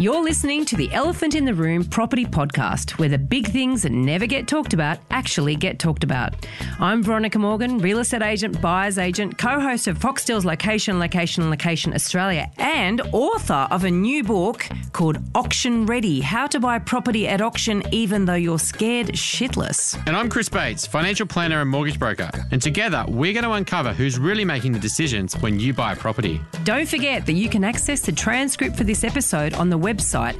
You're 0.00 0.22
listening 0.22 0.64
to 0.64 0.76
the 0.76 0.90
Elephant 0.94 1.34
in 1.34 1.44
the 1.44 1.52
Room 1.52 1.84
property 1.84 2.24
podcast, 2.24 2.92
where 2.92 3.10
the 3.10 3.18
big 3.18 3.48
things 3.48 3.82
that 3.82 3.92
never 3.92 4.26
get 4.26 4.48
talked 4.48 4.72
about 4.72 4.96
actually 5.10 5.56
get 5.56 5.78
talked 5.78 6.04
about. 6.04 6.46
I'm 6.78 7.02
Veronica 7.02 7.38
Morgan, 7.38 7.76
real 7.76 7.98
estate 7.98 8.22
agent, 8.22 8.62
buyer's 8.62 8.96
agent, 8.96 9.36
co 9.36 9.60
host 9.60 9.88
of 9.88 9.98
Foxtel's 9.98 10.46
Location, 10.46 10.98
Location, 10.98 11.50
Location 11.50 11.92
Australia, 11.92 12.50
and 12.56 13.02
author 13.12 13.68
of 13.70 13.84
a 13.84 13.90
new 13.90 14.24
book 14.24 14.66
called 14.94 15.18
Auction 15.34 15.84
Ready 15.84 16.20
How 16.20 16.46
to 16.46 16.58
Buy 16.58 16.78
Property 16.78 17.28
at 17.28 17.42
Auction 17.42 17.82
Even 17.92 18.24
Though 18.24 18.32
You're 18.32 18.58
Scared 18.58 19.08
Shitless. 19.08 20.02
And 20.06 20.16
I'm 20.16 20.30
Chris 20.30 20.48
Bates, 20.48 20.86
financial 20.86 21.26
planner 21.26 21.60
and 21.60 21.68
mortgage 21.68 21.98
broker. 21.98 22.30
And 22.52 22.62
together, 22.62 23.04
we're 23.06 23.34
going 23.34 23.44
to 23.44 23.52
uncover 23.52 23.92
who's 23.92 24.18
really 24.18 24.46
making 24.46 24.72
the 24.72 24.80
decisions 24.80 25.34
when 25.42 25.60
you 25.60 25.74
buy 25.74 25.92
a 25.92 25.96
property. 25.96 26.40
Don't 26.64 26.88
forget 26.88 27.26
that 27.26 27.34
you 27.34 27.50
can 27.50 27.64
access 27.64 28.00
the 28.00 28.12
transcript 28.12 28.76
for 28.76 28.84
this 28.84 29.04
episode 29.04 29.52
on 29.52 29.68
the 29.68 29.78
website, 29.78 29.89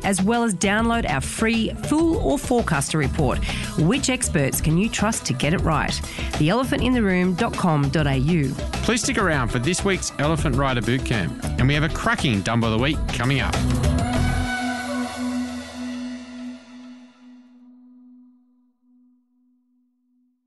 as 0.04 0.22
well 0.22 0.44
as 0.44 0.54
download 0.54 1.04
our 1.08 1.20
free 1.20 1.70
Fool 1.88 2.18
or 2.18 2.38
Forecaster 2.38 2.98
report. 2.98 3.42
Which 3.78 4.10
experts 4.10 4.60
can 4.60 4.78
you 4.78 4.88
trust 4.88 5.26
to 5.26 5.32
get 5.32 5.54
it 5.54 5.62
right? 5.62 5.90
TheElephantInTheRoom.com.au. 5.90 8.82
Please 8.84 9.02
stick 9.02 9.18
around 9.18 9.48
for 9.48 9.58
this 9.58 9.84
week's 9.84 10.12
Elephant 10.18 10.54
Rider 10.56 10.82
Bootcamp. 10.82 11.58
And 11.58 11.66
we 11.66 11.74
have 11.74 11.84
a 11.84 11.88
cracking 11.88 12.42
Dumbo 12.42 12.64
of 12.64 12.72
the 12.72 12.78
Week 12.78 12.98
coming 13.08 13.40
up. 13.40 13.54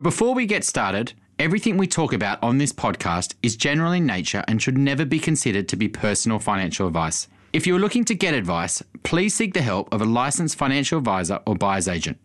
Before 0.02 0.34
we 0.34 0.46
get 0.46 0.66
started, 0.66 1.14
everything 1.40 1.78
we 1.78 1.88
talk 1.88 2.12
about 2.12 2.44
on 2.44 2.58
this 2.58 2.74
podcast 2.74 3.36
is 3.42 3.56
general 3.56 3.94
in 3.94 4.06
nature 4.06 4.44
and 4.50 4.62
should 4.62 4.78
never 4.78 5.06
be 5.06 5.18
considered 5.18 5.70
to 5.70 5.78
be 5.78 5.88
personal 5.88 6.40
financial 6.40 6.88
advice. 6.88 7.30
If 7.54 7.68
you're 7.68 7.78
looking 7.78 8.04
to 8.06 8.16
get 8.16 8.34
advice, 8.34 8.82
please 9.04 9.36
seek 9.36 9.54
the 9.54 9.62
help 9.62 9.94
of 9.94 10.02
a 10.02 10.06
licensed 10.06 10.58
financial 10.58 10.98
advisor 10.98 11.40
or 11.46 11.56
buyer's 11.56 11.88
agent. 11.88 12.18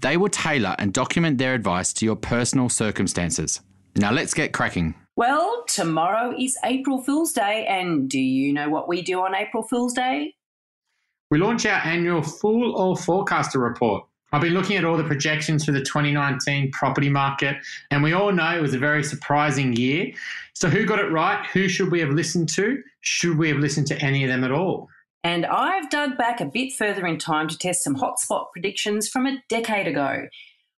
They 0.00 0.16
will 0.16 0.30
tailor 0.30 0.74
and 0.78 0.90
document 0.90 1.36
their 1.36 1.52
advice 1.52 1.92
to 1.92 2.06
your 2.06 2.16
personal 2.16 2.70
circumstances. 2.70 3.60
Now 3.96 4.10
let's 4.10 4.32
get 4.32 4.54
cracking. 4.54 4.94
Well, 5.16 5.64
tomorrow 5.68 6.34
is 6.34 6.56
April 6.64 7.02
Fool's 7.02 7.34
Day, 7.34 7.66
and 7.66 8.08
do 8.08 8.18
you 8.18 8.54
know 8.54 8.70
what 8.70 8.88
we 8.88 9.02
do 9.02 9.20
on 9.20 9.34
April 9.34 9.62
Fool's 9.64 9.92
Day? 9.92 10.34
We 11.30 11.36
launch 11.36 11.66
our 11.66 11.80
annual 11.80 12.22
Fool 12.22 12.74
or 12.74 12.96
Forecaster 12.96 13.58
report. 13.58 14.06
I've 14.32 14.40
been 14.40 14.54
looking 14.54 14.78
at 14.78 14.86
all 14.86 14.96
the 14.96 15.04
projections 15.04 15.66
for 15.66 15.72
the 15.72 15.80
2019 15.80 16.70
property 16.72 17.10
market, 17.10 17.56
and 17.90 18.02
we 18.02 18.14
all 18.14 18.32
know 18.32 18.56
it 18.56 18.62
was 18.62 18.72
a 18.72 18.78
very 18.78 19.04
surprising 19.04 19.74
year. 19.74 20.10
So, 20.54 20.70
who 20.70 20.86
got 20.86 21.00
it 21.00 21.12
right? 21.12 21.44
Who 21.52 21.68
should 21.68 21.90
we 21.90 22.00
have 22.00 22.10
listened 22.10 22.48
to? 22.54 22.82
Should 23.00 23.38
we 23.38 23.48
have 23.48 23.58
listened 23.58 23.86
to 23.88 24.02
any 24.02 24.24
of 24.24 24.28
them 24.28 24.44
at 24.44 24.52
all? 24.52 24.88
And 25.22 25.44
I've 25.44 25.90
dug 25.90 26.16
back 26.16 26.40
a 26.40 26.46
bit 26.46 26.72
further 26.72 27.06
in 27.06 27.18
time 27.18 27.48
to 27.48 27.58
test 27.58 27.84
some 27.84 27.96
hotspot 27.96 28.46
predictions 28.52 29.08
from 29.08 29.26
a 29.26 29.42
decade 29.48 29.86
ago. 29.86 30.28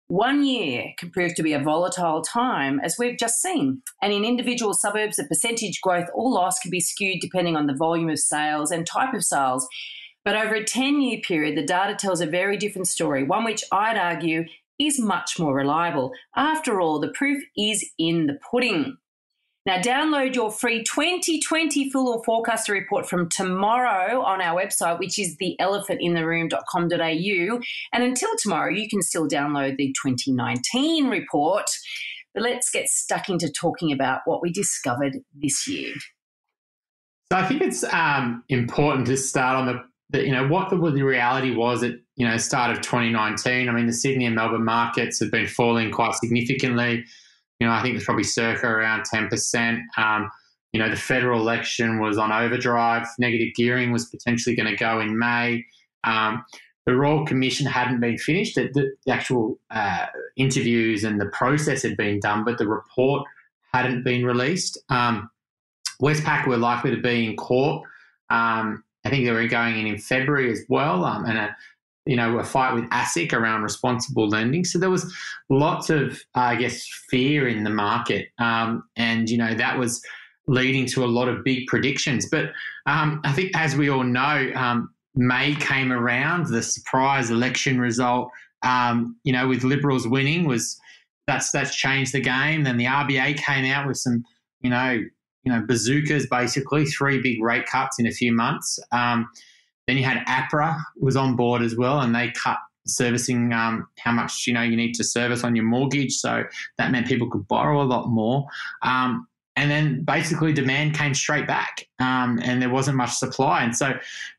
One 0.08 0.44
year 0.44 0.92
can 0.98 1.10
prove 1.10 1.34
to 1.36 1.42
be 1.42 1.52
a 1.52 1.62
volatile 1.62 2.22
time, 2.22 2.80
as 2.80 2.96
we've 2.98 3.18
just 3.18 3.40
seen. 3.40 3.82
And 4.02 4.12
in 4.12 4.24
individual 4.24 4.74
suburbs, 4.74 5.16
the 5.16 5.24
percentage 5.24 5.80
growth 5.80 6.08
or 6.12 6.30
loss 6.30 6.58
can 6.58 6.70
be 6.70 6.80
skewed 6.80 7.20
depending 7.20 7.56
on 7.56 7.66
the 7.66 7.74
volume 7.74 8.10
of 8.10 8.18
sales 8.18 8.70
and 8.70 8.86
type 8.86 9.14
of 9.14 9.24
sales. 9.24 9.66
But 10.24 10.36
over 10.36 10.54
a 10.54 10.64
10 10.64 11.00
year 11.00 11.20
period, 11.26 11.56
the 11.56 11.64
data 11.64 11.94
tells 11.94 12.20
a 12.20 12.26
very 12.26 12.56
different 12.56 12.88
story, 12.88 13.24
one 13.24 13.44
which 13.44 13.64
I'd 13.72 13.96
argue 13.96 14.44
is 14.78 15.00
much 15.00 15.38
more 15.38 15.54
reliable. 15.54 16.12
After 16.36 16.80
all, 16.80 16.98
the 17.00 17.12
proof 17.14 17.42
is 17.56 17.88
in 17.98 18.26
the 18.26 18.38
pudding. 18.50 18.96
Now, 19.64 19.78
download 19.78 20.34
your 20.34 20.50
free 20.50 20.82
2020 20.82 21.88
Fool 21.90 22.08
or 22.08 22.24
Forecaster 22.24 22.72
report 22.72 23.08
from 23.08 23.28
tomorrow 23.28 24.20
on 24.22 24.40
our 24.40 24.60
website, 24.60 24.98
which 24.98 25.20
is 25.20 25.36
theelephantintheroom.com.au. 25.36 27.60
And 27.92 28.02
until 28.02 28.30
tomorrow, 28.38 28.72
you 28.72 28.88
can 28.88 29.02
still 29.02 29.28
download 29.28 29.76
the 29.76 29.94
2019 30.02 31.08
report. 31.08 31.66
But 32.34 32.42
let's 32.42 32.70
get 32.70 32.88
stuck 32.88 33.28
into 33.28 33.52
talking 33.52 33.92
about 33.92 34.22
what 34.24 34.42
we 34.42 34.50
discovered 34.50 35.18
this 35.32 35.68
year. 35.68 35.94
So 37.30 37.38
I 37.38 37.46
think 37.46 37.62
it's 37.62 37.84
um, 37.84 38.42
important 38.48 39.06
to 39.06 39.16
start 39.16 39.56
on 39.56 39.66
the 39.66 39.84
that 40.10 40.26
you 40.26 40.32
know 40.32 40.46
what 40.46 40.68
the, 40.68 40.76
the 40.76 41.02
reality 41.02 41.54
was 41.54 41.82
at 41.82 41.94
you 42.16 42.28
know 42.28 42.36
start 42.36 42.70
of 42.70 42.82
2019. 42.82 43.68
I 43.68 43.72
mean, 43.72 43.86
the 43.86 43.92
Sydney 43.92 44.26
and 44.26 44.34
Melbourne 44.34 44.64
markets 44.64 45.20
have 45.20 45.30
been 45.30 45.46
falling 45.46 45.90
quite 45.90 46.14
significantly. 46.14 47.04
You 47.62 47.68
know, 47.68 47.74
I 47.74 47.80
think 47.80 47.94
it's 47.94 48.04
probably 48.04 48.24
circa 48.24 48.66
around 48.66 49.04
10%. 49.04 49.82
Um, 49.96 50.28
you 50.72 50.80
know, 50.80 50.90
the 50.90 50.96
federal 50.96 51.40
election 51.40 52.00
was 52.00 52.18
on 52.18 52.32
overdrive. 52.32 53.06
Negative 53.20 53.54
gearing 53.54 53.92
was 53.92 54.06
potentially 54.06 54.56
going 54.56 54.68
to 54.68 54.74
go 54.74 54.98
in 54.98 55.16
May. 55.16 55.64
Um, 56.02 56.44
the 56.86 56.96
Royal 56.96 57.24
Commission 57.24 57.66
hadn't 57.66 58.00
been 58.00 58.18
finished. 58.18 58.56
The, 58.56 58.68
the 59.04 59.12
actual 59.12 59.60
uh, 59.70 60.06
interviews 60.36 61.04
and 61.04 61.20
the 61.20 61.26
process 61.26 61.82
had 61.82 61.96
been 61.96 62.18
done, 62.18 62.42
but 62.44 62.58
the 62.58 62.66
report 62.66 63.28
hadn't 63.72 64.02
been 64.02 64.26
released. 64.26 64.76
Um, 64.88 65.30
Westpac 66.02 66.48
were 66.48 66.56
likely 66.56 66.90
to 66.90 67.00
be 67.00 67.26
in 67.26 67.36
court 67.36 67.86
um, 68.32 68.82
I 69.04 69.10
think 69.10 69.24
they 69.24 69.32
were 69.32 69.46
going 69.46 69.78
in 69.78 69.86
in 69.86 69.98
February 69.98 70.50
as 70.50 70.64
well, 70.68 71.04
um, 71.04 71.24
and 71.24 71.36
a 71.36 71.56
you 72.06 72.16
know 72.16 72.38
a 72.38 72.44
fight 72.44 72.74
with 72.74 72.84
ASIC 72.90 73.32
around 73.32 73.62
responsible 73.62 74.28
lending. 74.28 74.64
So 74.64 74.78
there 74.78 74.90
was 74.90 75.12
lots 75.48 75.90
of 75.90 76.12
uh, 76.34 76.40
I 76.40 76.56
guess 76.56 76.86
fear 77.10 77.48
in 77.48 77.64
the 77.64 77.70
market, 77.70 78.28
um, 78.38 78.84
and 78.96 79.28
you 79.28 79.38
know 79.38 79.54
that 79.54 79.78
was 79.78 80.02
leading 80.46 80.86
to 80.86 81.04
a 81.04 81.06
lot 81.06 81.28
of 81.28 81.44
big 81.44 81.66
predictions. 81.66 82.28
But 82.28 82.46
um, 82.86 83.20
I 83.24 83.32
think 83.32 83.52
as 83.54 83.76
we 83.76 83.88
all 83.88 84.04
know, 84.04 84.50
um, 84.54 84.92
May 85.14 85.54
came 85.54 85.92
around, 85.92 86.46
the 86.46 86.62
surprise 86.62 87.30
election 87.30 87.80
result. 87.80 88.30
Um, 88.62 89.16
you 89.24 89.32
know, 89.32 89.48
with 89.48 89.64
Liberals 89.64 90.06
winning 90.06 90.46
was 90.46 90.78
that's 91.26 91.50
that's 91.50 91.74
changed 91.74 92.12
the 92.12 92.20
game. 92.20 92.64
Then 92.64 92.76
the 92.76 92.86
RBA 92.86 93.36
came 93.38 93.70
out 93.72 93.86
with 93.86 93.96
some 93.96 94.24
you 94.60 94.70
know 94.70 95.00
you 95.44 95.52
know, 95.52 95.64
bazookas 95.66 96.26
basically, 96.28 96.84
three 96.84 97.20
big 97.20 97.42
rate 97.42 97.66
cuts 97.66 97.98
in 97.98 98.06
a 98.06 98.12
few 98.12 98.32
months. 98.32 98.78
Then 99.92 99.98
you 99.98 100.04
had 100.04 100.24
APRA 100.24 100.82
was 100.98 101.16
on 101.16 101.36
board 101.36 101.60
as 101.60 101.76
well, 101.76 102.00
and 102.00 102.14
they 102.14 102.30
cut 102.30 102.56
servicing 102.86 103.52
um, 103.52 103.86
how 103.98 104.10
much 104.10 104.46
you 104.46 104.54
know 104.54 104.62
you 104.62 104.74
need 104.74 104.94
to 104.94 105.04
service 105.04 105.44
on 105.44 105.54
your 105.54 105.66
mortgage. 105.66 106.14
So 106.14 106.44
that 106.78 106.90
meant 106.90 107.06
people 107.06 107.28
could 107.28 107.46
borrow 107.46 107.82
a 107.82 107.84
lot 107.84 108.08
more. 108.08 108.46
Um, 108.80 109.28
and 109.54 109.70
then 109.70 110.02
basically 110.02 110.54
demand 110.54 110.94
came 110.94 111.12
straight 111.12 111.46
back, 111.46 111.86
um, 111.98 112.40
and 112.42 112.62
there 112.62 112.70
wasn't 112.70 112.96
much 112.96 113.12
supply. 113.12 113.62
And 113.64 113.76
so, 113.76 113.92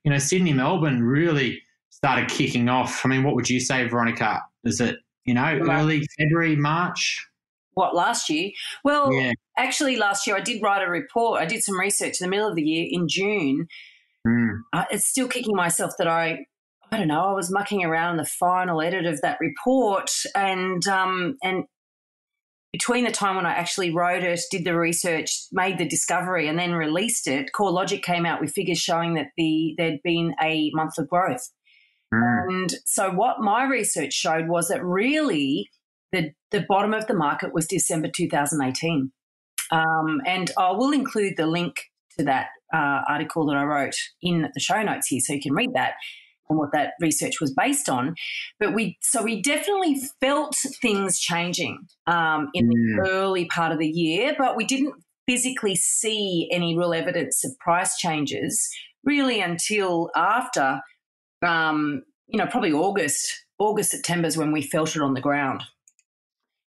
you 0.04 0.10
know, 0.10 0.18
Sydney, 0.18 0.54
Melbourne 0.54 1.04
really 1.04 1.62
started 1.92 2.30
kicking 2.30 2.68
off. 2.68 3.06
I 3.06 3.10
mean, 3.10 3.22
what 3.22 3.36
would 3.36 3.48
you 3.48 3.60
say, 3.60 3.88
Veronica? 3.88 4.42
Is 4.64 4.82
it 4.82 4.98
you 5.26 5.36
know 5.36 5.60
early 5.70 6.02
February, 6.18 6.56
March? 6.56 7.30
what 7.76 7.96
last 7.96 8.28
year? 8.30 8.52
Well, 8.84 9.14
yeah. 9.14 9.34
actually, 9.56 9.98
last 9.98 10.26
year 10.26 10.36
I 10.36 10.42
did 10.42 10.64
write 10.64 10.82
a 10.82 10.90
report. 10.90 11.42
I 11.42 11.46
did 11.46 11.64
some 11.64 11.80
research 11.80 12.20
in 12.20 12.26
the 12.26 12.30
middle 12.30 12.50
of 12.50 12.56
the 12.56 12.64
year 12.64 12.88
in 12.90 13.08
June. 13.08 13.68
Mm. 14.28 14.62
Uh, 14.72 14.86
it's 14.92 15.08
still 15.08 15.28
kicking 15.28 15.56
myself 15.56 15.94
that 15.98 16.08
I, 16.08 16.46
I 16.92 16.98
don't 16.98 17.08
know, 17.08 17.22
I 17.22 17.34
was 17.34 17.52
mucking 17.52 17.84
around 17.84 18.12
in 18.12 18.18
the 18.18 18.26
final 18.26 18.82
edit 18.82 19.06
of 19.06 19.22
that 19.22 19.38
report, 19.40 20.12
and 20.36 20.86
um, 20.88 21.38
and 21.44 21.66
between 22.72 23.06
the 23.06 23.12
time 23.12 23.36
when 23.36 23.46
I 23.46 23.54
actually 23.54 23.92
wrote 23.92 24.24
it, 24.24 24.42
did 24.50 24.64
the 24.64 24.76
research, 24.76 25.46
made 25.52 25.78
the 25.78 25.88
discovery, 25.88 26.48
and 26.48 26.58
then 26.58 26.74
released 26.74 27.28
it, 27.28 27.52
CoreLogic 27.56 28.02
came 28.02 28.26
out 28.26 28.42
with 28.42 28.52
figures 28.52 28.80
showing 28.80 29.14
that 29.14 29.28
the 29.38 29.76
there'd 29.78 30.02
been 30.04 30.34
a 30.42 30.72
month 30.74 30.98
of 30.98 31.10
growth. 31.10 31.50
Mm. 32.14 32.48
And 32.48 32.74
so, 32.86 33.12
what 33.12 33.42
my 33.42 33.66
research 33.66 34.14
showed 34.14 34.48
was 34.48 34.70
that 34.70 34.84
really 34.84 35.70
the, 36.14 36.32
the 36.52 36.66
bottom 36.68 36.94
of 36.94 37.08
the 37.08 37.14
market 37.14 37.54
was 37.54 37.68
December 37.68 38.10
2018. 38.16 39.12
Um, 39.72 40.22
and 40.26 40.52
I 40.58 40.72
will 40.72 40.92
include 40.92 41.34
the 41.38 41.48
link 41.48 41.76
to 42.18 42.26
that 42.26 42.48
uh, 42.74 43.02
article 43.08 43.46
that 43.46 43.56
I 43.56 43.64
wrote 43.64 43.96
in 44.22 44.50
the 44.54 44.60
show 44.60 44.82
notes 44.82 45.08
here 45.08 45.20
so 45.20 45.34
you 45.34 45.42
can 45.42 45.54
read 45.54 45.74
that 45.74 45.94
and 46.50 46.60
what 46.60 46.72
that 46.74 46.94
research 47.00 47.40
was 47.40 47.54
based 47.54 47.88
on. 47.90 48.16
But 48.60 48.74
we, 48.74 48.98
so 49.02 49.24
we 49.24 49.42
definitely 49.42 50.02
felt 50.20 50.56
things 50.82 51.20
changing 51.20 51.88
um, 52.08 52.50
in 52.54 52.68
mm. 52.68 52.72
the 53.04 53.10
early 53.10 53.46
part 53.46 53.72
of 53.72 53.80
the 53.80 53.88
year, 53.88 54.36
but 54.38 54.58
we 54.58 54.66
didn't 54.66 54.94
physically 55.28 55.76
see 55.76 56.50
any 56.52 56.78
real 56.78 56.94
evidence 56.94 57.46
of 57.46 57.58
price 57.60 57.98
changes 57.98 58.70
really 59.06 59.40
until 59.40 60.10
after, 60.16 60.82
um, 61.46 62.04
you 62.28 62.38
know, 62.38 62.48
probably 62.48 62.74
August, 62.74 63.46
August, 63.60 63.92
September 63.92 64.28
is 64.28 64.38
when 64.38 64.52
we 64.52 64.62
felt 64.62 64.96
it 64.96 65.02
on 65.02 65.14
the 65.14 65.22
ground. 65.22 65.64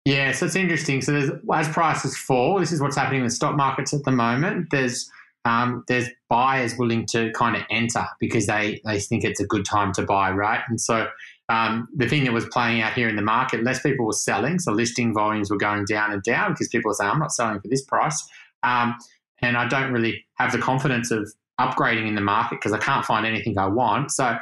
Yeah, 0.05 0.31
so 0.32 0.47
it's 0.47 0.55
interesting. 0.55 1.02
So 1.02 1.12
there's, 1.12 1.31
as 1.52 1.69
prices 1.69 2.17
fall, 2.17 2.61
this 2.61 2.70
is 2.70 2.81
what's 2.81 2.97
happening 2.97 3.20
in 3.20 3.26
the 3.26 3.31
stock 3.31 3.56
markets 3.56 3.93
at 3.93 4.05
the 4.05 4.12
moment. 4.12 4.69
There's 4.70 5.11
um, 5.46 5.84
there's 5.87 6.08
buyers 6.28 6.76
willing 6.76 7.06
to 7.06 7.31
kind 7.31 7.54
of 7.54 7.62
enter 7.70 8.04
because 8.19 8.46
they 8.46 8.81
they 8.84 8.98
think 8.98 9.22
it's 9.22 9.40
a 9.40 9.46
good 9.46 9.64
time 9.64 9.93
to 9.93 10.02
buy, 10.02 10.32
right? 10.32 10.60
And 10.69 10.81
so 10.81 11.06
um, 11.48 11.88
the 11.94 12.08
thing 12.08 12.25
that 12.25 12.32
was 12.32 12.46
playing 12.46 12.82
out 12.82 12.94
here 12.94 13.08
in 13.08 13.14
the 13.14 13.22
market, 13.22 13.62
less 13.62 13.81
people 13.81 14.06
were 14.06 14.12
selling, 14.12 14.58
so 14.58 14.72
listing 14.72 15.14
volumes 15.14 15.48
were 15.48 15.56
going 15.56 15.84
down 15.84 16.12
and 16.12 16.20
down 16.25 16.50
because 16.50 16.69
people 16.69 16.88
were 16.88 16.94
saying, 16.94 17.12
"I'm 17.12 17.20
not 17.20 17.32
selling 17.32 17.60
for 17.60 17.69
this 17.69 17.84
price," 17.84 18.28
um, 18.64 18.96
and 19.40 19.56
I 19.56 19.69
don't 19.69 19.93
really 19.93 20.26
have 20.34 20.50
the 20.50 20.58
confidence 20.58 21.12
of 21.12 21.32
upgrading 21.60 22.08
in 22.08 22.16
the 22.16 22.20
market 22.20 22.56
because 22.56 22.72
I 22.72 22.78
can't 22.78 23.04
find 23.04 23.25
anything 23.25 23.56
I 23.56 23.69
want. 23.69 24.10
So 24.10 24.37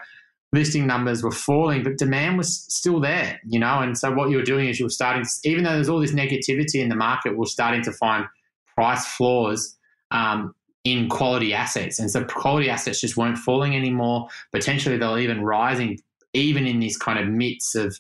listing 0.54 0.86
numbers 0.86 1.22
were 1.22 1.30
falling, 1.30 1.82
but 1.82 1.98
demand 1.98 2.38
was 2.38 2.64
still 2.72 2.98
there, 2.98 3.40
you 3.46 3.58
know. 3.58 3.80
And 3.80 3.98
so 3.98 4.10
what 4.10 4.30
you 4.30 4.38
were 4.38 4.42
doing 4.42 4.70
is 4.70 4.78
you 4.78 4.86
were 4.86 4.90
starting, 4.90 5.22
to, 5.22 5.30
even 5.44 5.64
though 5.64 5.72
there's 5.74 5.90
all 5.90 6.00
this 6.00 6.12
negativity 6.12 6.76
in 6.76 6.88
the 6.88 6.96
market, 6.96 7.36
we're 7.36 7.44
starting 7.44 7.82
to 7.82 7.92
find 7.92 8.24
price 8.74 9.06
floors 9.06 9.76
um, 10.10 10.54
in 10.84 11.08
quality 11.08 11.54
assets. 11.54 11.98
And 11.98 12.10
so 12.10 12.24
quality 12.24 12.68
assets 12.68 13.00
just 13.00 13.16
weren't 13.16 13.38
falling 13.38 13.74
anymore. 13.74 14.28
Potentially 14.52 14.96
they're 14.96 15.18
even 15.18 15.42
rising, 15.42 15.98
even 16.34 16.66
in 16.66 16.80
this 16.80 16.96
kind 16.96 17.18
of 17.18 17.26
midst 17.26 17.74
of 17.74 17.98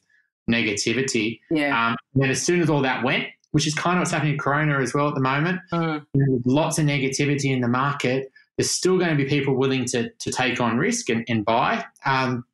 negativity. 0.50 1.40
Yeah. 1.50 1.88
Um, 1.88 1.96
then 2.14 2.30
as 2.30 2.42
soon 2.42 2.60
as 2.60 2.68
all 2.68 2.82
that 2.82 3.02
went, 3.02 3.26
which 3.52 3.66
is 3.66 3.74
kind 3.74 3.96
of 3.96 4.02
what's 4.02 4.10
happening 4.10 4.34
in 4.34 4.38
Corona 4.38 4.80
as 4.80 4.92
well 4.92 5.08
at 5.08 5.14
the 5.14 5.20
moment, 5.20 5.60
mm. 5.72 6.04
lots 6.44 6.78
of 6.78 6.84
negativity 6.84 7.52
in 7.52 7.60
the 7.60 7.68
market 7.68 8.30
there's 8.56 8.70
still 8.70 8.98
going 8.98 9.10
to 9.10 9.16
be 9.16 9.28
people 9.28 9.54
willing 9.54 9.84
to, 9.86 10.10
to 10.10 10.30
take 10.30 10.60
on 10.60 10.78
risk 10.78 11.08
and, 11.08 11.24
and 11.28 11.44
buy. 11.44 11.84
Um, 12.04 12.44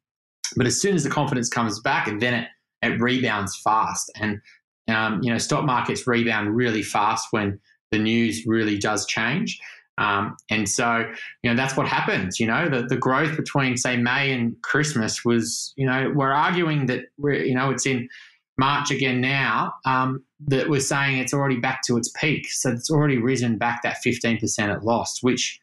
but 0.57 0.67
as 0.67 0.81
soon 0.81 0.95
as 0.95 1.05
the 1.05 1.11
confidence 1.11 1.49
comes 1.49 1.81
back, 1.81 2.09
and 2.09 2.21
then 2.21 2.35
it, 2.35 2.49
it 2.83 3.01
rebounds 3.01 3.57
fast. 3.63 4.11
And, 4.17 4.41
um, 4.89 5.21
you 5.23 5.31
know, 5.31 5.39
stock 5.39 5.65
markets 5.65 6.07
rebound 6.07 6.57
really 6.57 6.83
fast 6.83 7.29
when 7.31 7.61
the 7.91 7.99
news 7.99 8.47
really 8.47 8.79
does 8.79 9.07
change. 9.07 9.61
Um, 10.01 10.37
and 10.49 10.69
so, 10.69 11.05
you 11.43 11.51
know, 11.51 11.55
that's 11.55 11.77
what 11.77 11.87
happens. 11.87 12.41
You 12.41 12.47
know, 12.47 12.69
the, 12.71 12.83
the 12.83 12.97
growth 12.97 13.37
between, 13.37 13.77
say, 13.77 13.99
May 13.99 14.33
and 14.33 14.61
Christmas 14.63 15.25
was, 15.27 15.75
you 15.77 15.87
know, 15.87 16.11
we're 16.15 16.33
arguing 16.33 16.87
that 16.87 17.05
we're, 17.19 17.45
you 17.45 17.55
know, 17.55 17.71
it's 17.71 17.87
in 17.87 18.09
March 18.59 18.91
again 18.91 19.21
now, 19.21 19.75
um, 19.85 20.25
that 20.49 20.71
we're 20.71 20.81
saying 20.81 21.19
it's 21.19 21.35
already 21.35 21.57
back 21.57 21.83
to 21.83 21.99
its 21.99 22.11
peak. 22.19 22.51
So 22.51 22.71
it's 22.71 22.91
already 22.91 23.19
risen 23.19 23.59
back 23.59 23.83
that 23.83 23.99
15% 24.05 24.75
it 24.75 24.83
lost, 24.83 25.23
which 25.23 25.61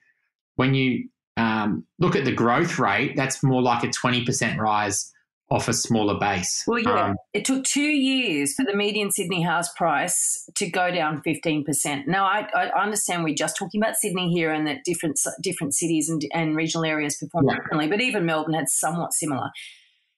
when 0.55 0.75
you 0.75 1.09
um, 1.35 1.83
look 1.97 2.15
at 2.15 2.23
the 2.23 2.31
growth 2.31 2.77
rate, 2.77 3.15
that's 3.15 3.41
more 3.41 3.61
like 3.61 3.83
a 3.83 3.87
20% 3.87 4.57
rise 4.57 5.11
off 5.49 5.67
a 5.67 5.73
smaller 5.73 6.19
base. 6.19 6.63
Well, 6.67 6.79
yeah, 6.79 7.09
um, 7.09 7.15
it 7.33 7.45
took 7.45 7.63
two 7.63 7.81
years 7.81 8.53
for 8.53 8.65
the 8.65 8.75
median 8.75 9.11
Sydney 9.11 9.41
house 9.41 9.71
price 9.73 10.49
to 10.55 10.69
go 10.69 10.91
down 10.91 11.21
15%. 11.25 12.05
Now, 12.05 12.25
I, 12.25 12.47
I 12.53 12.83
understand 12.83 13.23
we're 13.23 13.33
just 13.33 13.55
talking 13.57 13.81
about 13.81 13.95
Sydney 13.95 14.29
here 14.31 14.51
and 14.51 14.67
that 14.67 14.83
different 14.83 15.19
different 15.41 15.73
cities 15.73 16.09
and, 16.09 16.21
and 16.33 16.55
regional 16.55 16.85
areas 16.85 17.15
perform 17.15 17.45
yeah. 17.47 17.55
differently, 17.55 17.87
but 17.87 18.01
even 18.01 18.25
Melbourne 18.25 18.55
had 18.55 18.69
somewhat 18.69 19.13
similar. 19.13 19.49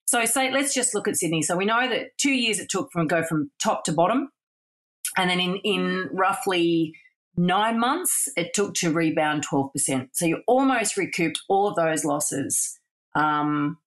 So, 0.06 0.26
say, 0.26 0.52
let's 0.52 0.74
just 0.74 0.96
look 0.96 1.08
at 1.08 1.16
Sydney. 1.16 1.44
So, 1.44 1.56
we 1.56 1.66
know 1.66 1.88
that 1.88 2.18
two 2.18 2.34
years 2.34 2.60
it 2.60 2.70
took 2.70 2.92
from 2.92 3.06
go 3.06 3.24
from 3.24 3.52
top 3.62 3.84
to 3.84 3.92
bottom, 3.92 4.30
and 5.16 5.30
then 5.30 5.40
in 5.40 5.58
in 5.58 6.10
roughly 6.12 6.94
nine 7.38 7.80
months, 7.80 8.28
it 8.36 8.54
took 8.54 8.74
to 8.76 8.92
rebound 8.92 9.46
12%. 9.48 10.10
So 10.12 10.26
you 10.26 10.42
almost 10.46 10.98
recouped 10.98 11.42
all 11.48 11.70
of 11.70 11.76
those 11.76 12.04
losses. 12.04 12.78
Um, 13.16 13.78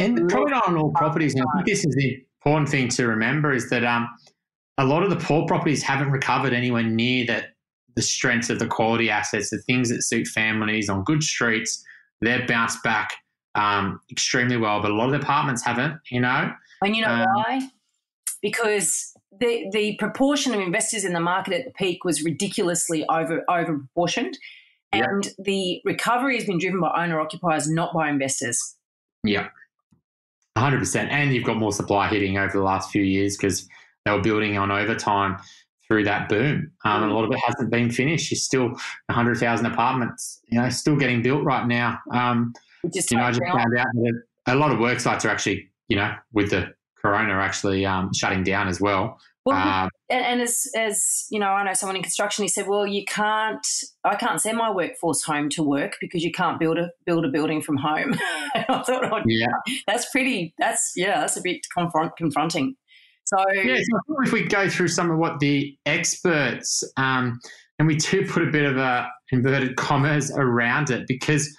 and 0.00 0.28
probably 0.28 0.50
not 0.50 0.68
on 0.68 0.76
all 0.76 0.92
properties. 0.92 1.34
And 1.34 1.44
I 1.44 1.56
think 1.56 1.66
this 1.66 1.84
is 1.84 1.94
the 1.94 2.24
important 2.44 2.68
thing 2.68 2.88
to 2.88 3.06
remember 3.06 3.52
is 3.52 3.70
that 3.70 3.84
um, 3.84 4.08
a 4.78 4.84
lot 4.84 5.02
of 5.02 5.10
the 5.10 5.16
poor 5.16 5.46
properties 5.46 5.82
haven't 5.82 6.10
recovered 6.10 6.52
anywhere 6.52 6.82
near 6.82 7.26
that 7.26 7.54
the 7.94 8.02
strength 8.02 8.50
of 8.50 8.58
the 8.58 8.66
quality 8.66 9.08
assets, 9.10 9.50
the 9.50 9.58
things 9.58 9.88
that 9.88 10.02
suit 10.02 10.26
families 10.26 10.88
on 10.88 11.04
good 11.04 11.22
streets. 11.22 11.82
They've 12.20 12.46
bounced 12.46 12.82
back 12.82 13.12
um, 13.54 14.00
extremely 14.10 14.56
well, 14.56 14.80
but 14.82 14.90
a 14.90 14.94
lot 14.94 15.06
of 15.06 15.12
the 15.12 15.18
apartments 15.18 15.64
haven't. 15.64 16.00
You 16.10 16.20
know, 16.20 16.52
and 16.82 16.96
you 16.96 17.02
know 17.02 17.10
um, 17.10 17.26
why? 17.34 17.68
Because 18.42 19.12
the 19.38 19.68
the 19.72 19.96
proportion 19.98 20.54
of 20.54 20.60
investors 20.60 21.04
in 21.04 21.12
the 21.12 21.20
market 21.20 21.54
at 21.54 21.64
the 21.64 21.72
peak 21.72 22.04
was 22.04 22.22
ridiculously 22.24 23.04
over 23.08 23.44
over 23.48 23.78
proportioned, 23.78 24.38
and 24.92 25.28
the 25.38 25.80
recovery 25.84 26.36
has 26.36 26.46
been 26.46 26.58
driven 26.58 26.80
by 26.80 26.92
owner 26.96 27.20
occupiers, 27.20 27.68
not 27.68 27.92
by 27.94 28.08
investors. 28.08 28.76
Yeah, 29.22 29.48
hundred 30.56 30.78
percent. 30.78 31.10
And 31.10 31.34
you've 31.34 31.44
got 31.44 31.56
more 31.56 31.72
supply 31.72 32.08
hitting 32.08 32.38
over 32.38 32.52
the 32.52 32.62
last 32.62 32.90
few 32.90 33.02
years 33.02 33.36
because 33.36 33.68
they 34.04 34.12
were 34.12 34.20
building 34.20 34.56
on 34.56 34.70
overtime 34.70 35.38
through 35.86 36.04
that 36.04 36.28
boom. 36.28 36.70
Um, 36.84 37.02
and 37.02 37.12
a 37.12 37.14
lot 37.14 37.24
of 37.24 37.30
it 37.32 37.38
hasn't 37.38 37.70
been 37.70 37.90
finished. 37.90 38.30
You're 38.30 38.38
still 38.38 38.68
100,000 39.06 39.66
apartments, 39.66 40.40
you 40.48 40.60
know, 40.60 40.68
still 40.70 40.96
getting 40.96 41.22
built 41.22 41.44
right 41.44 41.66
now. 41.66 41.98
Um, 42.10 42.54
just 42.92 43.10
you 43.10 43.16
know, 43.16 43.24
I 43.24 43.30
just 43.30 43.42
found 43.42 43.76
out 43.76 43.86
that 43.92 44.22
a 44.46 44.54
lot 44.54 44.70
of 44.70 44.78
work 44.78 45.00
sites 45.00 45.24
are 45.24 45.28
actually, 45.28 45.70
you 45.88 45.96
know, 45.96 46.14
with 46.32 46.50
the 46.50 46.74
Corona 46.96 47.34
actually 47.34 47.84
um, 47.84 48.12
shutting 48.14 48.44
down 48.44 48.68
as 48.68 48.80
well. 48.80 49.18
Well, 49.44 49.56
um, 49.56 49.90
and, 50.10 50.24
and, 50.24 50.40
as 50.42 50.66
as 50.76 51.26
you 51.30 51.38
know, 51.38 51.48
I 51.48 51.64
know 51.64 51.72
someone 51.72 51.96
in 51.96 52.02
construction. 52.02 52.42
He 52.42 52.48
said, 52.48 52.66
"Well, 52.66 52.86
you 52.86 53.04
can't. 53.04 53.66
I 54.04 54.16
can't 54.16 54.40
send 54.40 54.58
my 54.58 54.70
workforce 54.70 55.22
home 55.22 55.48
to 55.50 55.62
work 55.62 55.96
because 56.00 56.22
you 56.22 56.32
can't 56.32 56.60
build 56.60 56.78
a 56.78 56.90
build 57.06 57.24
a 57.24 57.28
building 57.28 57.62
from 57.62 57.78
home." 57.78 58.14
I 58.54 58.82
thought, 58.86 59.12
oh, 59.12 59.22
yeah, 59.26 59.46
that's 59.86 60.10
pretty. 60.10 60.54
That's 60.58 60.92
yeah, 60.96 61.20
that's 61.20 61.36
a 61.36 61.42
bit 61.42 61.66
confront, 61.74 62.16
confronting. 62.16 62.76
So 63.24 63.36
yeah, 63.54 63.78
so 63.78 64.16
if 64.24 64.32
we 64.32 64.44
go 64.44 64.68
through 64.68 64.88
some 64.88 65.10
of 65.10 65.18
what 65.18 65.40
the 65.40 65.76
experts 65.86 66.84
um, 66.98 67.40
and 67.78 67.88
we 67.88 67.96
do 67.96 68.26
put 68.26 68.46
a 68.46 68.50
bit 68.50 68.64
of 68.64 68.76
a 68.76 69.08
inverted 69.32 69.76
commas 69.76 70.30
around 70.36 70.90
it 70.90 71.06
because 71.08 71.56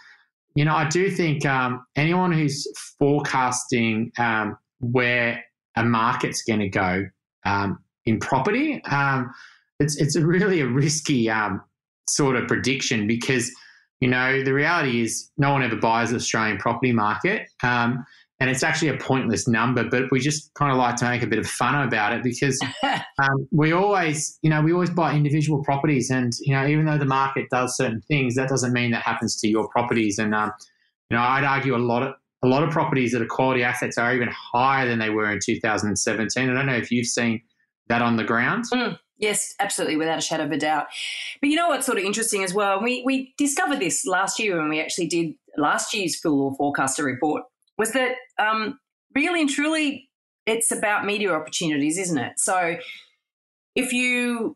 you 0.53 0.63
know 0.63 0.75
I 0.75 0.87
do 0.87 1.09
think 1.09 1.45
um, 1.45 1.83
anyone 1.95 2.31
who's 2.31 2.67
forecasting 2.99 4.11
um, 4.19 4.57
where 4.79 5.43
a 5.75 5.83
market's 5.83 6.43
going 6.43 6.59
to 6.59 6.69
go 6.69 7.05
um, 7.45 7.79
in 8.05 8.19
property, 8.19 8.83
um, 8.85 9.33
it's 9.79 9.97
it's 9.97 10.15
a 10.15 10.25
really 10.25 10.61
a 10.61 10.67
risky 10.67 11.29
um, 11.29 11.61
sort 12.09 12.35
of 12.35 12.47
prediction 12.47 13.07
because 13.07 13.51
you 13.99 14.07
know 14.07 14.43
the 14.43 14.53
reality 14.53 15.01
is 15.01 15.31
no 15.37 15.51
one 15.51 15.63
ever 15.63 15.75
buys 15.75 16.11
the 16.11 16.17
Australian 16.17 16.57
property 16.57 16.91
market. 16.91 17.47
Um, 17.63 18.05
and 18.39 18.49
it's 18.49 18.63
actually 18.63 18.89
a 18.89 18.97
pointless 18.97 19.47
number, 19.47 19.85
but 19.89 20.11
we 20.11 20.19
just 20.19 20.53
kind 20.55 20.69
of 20.69 20.77
like 20.77 20.97
to 20.97 21.05
make 21.05 21.23
a 21.23 21.27
bit 21.27 21.39
of 21.39 21.47
fun 21.47 21.87
about 21.87 22.11
it 22.11 22.21
because 22.21 22.59
um, 22.83 23.47
we 23.51 23.71
always, 23.71 24.37
you 24.41 24.49
know, 24.49 24.61
we 24.61 24.73
always 24.73 24.89
buy 24.89 25.13
individual 25.13 25.63
properties, 25.63 26.09
and 26.09 26.33
you 26.41 26.53
know, 26.53 26.67
even 26.67 26.85
though 26.85 26.97
the 26.97 27.05
market 27.05 27.47
does 27.49 27.77
certain 27.77 28.01
things, 28.01 28.35
that 28.35 28.49
doesn't 28.49 28.73
mean 28.73 28.91
that 28.91 29.03
happens 29.03 29.37
to 29.37 29.47
your 29.47 29.69
properties. 29.69 30.19
And 30.19 30.35
um, 30.35 30.51
you 31.09 31.17
know, 31.17 31.23
I'd 31.23 31.45
argue 31.45 31.75
a 31.75 31.77
lot 31.77 32.03
of 32.03 32.13
a 32.43 32.47
lot 32.47 32.61
of 32.61 32.69
properties 32.69 33.13
that 33.13 33.21
are 33.21 33.27
quality 33.27 33.63
assets 33.63 33.97
are 33.97 34.13
even 34.13 34.29
higher 34.29 34.87
than 34.87 34.99
they 34.99 35.09
were 35.09 35.31
in 35.31 35.39
2017. 35.43 36.49
I 36.49 36.53
don't 36.53 36.65
know 36.65 36.75
if 36.75 36.91
you've 36.91 37.07
seen 37.07 37.41
that 37.87 38.01
on 38.01 38.17
the 38.17 38.23
ground. 38.23 38.65
Mm, 38.73 38.97
yes, 39.17 39.53
absolutely, 39.59 39.97
without 39.97 40.17
a 40.17 40.21
shadow 40.21 40.43
of 40.45 40.51
a 40.51 40.57
doubt. 40.57 40.87
But 41.41 41.49
you 41.49 41.55
know 41.55 41.69
what's 41.69 41.85
sort 41.85 41.97
of 41.97 42.03
interesting 42.03 42.43
as 42.43 42.53
well? 42.53 42.81
We 42.81 43.03
we 43.05 43.33
discovered 43.37 43.79
this 43.79 44.05
last 44.05 44.39
year 44.39 44.57
when 44.57 44.69
we 44.69 44.79
actually 44.79 45.07
did 45.07 45.33
last 45.57 45.93
year's 45.93 46.15
Fool 46.15 46.47
or 46.47 46.55
Forecaster 46.55 47.03
report 47.03 47.43
was 47.77 47.91
that 47.91 48.15
um, 48.39 48.79
really 49.13 49.41
and 49.41 49.49
truly 49.49 50.09
it's 50.45 50.71
about 50.71 51.05
media 51.05 51.33
opportunities, 51.33 51.97
isn't 51.97 52.17
it? 52.17 52.33
So 52.37 52.77
if 53.75 53.91
you 53.91 54.55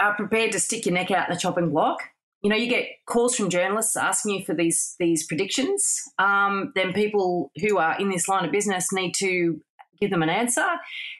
are 0.00 0.14
prepared 0.14 0.52
to 0.52 0.60
stick 0.60 0.86
your 0.86 0.94
neck 0.94 1.10
out 1.10 1.28
in 1.28 1.34
the 1.34 1.40
chopping 1.40 1.70
block 1.70 2.00
you 2.46 2.50
know, 2.50 2.56
you 2.56 2.68
get 2.68 2.86
calls 3.06 3.34
from 3.34 3.50
journalists 3.50 3.96
asking 3.96 4.36
you 4.36 4.44
for 4.44 4.54
these 4.54 4.94
these 5.00 5.26
predictions. 5.26 6.00
Um, 6.18 6.70
then 6.76 6.92
people 6.92 7.50
who 7.60 7.78
are 7.78 7.98
in 7.98 8.08
this 8.08 8.28
line 8.28 8.44
of 8.44 8.52
business 8.52 8.92
need 8.92 9.14
to 9.16 9.60
give 10.00 10.10
them 10.10 10.22
an 10.22 10.28
answer, 10.28 10.66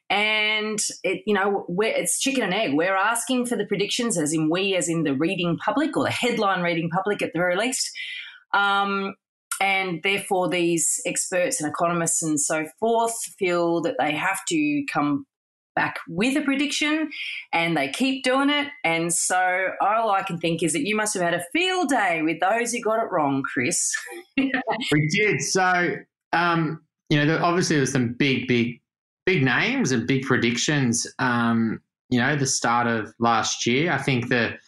and 0.09 0.78
it, 1.02 1.23
you 1.26 1.35
know, 1.35 1.66
it's 1.80 2.21
chicken 2.21 2.42
and 2.42 2.54
egg. 2.54 2.75
We're 2.75 2.97
asking 2.97 3.47
for 3.47 3.56
the 3.56 3.66
predictions, 3.66 4.18
as 4.18 4.33
in 4.33 4.50
we, 4.50 4.76
as 4.76 4.88
in 4.88 5.02
the 5.02 5.14
reading 5.14 5.59
public 5.59 5.97
or 5.97 6.04
the 6.04 6.11
headline 6.11 6.62
reading 6.62 6.90
public 6.90 7.23
at 7.23 7.33
the 7.33 7.38
very 7.38 7.56
least. 7.56 7.90
Um, 8.52 9.14
and 9.61 10.00
therefore, 10.02 10.49
these 10.49 11.00
experts 11.06 11.61
and 11.61 11.71
economists 11.71 12.23
and 12.23 12.38
so 12.38 12.66
forth 12.78 13.14
feel 13.38 13.80
that 13.83 13.97
they 13.99 14.12
have 14.12 14.40
to 14.49 14.85
come 14.92 15.26
back 15.75 15.99
with 16.09 16.37
a 16.37 16.40
prediction 16.40 17.11
and 17.52 17.76
they 17.76 17.88
keep 17.88 18.25
doing 18.25 18.50
it. 18.50 18.68
And 18.83 19.12
so 19.12 19.68
all 19.80 20.11
I 20.11 20.23
can 20.23 20.38
think 20.38 20.62
is 20.62 20.73
that 20.73 20.87
you 20.87 20.97
must 20.97 21.14
have 21.14 21.23
had 21.23 21.35
a 21.35 21.45
field 21.52 21.90
day 21.90 22.23
with 22.23 22.40
those 22.40 22.73
who 22.73 22.80
got 22.80 22.99
it 22.99 23.11
wrong, 23.12 23.42
Chris. 23.52 23.92
we 24.37 25.09
did. 25.11 25.40
So, 25.42 25.97
um, 26.33 26.80
you 27.08 27.25
know, 27.25 27.38
obviously 27.42 27.76
there's 27.76 27.92
some 27.92 28.14
big, 28.14 28.48
big, 28.48 28.80
big 29.25 29.42
names 29.42 29.92
and 29.92 30.06
big 30.06 30.22
predictions. 30.22 31.06
Um, 31.18 31.80
you 32.08 32.20
know, 32.20 32.36
the 32.36 32.46
start 32.46 32.86
of 32.86 33.12
last 33.18 33.66
year, 33.66 33.92
I 33.92 33.98
think 33.98 34.28
that 34.28 34.58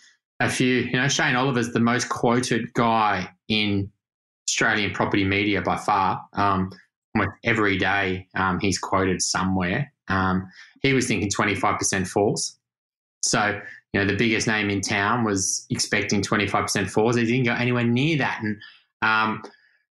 a 0.40 0.48
few, 0.48 0.74
you 0.76 0.92
know, 0.92 1.08
Shane 1.08 1.36
Oliver's 1.36 1.72
the 1.72 1.80
most 1.80 2.08
quoted 2.08 2.72
guy 2.74 3.28
in 3.48 3.90
Australian 4.48 4.92
property 4.92 5.24
media 5.24 5.62
by 5.62 5.76
far. 5.76 6.20
Um, 6.34 6.70
almost 7.14 7.36
every 7.44 7.78
day 7.78 8.28
um, 8.34 8.58
he's 8.60 8.78
quoted 8.78 9.22
somewhere. 9.22 9.92
Um, 10.08 10.48
he 10.82 10.92
was 10.92 11.06
thinking 11.06 11.30
25% 11.30 12.06
falls. 12.06 12.56
So, 13.22 13.60
you 13.92 14.00
know, 14.00 14.06
the 14.06 14.16
biggest 14.16 14.46
name 14.46 14.70
in 14.70 14.80
town 14.80 15.24
was 15.24 15.66
expecting 15.70 16.22
25% 16.22 16.88
falls. 16.88 17.16
He 17.16 17.24
didn't 17.24 17.44
go 17.44 17.52
anywhere 17.52 17.84
near 17.84 18.18
that. 18.18 18.40
And, 18.42 18.60
um, 19.02 19.42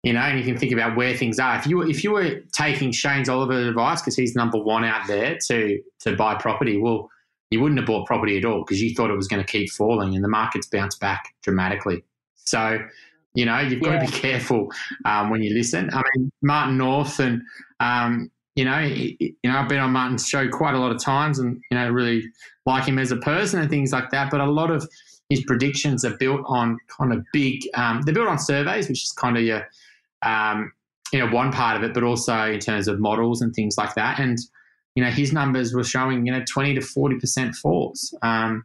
you 0.02 0.12
know, 0.12 0.20
and 0.20 0.38
you 0.38 0.44
can 0.44 0.56
think 0.56 0.72
about 0.72 0.96
where 0.96 1.14
things 1.16 1.38
are. 1.38 1.56
If 1.58 1.66
you 1.66 1.82
if 1.82 2.02
you 2.02 2.12
were 2.12 2.40
taking 2.52 2.90
Shane's 2.92 3.28
Oliver 3.28 3.68
advice 3.68 4.00
because 4.00 4.16
he's 4.16 4.34
number 4.34 4.58
one 4.58 4.84
out 4.84 5.06
there 5.06 5.38
to 5.48 5.80
to 6.00 6.16
buy 6.16 6.34
property, 6.36 6.78
well, 6.78 7.10
you 7.50 7.60
wouldn't 7.60 7.78
have 7.78 7.86
bought 7.86 8.06
property 8.06 8.38
at 8.38 8.44
all 8.44 8.60
because 8.64 8.80
you 8.80 8.94
thought 8.94 9.10
it 9.10 9.16
was 9.16 9.28
going 9.28 9.44
to 9.44 9.50
keep 9.50 9.70
falling, 9.70 10.14
and 10.14 10.24
the 10.24 10.28
market's 10.28 10.68
bounced 10.68 11.00
back 11.00 11.34
dramatically. 11.42 12.02
So, 12.36 12.78
You 13.34 13.44
know, 13.44 13.60
you've 13.60 13.82
got 13.82 13.92
yeah. 13.92 14.06
to 14.06 14.12
be 14.12 14.18
careful 14.18 14.72
um, 15.04 15.30
when 15.30 15.42
you 15.42 15.54
listen. 15.54 15.90
I 15.92 16.02
mean, 16.16 16.32
Martin 16.42 16.78
North 16.78 17.20
and 17.20 17.42
um, 17.78 18.30
you 18.56 18.64
know, 18.64 18.78
you 18.80 19.34
know, 19.44 19.56
I've 19.56 19.68
been 19.68 19.78
on 19.78 19.92
Martin's 19.92 20.26
show 20.26 20.48
quite 20.48 20.74
a 20.74 20.78
lot 20.78 20.90
of 20.90 21.02
times, 21.02 21.38
and 21.38 21.62
you 21.70 21.78
know, 21.78 21.90
really 21.90 22.24
like 22.66 22.84
him 22.84 22.98
as 22.98 23.12
a 23.12 23.16
person 23.16 23.60
and 23.60 23.70
things 23.70 23.92
like 23.92 24.10
that. 24.10 24.30
But 24.30 24.40
a 24.40 24.50
lot 24.50 24.70
of 24.70 24.88
his 25.28 25.44
predictions 25.44 26.04
are 26.04 26.16
built 26.16 26.42
on 26.46 26.76
kind 26.88 27.12
of 27.12 27.24
big. 27.32 27.62
Um, 27.74 28.02
they're 28.02 28.14
built 28.14 28.28
on 28.28 28.38
surveys, 28.38 28.88
which 28.88 29.04
is 29.04 29.12
kind 29.12 29.36
of 29.36 29.44
your, 29.44 29.66
um, 30.22 30.72
you 31.12 31.18
know, 31.18 31.26
one 31.26 31.52
part 31.52 31.76
of 31.76 31.82
it, 31.82 31.94
but 31.94 32.02
also 32.02 32.52
in 32.52 32.60
terms 32.60 32.88
of 32.88 33.00
models 33.00 33.42
and 33.42 33.54
things 33.54 33.76
like 33.76 33.94
that. 33.94 34.20
And 34.20 34.38
you 34.94 35.04
know, 35.04 35.10
his 35.10 35.32
numbers 35.32 35.74
were 35.74 35.84
showing 35.84 36.26
you 36.26 36.32
know 36.32 36.44
twenty 36.48 36.74
to 36.74 36.80
forty 36.80 37.18
percent 37.18 37.54
falls. 37.54 38.14
Um, 38.22 38.64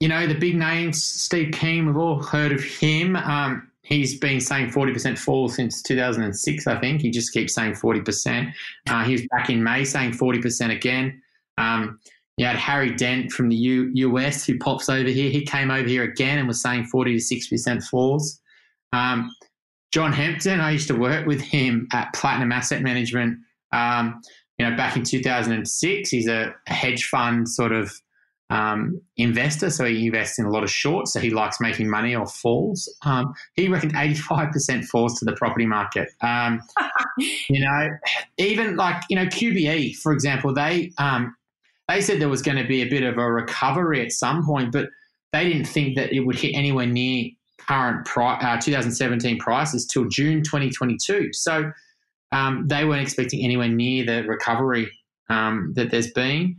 you 0.00 0.08
know, 0.08 0.26
the 0.26 0.34
big 0.34 0.56
names, 0.56 1.02
Steve 1.02 1.52
Keen, 1.52 1.86
we've 1.86 1.96
all 1.96 2.22
heard 2.22 2.52
of 2.52 2.62
him. 2.62 3.16
Um, 3.16 3.70
he's 3.82 4.18
been 4.18 4.40
saying 4.40 4.70
40% 4.70 5.16
fall 5.16 5.48
since 5.48 5.80
2006, 5.82 6.66
I 6.66 6.78
think. 6.80 7.00
He 7.00 7.10
just 7.10 7.32
keeps 7.32 7.54
saying 7.54 7.72
40%. 7.72 8.52
Uh, 8.88 9.04
he 9.04 9.12
was 9.12 9.26
back 9.28 9.48
in 9.48 9.62
May 9.62 9.84
saying 9.84 10.12
40% 10.12 10.70
again. 10.70 11.22
Um, 11.56 11.98
you 12.36 12.44
had 12.44 12.56
Harry 12.56 12.94
Dent 12.94 13.32
from 13.32 13.48
the 13.48 13.56
U- 13.56 13.90
US 13.94 14.44
who 14.44 14.58
pops 14.58 14.90
over 14.90 15.08
here. 15.08 15.30
He 15.30 15.46
came 15.46 15.70
over 15.70 15.88
here 15.88 16.02
again 16.02 16.38
and 16.38 16.46
was 16.46 16.60
saying 16.60 16.84
40 16.86 17.18
to 17.18 17.36
60% 17.36 17.82
falls. 17.84 18.40
Um, 18.92 19.30
John 19.92 20.12
Hempton, 20.12 20.60
I 20.60 20.72
used 20.72 20.88
to 20.88 20.94
work 20.94 21.26
with 21.26 21.40
him 21.40 21.88
at 21.92 22.12
Platinum 22.12 22.52
Asset 22.52 22.82
Management. 22.82 23.38
Um, 23.72 24.20
you 24.58 24.68
know, 24.68 24.76
back 24.76 24.96
in 24.96 25.02
2006, 25.02 26.10
he's 26.10 26.28
a 26.28 26.54
hedge 26.66 27.04
fund 27.04 27.48
sort 27.48 27.72
of 27.72 27.92
um, 28.48 29.00
investor, 29.16 29.70
so 29.70 29.84
he 29.84 30.06
invests 30.06 30.38
in 30.38 30.44
a 30.44 30.50
lot 30.50 30.62
of 30.62 30.70
shorts. 30.70 31.12
So 31.12 31.20
he 31.20 31.30
likes 31.30 31.60
making 31.60 31.90
money 31.90 32.14
off 32.14 32.34
falls. 32.34 32.92
Um, 33.04 33.34
he 33.54 33.68
reckoned 33.68 33.94
85% 33.94 34.84
falls 34.86 35.18
to 35.18 35.24
the 35.24 35.32
property 35.32 35.66
market. 35.66 36.08
Um, 36.20 36.60
you 37.18 37.64
know, 37.64 37.88
even 38.38 38.76
like 38.76 39.02
you 39.10 39.16
know 39.16 39.26
QBE, 39.26 39.96
for 39.96 40.12
example, 40.12 40.54
they 40.54 40.92
um, 40.98 41.34
they 41.88 42.00
said 42.00 42.20
there 42.20 42.28
was 42.28 42.42
going 42.42 42.58
to 42.58 42.66
be 42.66 42.82
a 42.82 42.88
bit 42.88 43.02
of 43.02 43.18
a 43.18 43.32
recovery 43.32 44.00
at 44.00 44.12
some 44.12 44.44
point, 44.44 44.72
but 44.72 44.88
they 45.32 45.48
didn't 45.48 45.66
think 45.66 45.96
that 45.96 46.12
it 46.12 46.20
would 46.20 46.36
hit 46.36 46.54
anywhere 46.54 46.86
near 46.86 47.30
current 47.68 48.04
pri- 48.06 48.38
uh, 48.40 48.60
2017 48.60 49.38
prices 49.38 49.86
till 49.86 50.06
June 50.06 50.42
2022. 50.42 51.32
So 51.32 51.70
um, 52.32 52.66
they 52.68 52.84
weren't 52.84 53.02
expecting 53.02 53.44
anywhere 53.44 53.68
near 53.68 54.04
the 54.04 54.28
recovery 54.28 54.90
um, 55.28 55.72
that 55.74 55.90
there's 55.90 56.12
been. 56.12 56.56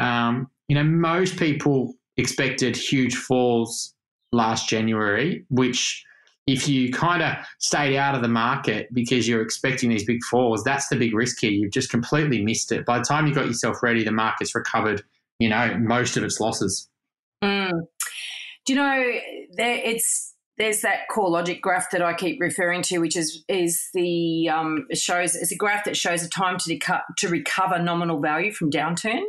Um, 0.00 0.48
you 0.68 0.74
know, 0.74 0.84
most 0.84 1.36
people 1.36 1.94
expected 2.16 2.76
huge 2.76 3.16
falls 3.16 3.94
last 4.32 4.68
January, 4.68 5.44
which 5.48 6.04
if 6.46 6.66
you 6.66 6.90
kind 6.90 7.22
of 7.22 7.36
stayed 7.58 7.96
out 7.96 8.14
of 8.14 8.22
the 8.22 8.28
market 8.28 8.88
because 8.94 9.28
you're 9.28 9.42
expecting 9.42 9.90
these 9.90 10.04
big 10.04 10.22
falls, 10.30 10.64
that's 10.64 10.88
the 10.88 10.96
big 10.96 11.14
risk 11.14 11.40
here. 11.40 11.50
You've 11.50 11.72
just 11.72 11.90
completely 11.90 12.42
missed 12.42 12.72
it. 12.72 12.86
By 12.86 12.98
the 12.98 13.04
time 13.04 13.26
you 13.26 13.34
got 13.34 13.46
yourself 13.46 13.82
ready, 13.82 14.02
the 14.02 14.12
market's 14.12 14.54
recovered, 14.54 15.02
you 15.38 15.48
know, 15.48 15.76
most 15.78 16.16
of 16.16 16.24
its 16.24 16.40
losses. 16.40 16.88
Mm. 17.44 17.82
Do 18.64 18.72
you 18.72 18.78
know 18.78 19.12
there 19.52 19.80
it's 19.84 20.34
there's 20.58 20.80
that 20.80 21.00
CoreLogic 21.10 21.60
graph 21.60 21.90
that 21.92 22.02
I 22.02 22.14
keep 22.14 22.40
referring 22.40 22.82
to, 22.82 22.98
which 22.98 23.16
is 23.16 23.44
is 23.48 23.88
the 23.94 24.48
um, 24.48 24.86
shows 24.92 25.34
it's 25.34 25.52
a 25.52 25.56
graph 25.56 25.84
that 25.84 25.96
shows 25.96 26.22
the 26.22 26.28
time 26.28 26.58
to 26.58 26.76
decu- 26.76 27.02
to 27.18 27.28
recover 27.28 27.78
nominal 27.78 28.20
value 28.20 28.52
from 28.52 28.70
downturn. 28.70 29.22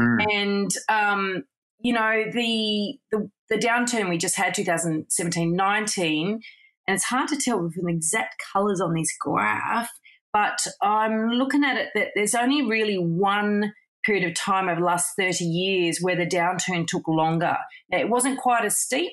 Mm. 0.00 0.26
And 0.30 0.70
um, 0.88 1.44
you 1.80 1.92
know 1.92 2.24
the, 2.32 2.98
the 3.10 3.30
the 3.48 3.56
downturn 3.56 4.08
we 4.08 4.18
just 4.18 4.36
had 4.36 4.54
2017 4.54 5.54
19 5.54 6.40
and 6.88 6.94
it's 6.94 7.04
hard 7.04 7.28
to 7.28 7.36
tell 7.36 7.58
from 7.70 7.84
the 7.84 7.92
exact 7.92 8.42
colors 8.52 8.80
on 8.80 8.94
this 8.94 9.14
graph 9.20 9.90
but 10.32 10.66
i'm 10.82 11.30
looking 11.30 11.64
at 11.64 11.76
it 11.76 11.88
that 11.94 12.08
there's 12.14 12.34
only 12.34 12.62
really 12.62 12.96
one 12.96 13.72
period 14.04 14.28
of 14.28 14.34
time 14.34 14.68
over 14.68 14.80
the 14.80 14.86
last 14.86 15.12
30 15.18 15.44
years 15.44 15.98
where 16.00 16.16
the 16.16 16.26
downturn 16.26 16.86
took 16.86 17.06
longer 17.08 17.56
it 17.90 18.08
wasn't 18.08 18.38
quite 18.38 18.64
as 18.64 18.78
steep 18.78 19.12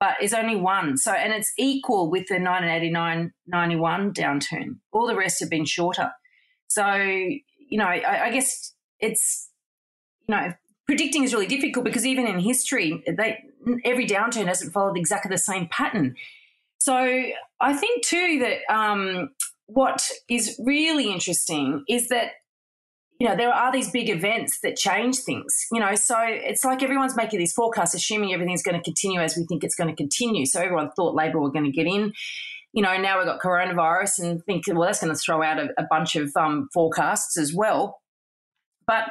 but 0.00 0.16
it's 0.20 0.32
only 0.32 0.56
one. 0.56 0.96
So 0.96 1.12
and 1.12 1.32
it's 1.32 1.52
equal 1.58 2.10
with 2.10 2.26
the 2.28 2.40
1989 2.40 3.32
91 3.46 4.12
downturn. 4.14 4.78
All 4.92 5.06
the 5.06 5.14
rest 5.14 5.40
have 5.40 5.50
been 5.50 5.66
shorter. 5.66 6.10
So 6.68 6.92
you 6.92 7.78
know 7.78 7.86
I, 7.86 8.26
I 8.26 8.30
guess 8.30 8.74
it's 8.98 9.50
you 10.28 10.34
know, 10.36 10.52
predicting 10.86 11.24
is 11.24 11.32
really 11.32 11.46
difficult 11.46 11.84
because 11.84 12.06
even 12.06 12.26
in 12.26 12.38
history, 12.38 13.02
they, 13.06 13.42
every 13.84 14.06
downturn 14.06 14.46
hasn't 14.46 14.72
followed 14.72 14.96
exactly 14.96 15.28
the 15.28 15.38
same 15.38 15.68
pattern. 15.70 16.14
So 16.78 16.94
I 17.60 17.74
think 17.74 18.04
too 18.04 18.38
that 18.40 18.74
um, 18.74 19.30
what 19.66 20.08
is 20.28 20.58
really 20.64 21.12
interesting 21.12 21.84
is 21.88 22.08
that 22.08 22.32
you 23.20 23.28
know 23.28 23.36
there 23.36 23.52
are 23.52 23.70
these 23.70 23.90
big 23.90 24.08
events 24.08 24.58
that 24.62 24.76
change 24.76 25.18
things. 25.18 25.66
You 25.70 25.78
know, 25.78 25.94
so 25.94 26.16
it's 26.20 26.64
like 26.64 26.82
everyone's 26.82 27.14
making 27.14 27.38
these 27.38 27.52
forecasts, 27.52 27.94
assuming 27.94 28.32
everything's 28.32 28.62
going 28.62 28.76
to 28.76 28.82
continue 28.82 29.20
as 29.20 29.36
we 29.36 29.44
think 29.44 29.62
it's 29.62 29.76
going 29.76 29.90
to 29.90 29.96
continue. 29.96 30.46
So 30.46 30.60
everyone 30.60 30.90
thought 30.96 31.14
Labor 31.14 31.38
were 31.38 31.52
going 31.52 31.66
to 31.66 31.70
get 31.70 31.86
in. 31.86 32.12
You 32.72 32.82
know, 32.82 32.96
now 32.96 33.18
we've 33.18 33.26
got 33.26 33.40
coronavirus 33.40 34.20
and 34.20 34.44
think, 34.44 34.64
well, 34.68 34.86
that's 34.86 35.00
going 35.00 35.12
to 35.14 35.18
throw 35.18 35.42
out 35.42 35.58
a, 35.58 35.68
a 35.76 35.84
bunch 35.90 36.16
of 36.16 36.30
um, 36.34 36.68
forecasts 36.72 37.36
as 37.36 37.52
well. 37.54 38.00
But 38.86 39.10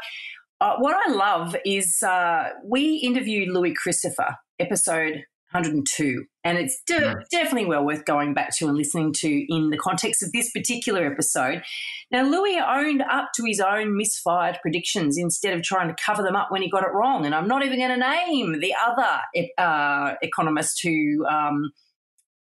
uh, 0.60 0.78
what 0.80 0.96
I 0.96 1.12
love 1.12 1.56
is 1.64 2.02
uh, 2.02 2.50
we 2.66 2.96
interviewed 2.96 3.50
Louis 3.50 3.74
Christopher, 3.76 4.38
episode 4.60 5.24
102, 5.52 6.26
and 6.44 6.58
it's 6.60 6.82
de- 6.86 7.00
mm. 7.00 7.24
definitely 7.32 7.66
well 7.66 7.84
worth 7.84 8.06
going 8.06 8.36
back 8.36 8.56
to 8.56 8.68
and 8.68 8.78
listening 8.78 9.12
to 9.12 9.54
in 9.54 9.72
the 9.72 9.78
context 9.78 10.22
of 10.22 10.32
this 10.32 10.52
particular 10.52 11.12
episode. 11.12 11.64
Now, 12.12 12.24
Louis 12.24 12.60
owned 12.60 13.02
up 13.02 13.30
to 13.36 13.46
his 13.46 13.60
own 13.60 13.98
misfired 13.98 14.60
predictions 14.62 15.18
instead 15.18 15.54
of 15.54 15.64
trying 15.64 15.88
to 15.88 15.96
cover 16.04 16.22
them 16.22 16.36
up 16.36 16.52
when 16.52 16.62
he 16.62 16.70
got 16.70 16.84
it 16.84 16.94
wrong. 16.94 17.26
And 17.26 17.34
I'm 17.34 17.48
not 17.48 17.66
even 17.66 17.80
going 17.80 17.90
to 17.90 17.98
name 17.98 18.60
the 18.60 18.76
other 18.80 19.22
uh, 19.58 20.16
economist 20.22 20.82
who 20.84 21.26
um, 21.26 21.72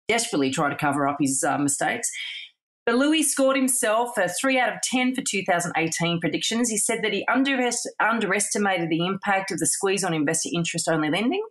desperately 0.10 0.52
tried 0.52 0.72
to 0.72 0.76
cover 0.76 1.08
up 1.08 1.18
his 1.22 1.44
uh, 1.44 1.58
mistakes. 1.58 2.12
But 2.86 2.96
Louis 2.96 3.24
scored 3.24 3.56
himself 3.56 4.18
a 4.18 4.28
3 4.28 4.60
out 4.60 4.74
of 4.74 4.82
10 4.84 5.16
for 5.16 5.22
2018 5.22 6.20
predictions. 6.20 6.70
He 6.70 6.78
said 6.78 7.00
that 7.04 7.14
he 7.14 7.26
underest- 7.30 7.88
underestimated 8.02 8.90
the 8.90 9.06
impact 9.06 9.52
of 9.52 9.60
the 9.60 9.68
squeeze 9.68 10.04
on 10.04 10.14
investor 10.14 10.50
interest 10.52 10.90
only 10.90 11.10
lending. 11.10 11.44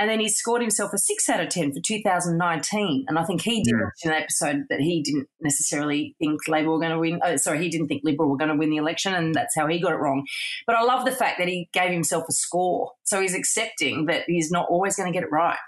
And 0.00 0.08
then 0.08 0.18
he 0.18 0.30
scored 0.30 0.62
himself 0.62 0.94
a 0.94 0.98
6 0.98 1.28
out 1.28 1.40
of 1.40 1.50
10 1.50 1.74
for 1.74 1.80
2019. 1.84 3.04
And 3.06 3.18
I 3.18 3.24
think 3.24 3.42
he 3.42 3.62
did 3.62 3.74
yeah. 3.74 3.88
in 4.02 4.10
that 4.10 4.22
episode 4.22 4.64
that 4.70 4.80
he 4.80 5.02
didn't 5.02 5.28
necessarily 5.42 6.16
think 6.18 6.40
Labor 6.48 6.70
were 6.70 6.78
going 6.78 6.92
to 6.92 6.98
win. 6.98 7.20
Oh, 7.22 7.36
sorry, 7.36 7.62
he 7.62 7.68
didn't 7.68 7.88
think 7.88 8.00
Liberal 8.02 8.30
were 8.30 8.38
going 8.38 8.50
to 8.50 8.56
win 8.56 8.70
the 8.70 8.78
election, 8.78 9.12
and 9.12 9.34
that's 9.34 9.54
how 9.54 9.66
he 9.66 9.78
got 9.78 9.92
it 9.92 9.96
wrong. 9.96 10.24
But 10.66 10.76
I 10.76 10.84
love 10.84 11.04
the 11.04 11.10
fact 11.10 11.36
that 11.36 11.48
he 11.48 11.68
gave 11.74 11.90
himself 11.90 12.24
a 12.30 12.32
score. 12.32 12.92
So 13.04 13.20
he's 13.20 13.34
accepting 13.34 14.06
that 14.06 14.22
he's 14.26 14.50
not 14.50 14.68
always 14.70 14.96
going 14.96 15.12
to 15.12 15.14
get 15.14 15.22
it 15.22 15.30
right. 15.30 15.58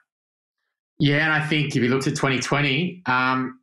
Yeah, 0.98 1.24
and 1.24 1.32
I 1.34 1.46
think 1.46 1.76
if 1.76 1.82
you 1.82 1.90
looked 1.90 2.06
at 2.06 2.14
2020, 2.14 3.02
um, 3.04 3.60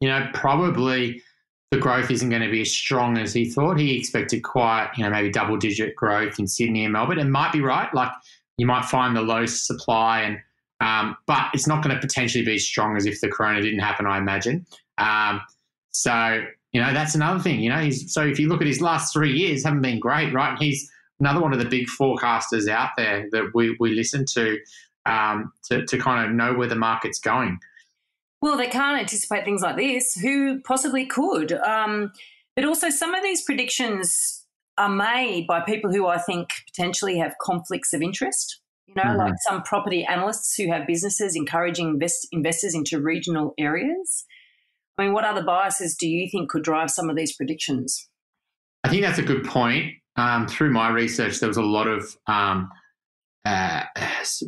you 0.00 0.08
know, 0.08 0.28
probably 0.34 1.22
the 1.70 1.78
growth 1.78 2.10
isn't 2.10 2.30
going 2.30 2.42
to 2.42 2.50
be 2.50 2.62
as 2.62 2.72
strong 2.72 3.18
as 3.18 3.32
he 3.32 3.48
thought. 3.48 3.78
He 3.78 3.96
expected 3.96 4.42
quite, 4.42 4.90
you 4.96 5.04
know, 5.04 5.10
maybe 5.10 5.30
double 5.30 5.58
digit 5.58 5.94
growth 5.94 6.40
in 6.40 6.48
Sydney 6.48 6.82
and 6.82 6.92
Melbourne. 6.92 7.20
It 7.20 7.24
might 7.24 7.52
be 7.52 7.60
right. 7.60 7.92
Like 7.94 8.10
you 8.58 8.66
might 8.66 8.84
find 8.84 9.16
the 9.16 9.22
low 9.22 9.46
supply 9.46 10.20
and, 10.22 10.38
um, 10.80 11.16
but 11.26 11.46
it's 11.54 11.66
not 11.66 11.82
going 11.82 11.94
to 11.94 12.00
potentially 12.00 12.44
be 12.44 12.56
as 12.56 12.64
strong 12.64 12.96
as 12.96 13.06
if 13.06 13.20
the 13.20 13.28
corona 13.28 13.62
didn't 13.62 13.80
happen, 13.80 14.06
I 14.06 14.18
imagine. 14.18 14.66
Um, 14.98 15.40
so, 15.90 16.44
you 16.72 16.80
know, 16.80 16.92
that's 16.92 17.14
another 17.14 17.40
thing, 17.40 17.60
you 17.60 17.70
know, 17.70 17.78
he's, 17.78 18.12
so 18.12 18.22
if 18.22 18.38
you 18.38 18.48
look 18.48 18.60
at 18.60 18.66
his 18.66 18.82
last 18.82 19.12
three 19.12 19.32
years, 19.32 19.64
haven't 19.64 19.80
been 19.80 19.98
great, 19.98 20.34
right? 20.34 20.50
And 20.50 20.58
he's 20.58 20.90
another 21.18 21.40
one 21.40 21.52
of 21.52 21.58
the 21.58 21.64
big 21.64 21.86
forecasters 21.86 22.68
out 22.68 22.90
there 22.96 23.28
that 23.32 23.52
we, 23.54 23.74
we 23.80 23.94
listen 23.94 24.24
to, 24.34 24.58
um, 25.06 25.52
to, 25.70 25.86
to 25.86 25.98
kind 25.98 26.28
of 26.28 26.36
know 26.36 26.52
where 26.54 26.68
the 26.68 26.76
market's 26.76 27.18
going. 27.18 27.58
Well, 28.40 28.56
they 28.56 28.68
can't 28.68 29.00
anticipate 29.00 29.44
things 29.44 29.62
like 29.62 29.76
this. 29.76 30.14
Who 30.14 30.60
possibly 30.60 31.06
could? 31.06 31.52
Um, 31.52 32.12
but 32.54 32.64
also, 32.64 32.90
some 32.90 33.14
of 33.14 33.22
these 33.22 33.42
predictions 33.42 34.37
are 34.78 34.88
made 34.88 35.46
by 35.46 35.60
people 35.60 35.92
who 35.92 36.06
I 36.06 36.18
think 36.18 36.48
potentially 36.66 37.18
have 37.18 37.34
conflicts 37.40 37.92
of 37.92 38.00
interest. 38.00 38.60
You 38.86 38.94
know, 38.94 39.02
mm-hmm. 39.02 39.18
like 39.18 39.34
some 39.46 39.62
property 39.62 40.04
analysts 40.04 40.54
who 40.54 40.72
have 40.72 40.86
businesses 40.86 41.36
encouraging 41.36 41.88
invest- 41.88 42.26
investors 42.32 42.74
into 42.74 42.98
regional 43.00 43.52
areas. 43.58 44.24
I 44.96 45.04
mean, 45.04 45.12
what 45.12 45.24
other 45.24 45.44
biases 45.44 45.94
do 45.94 46.08
you 46.08 46.28
think 46.30 46.48
could 46.48 46.62
drive 46.62 46.90
some 46.90 47.10
of 47.10 47.16
these 47.16 47.36
predictions? 47.36 48.08
I 48.84 48.88
think 48.88 49.02
that's 49.02 49.18
a 49.18 49.22
good 49.22 49.44
point. 49.44 49.92
Um, 50.16 50.48
through 50.48 50.72
my 50.72 50.88
research, 50.88 51.38
there 51.38 51.48
was 51.48 51.58
a 51.58 51.62
lot 51.62 51.86
of 51.86 52.16
um, 52.26 52.70
uh, 53.48 53.82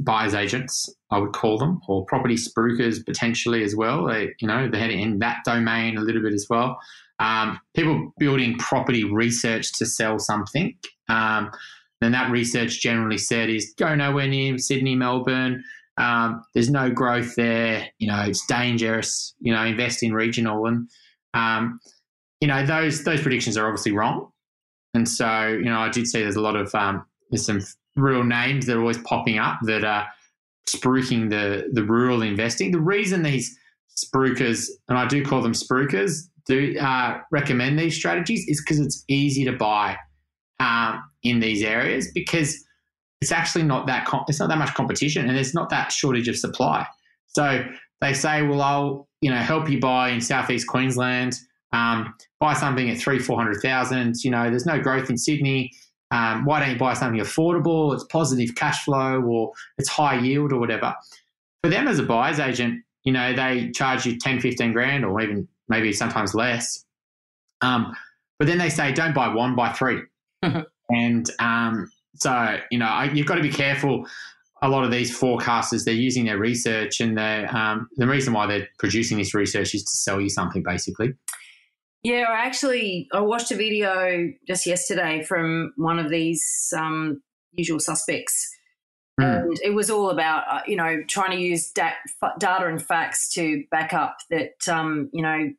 buyers 0.01 0.35
agents, 0.35 0.93
I 1.11 1.19
would 1.19 1.33
call 1.33 1.59
them, 1.59 1.81
or 1.89 2.05
property 2.05 2.37
spruikers 2.37 3.05
potentially 3.05 3.65
as 3.65 3.75
well. 3.75 4.07
They, 4.07 4.35
you 4.41 4.47
know, 4.47 4.69
they're 4.71 4.91
in 4.91 5.21
that 5.21 5.39
domain 5.45 5.97
a 5.97 6.03
little 6.03 6.23
bit 6.23 6.35
as 6.35 6.47
well. 6.51 6.79
Um, 7.19 7.59
people 7.75 8.13
building 8.19 8.59
property 8.59 9.05
research 9.05 9.73
to 9.79 9.87
sell 9.87 10.19
something. 10.19 10.75
Um, 11.09 11.51
and 12.03 12.13
that 12.15 12.31
research 12.31 12.81
generally 12.81 13.19
said 13.19 13.49
is 13.49 13.75
go 13.79 13.95
nowhere 13.95 14.29
near 14.29 14.59
Sydney, 14.59 14.97
Melbourne. 14.97 15.65
Um, 15.97 16.43
there's 16.55 16.71
no 16.71 16.91
growth 16.91 17.37
there. 17.37 17.89
You 17.99 18.09
know, 18.09 18.23
it's 18.27 18.47
dangerous. 18.47 19.35
You 19.41 19.55
know, 19.55 19.65
invest 19.65 20.03
in 20.03 20.13
regional, 20.13 20.67
and 20.67 20.89
um, 21.35 21.79
you 22.41 22.49
know 22.49 22.65
those 22.65 23.05
those 23.05 23.21
predictions 23.21 23.59
are 23.59 23.67
obviously 23.67 23.93
wrong. 23.93 24.31
And 24.95 25.09
so, 25.09 25.47
you 25.49 25.67
know, 25.67 25.79
I 25.79 25.91
did 25.91 26.07
see 26.07 26.23
there's 26.23 26.37
a 26.37 26.41
lot 26.41 26.57
of 26.57 26.75
um, 26.75 27.05
there's 27.31 27.45
some 27.45 27.61
real 28.01 28.25
names 28.25 28.67
that 28.67 28.77
are 28.77 28.81
always 28.81 28.99
popping 28.99 29.39
up 29.39 29.59
that 29.63 29.85
are 29.85 30.07
spruiking 30.69 31.31
the 31.31 31.69
the 31.73 31.85
rural 31.85 32.23
investing. 32.23 32.71
The 32.71 32.81
reason 32.81 33.23
these 33.23 33.57
spruikers, 33.97 34.69
and 34.89 34.99
I 34.99 35.07
do 35.07 35.25
call 35.25 35.43
them 35.43 35.53
spruikers, 35.53 36.29
do 36.47 36.77
uh, 36.79 37.19
recommend 37.31 37.79
these 37.79 37.97
strategies 37.97 38.47
is 38.49 38.61
because 38.61 38.81
it's 38.81 39.05
easy 39.09 39.45
to 39.45 39.53
buy 39.53 39.97
um, 40.59 41.03
in 41.23 41.41
these 41.41 41.63
areas 41.63 42.11
because 42.15 42.65
it's 43.21 43.33
actually 43.33 43.65
not 43.65 43.87
that 43.87 44.07
com- 44.07 44.25
it's 44.29 44.41
not 44.41 44.49
that 44.49 44.59
much 44.59 44.75
competition 44.75 45.27
and 45.27 45.37
there's 45.37 45.55
not 45.55 45.71
that 45.71 45.93
shortage 45.93 46.29
of 46.29 46.37
supply. 46.37 46.87
So 47.29 47.65
they 48.01 48.15
say, 48.15 48.43
well, 48.43 48.63
I'll 48.63 49.09
you 49.21 49.31
know 49.31 49.37
help 49.37 49.69
you 49.69 49.81
buy 49.81 50.11
in 50.11 50.21
southeast 50.21 50.67
Queensland, 50.67 51.39
um, 51.73 52.15
buy 52.39 52.55
something 52.55 52.89
at 52.91 52.99
three 52.99 53.19
four 53.19 53.37
hundred 53.37 53.61
thousand. 53.61 54.17
You 54.25 54.31
know, 54.31 54.49
there's 54.51 54.67
no 54.67 54.81
growth 54.81 55.11
in 55.11 55.19
Sydney. 55.19 55.73
Um, 56.11 56.45
why 56.45 56.61
don't 56.61 56.71
you 56.71 56.79
buy 56.79 56.95
something 56.95 57.21
affordable? 57.21 57.95
It's 57.95 58.05
positive 58.05 58.55
cash 58.55 58.85
flow 58.85 59.23
or 59.23 59.53
it's 59.79 59.89
high 59.89 60.19
yield 60.19 60.53
or 60.53 60.59
whatever. 60.59 60.95
For 61.63 61.71
them 61.71 61.87
as 61.87 61.99
a 61.99 62.03
buyer's 62.03 62.41
agent, 62.41 62.83
you 63.05 63.13
know, 63.13 63.33
they 63.35 63.71
charge 63.71 64.07
you 64.07 64.19
10, 64.19 64.41
15 64.41 64.73
grand 64.73 65.05
or 65.05 65.21
even 65.21 65.47
maybe 65.69 65.93
sometimes 65.93 66.35
less. 66.35 66.85
Um, 67.61 67.95
but 68.39 68.49
then 68.49 68.59
they 68.59 68.71
say, 68.71 68.93
don't 68.93 69.15
buy 69.15 69.29
one, 69.29 69.55
buy 69.55 69.73
3 69.73 70.03
and 70.91 71.31
um, 71.39 71.91
so, 72.17 72.59
you 72.71 72.79
know, 72.79 72.87
I, 72.87 73.05
you've 73.05 73.27
got 73.27 73.37
to 73.37 73.43
be 73.43 73.51
careful. 73.51 74.07
A 74.63 74.69
lot 74.69 74.85
of 74.85 74.91
these 74.91 75.17
forecasters, 75.17 75.85
they're 75.85 75.95
using 75.95 76.27
their 76.27 76.37
research, 76.37 77.01
and 77.01 77.19
um, 77.19 77.89
the 77.97 78.07
reason 78.07 78.35
why 78.35 78.47
they're 78.47 78.69
producing 78.79 79.17
this 79.17 79.35
research 79.35 79.75
is 79.75 79.83
to 79.85 79.91
sell 79.91 80.21
you 80.21 80.29
something, 80.29 80.63
basically. 80.63 81.15
Yeah, 82.03 82.25
I 82.29 82.47
actually 82.47 83.09
I 83.13 83.21
watched 83.21 83.51
a 83.51 83.57
video 83.57 84.33
just 84.47 84.67
yesterday 84.67 85.23
from 85.23 85.73
one 85.77 85.99
of 85.99 86.11
these 86.11 86.73
um, 86.77 87.23
usual 87.53 87.79
suspects, 87.79 88.49
mm. 89.21 89.43
and 89.43 89.59
it 89.63 89.75
was 89.75 89.91
all 89.91 90.09
about 90.09 90.45
uh, 90.51 90.61
you 90.67 90.77
know 90.77 91.03
trying 91.09 91.33
to 91.33 91.37
use 91.37 91.71
da- 91.73 91.93
data 92.39 92.67
and 92.67 92.83
facts 92.83 93.33
to 93.35 93.65
back 93.71 93.93
up 93.93 94.17
that 94.31 94.67
um, 94.67 95.11
you 95.13 95.23
know 95.23 95.51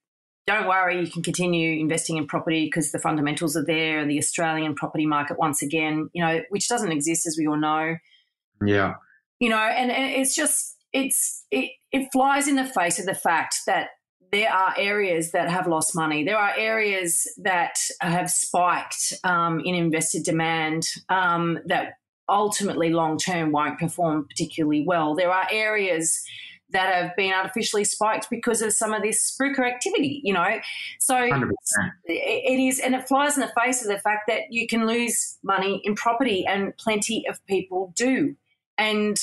don't 0.48 0.68
worry, 0.68 1.00
you 1.00 1.12
can 1.12 1.22
continue 1.22 1.80
investing 1.80 2.18
in 2.18 2.26
property 2.26 2.66
because 2.66 2.92
the 2.92 3.00
fundamentals 3.00 3.56
are 3.56 3.64
there, 3.64 4.00
and 4.00 4.10
the 4.10 4.18
Australian 4.18 4.74
property 4.74 5.06
market 5.06 5.38
once 5.38 5.62
again, 5.62 6.10
you 6.14 6.24
know, 6.24 6.42
which 6.50 6.68
doesn't 6.68 6.92
exist 6.92 7.28
as 7.28 7.36
we 7.38 7.46
all 7.46 7.58
know. 7.58 7.98
Yeah, 8.66 8.96
you 9.40 9.50
know, 9.50 9.58
and, 9.58 9.92
and 9.92 10.12
it's 10.12 10.36
just 10.36 10.76
it's 10.92 11.46
it 11.52 11.70
it 11.92 12.10
flies 12.12 12.48
in 12.48 12.56
the 12.56 12.66
face 12.66 12.98
of 12.98 13.06
the 13.06 13.14
fact 13.14 13.58
that 13.68 13.90
there 14.32 14.52
are 14.52 14.74
areas 14.78 15.32
that 15.32 15.50
have 15.50 15.68
lost 15.68 15.96
money. 15.96 16.24
There 16.24 16.38
are 16.38 16.54
areas 16.58 17.28
that 17.38 17.78
have 18.00 18.32
spiked 18.32 19.14
um, 19.24 19.60
in 19.60 19.76
investor 19.76 20.20
demand 20.24 20.88
um, 21.10 21.60
that 21.66 21.96
ultimately 22.30 22.92
long 22.92 23.18
term 23.18 23.52
won't 23.52 23.78
perform 23.78 24.26
particularly 24.28 24.86
well. 24.88 25.16
There 25.16 25.32
are 25.32 25.48
areas 25.52 26.22
that 26.70 26.94
have 26.94 27.14
been 27.18 27.34
artificially 27.34 27.84
spiked 27.84 28.30
because 28.30 28.62
of 28.62 28.72
some 28.72 28.94
of 28.94 29.02
this 29.02 29.36
spruiker 29.36 29.68
activity, 29.68 30.22
you 30.24 30.34
know. 30.34 30.60
So 31.00 31.16
100%. 31.16 31.52
it 32.06 32.60
is, 32.60 32.80
and 32.80 32.96
it 32.96 33.08
flies 33.10 33.36
in 33.36 33.42
the 33.42 33.52
face 33.62 33.82
of 33.82 33.90
the 33.90 34.00
fact 34.00 34.28
that 34.28 34.44
you 34.50 34.68
can 34.68 34.88
lose 34.88 35.38
money 35.44 35.82
in 35.84 35.96
property, 35.96 36.46
and 36.48 36.76
plenty 36.78 37.28
of 37.28 37.46
people 37.48 37.92
do. 37.98 38.36
And 38.78 39.20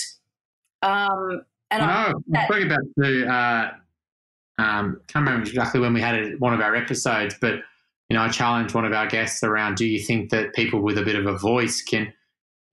um, 0.83 1.43
and 1.71 1.83
I 1.83 2.13
know. 2.13 2.23
That, 2.29 2.49
talking 2.49 2.67
about 2.67 2.81
the 2.97 3.27
uh, 3.27 3.71
um, 4.59 5.01
can't 5.07 5.25
remember 5.25 5.47
exactly 5.47 5.81
when 5.81 5.95
we 5.95 6.01
had 6.01 6.17
it, 6.17 6.41
one 6.41 6.53
of 6.53 6.61
our 6.61 6.75
episodes, 6.75 7.35
but 7.41 7.61
you 8.09 8.17
know, 8.17 8.23
I 8.23 8.29
challenged 8.29 8.75
one 8.75 8.85
of 8.85 8.93
our 8.93 9.07
guests 9.07 9.43
around: 9.43 9.77
Do 9.77 9.87
you 9.87 10.01
think 10.01 10.31
that 10.31 10.55
people 10.55 10.81
with 10.81 10.99
a 10.99 11.05
bit 11.05 11.15
of 11.15 11.27
a 11.27 11.37
voice 11.37 11.83
can, 11.83 12.13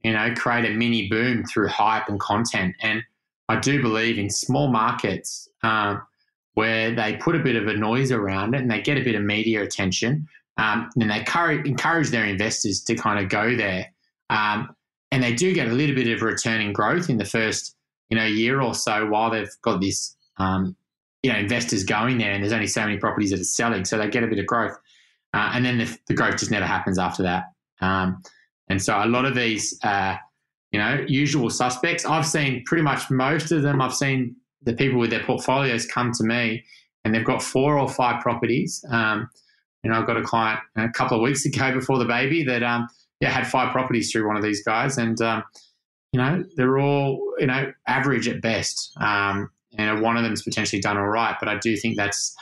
you 0.03 0.13
know, 0.13 0.33
create 0.35 0.65
a 0.65 0.73
mini 0.73 1.09
boom 1.09 1.43
through 1.45 1.67
hype 1.67 2.07
and 2.07 2.19
content? 2.19 2.75
And 2.81 3.03
I 3.49 3.59
do 3.59 3.81
believe 3.81 4.17
in 4.17 4.29
small 4.29 4.69
markets 4.69 5.47
um, 5.61 6.01
where 6.53 6.95
they 6.95 7.17
put 7.17 7.35
a 7.35 7.39
bit 7.39 7.55
of 7.55 7.67
a 7.67 7.73
noise 7.73 8.11
around 8.11 8.55
it 8.55 8.61
and 8.61 8.71
they 8.71 8.81
get 8.81 8.97
a 8.97 9.03
bit 9.03 9.15
of 9.15 9.23
media 9.23 9.61
attention, 9.61 10.27
um, 10.57 10.89
and 10.95 11.11
they 11.11 11.19
encourage 11.65 12.09
their 12.09 12.25
investors 12.25 12.81
to 12.83 12.95
kind 12.95 13.19
of 13.19 13.29
go 13.29 13.55
there. 13.55 13.91
Um, 14.29 14.73
and 15.11 15.21
they 15.21 15.33
do 15.33 15.53
get 15.53 15.67
a 15.67 15.71
little 15.71 15.95
bit 15.95 16.07
of 16.07 16.21
returning 16.23 16.73
growth 16.73 17.09
in 17.09 17.17
the 17.17 17.25
first, 17.25 17.75
you 18.09 18.17
know, 18.17 18.25
year 18.25 18.61
or 18.61 18.73
so 18.73 19.05
while 19.05 19.29
they've 19.29 19.51
got 19.61 19.79
this 19.81 20.15
um, 20.37 20.75
you 21.25 21.33
know 21.33 21.39
investors 21.39 21.83
going 21.83 22.19
there, 22.19 22.33
and 22.33 22.43
there's 22.43 22.53
only 22.53 22.67
so 22.67 22.81
many 22.81 22.97
properties 22.97 23.31
that 23.31 23.39
are 23.39 23.43
selling, 23.43 23.83
so 23.83 23.97
they 23.97 24.07
get 24.07 24.23
a 24.23 24.27
bit 24.27 24.37
of 24.37 24.45
growth, 24.45 24.77
uh, 25.33 25.53
and 25.55 25.65
then 25.65 25.79
the, 25.79 25.97
the, 26.07 26.13
growth 26.13 26.37
just 26.37 26.51
never 26.51 26.67
happens 26.67 26.99
after 26.99 27.23
that. 27.23 27.45
Um, 27.81 28.21
and 28.69 28.79
so 28.79 28.95
a 28.95 29.07
lot 29.07 29.25
of 29.25 29.33
these, 29.33 29.75
uh, 29.81 30.17
you 30.71 30.77
know, 30.77 31.03
usual 31.07 31.49
suspects, 31.49 32.05
I've 32.05 32.27
seen 32.27 32.63
pretty 32.65 32.83
much 32.83 33.09
most 33.09 33.51
of 33.51 33.63
them. 33.63 33.81
I've 33.81 33.95
seen 33.95 34.35
the 34.61 34.73
people 34.73 34.99
with 34.99 35.09
their 35.09 35.23
portfolios 35.23 35.87
come 35.87 36.11
to 36.11 36.23
me, 36.23 36.63
and 37.03 37.15
they've 37.15 37.25
got 37.25 37.41
four 37.41 37.75
or 37.79 37.89
five 37.89 38.21
properties. 38.21 38.85
Um, 38.91 39.27
you 39.83 39.89
know, 39.89 39.97
I've 39.97 40.05
got 40.05 40.17
a 40.17 40.23
client 40.23 40.59
a 40.75 40.89
couple 40.89 41.17
of 41.17 41.23
weeks 41.23 41.43
ago 41.47 41.73
before 41.73 41.97
the 41.97 42.05
baby 42.05 42.43
that 42.43 42.61
um, 42.61 42.87
yeah 43.19 43.31
had 43.31 43.47
five 43.47 43.71
properties 43.71 44.11
through 44.11 44.27
one 44.27 44.37
of 44.37 44.43
these 44.43 44.63
guys, 44.63 44.99
and 44.99 45.19
um, 45.21 45.43
you 46.11 46.19
know 46.19 46.43
they're 46.55 46.77
all 46.77 47.19
you 47.39 47.47
know 47.47 47.73
average 47.87 48.27
at 48.27 48.43
best. 48.43 48.95
Um, 49.01 49.49
and 49.77 50.01
one 50.01 50.17
of 50.17 50.23
them's 50.23 50.43
potentially 50.43 50.81
done 50.81 50.97
all 50.97 51.07
right. 51.07 51.35
But 51.39 51.49
I 51.49 51.57
do 51.57 51.75
think 51.75 51.97
that's, 51.97 52.35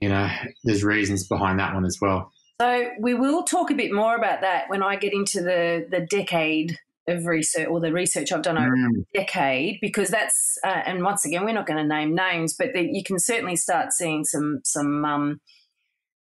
you 0.00 0.08
know, 0.08 0.28
there's 0.64 0.84
reasons 0.84 1.26
behind 1.26 1.58
that 1.58 1.74
one 1.74 1.84
as 1.84 1.98
well. 2.00 2.32
So 2.60 2.90
we 3.00 3.14
will 3.14 3.42
talk 3.42 3.70
a 3.70 3.74
bit 3.74 3.92
more 3.92 4.14
about 4.14 4.42
that 4.42 4.64
when 4.68 4.82
I 4.82 4.96
get 4.96 5.14
into 5.14 5.40
the 5.40 5.86
the 5.90 6.00
decade 6.00 6.78
of 7.08 7.24
research 7.24 7.66
or 7.66 7.80
the 7.80 7.92
research 7.92 8.30
I've 8.32 8.42
done 8.42 8.58
over 8.58 8.76
mm. 8.76 9.04
a 9.14 9.18
decade, 9.18 9.78
because 9.80 10.10
that's 10.10 10.58
uh, 10.62 10.82
and 10.84 11.02
once 11.02 11.24
again 11.24 11.44
we're 11.44 11.54
not 11.54 11.66
going 11.66 11.78
to 11.78 11.88
name 11.88 12.14
names, 12.14 12.54
but 12.58 12.74
the, 12.74 12.82
you 12.82 13.02
can 13.02 13.18
certainly 13.18 13.56
start 13.56 13.92
seeing 13.92 14.24
some 14.24 14.60
some 14.64 15.04
um, 15.04 15.40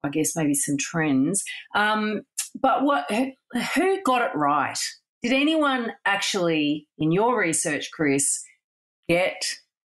I 0.03 0.09
guess 0.09 0.35
maybe 0.35 0.53
some 0.53 0.77
trends. 0.77 1.43
Um, 1.75 2.21
but 2.59 2.83
what 2.83 3.09
who 3.11 4.01
got 4.03 4.21
it 4.21 4.35
right? 4.35 4.79
Did 5.21 5.33
anyone 5.33 5.91
actually 6.05 6.87
in 6.97 7.11
your 7.11 7.39
research, 7.39 7.91
Chris, 7.91 8.43
get 9.07 9.41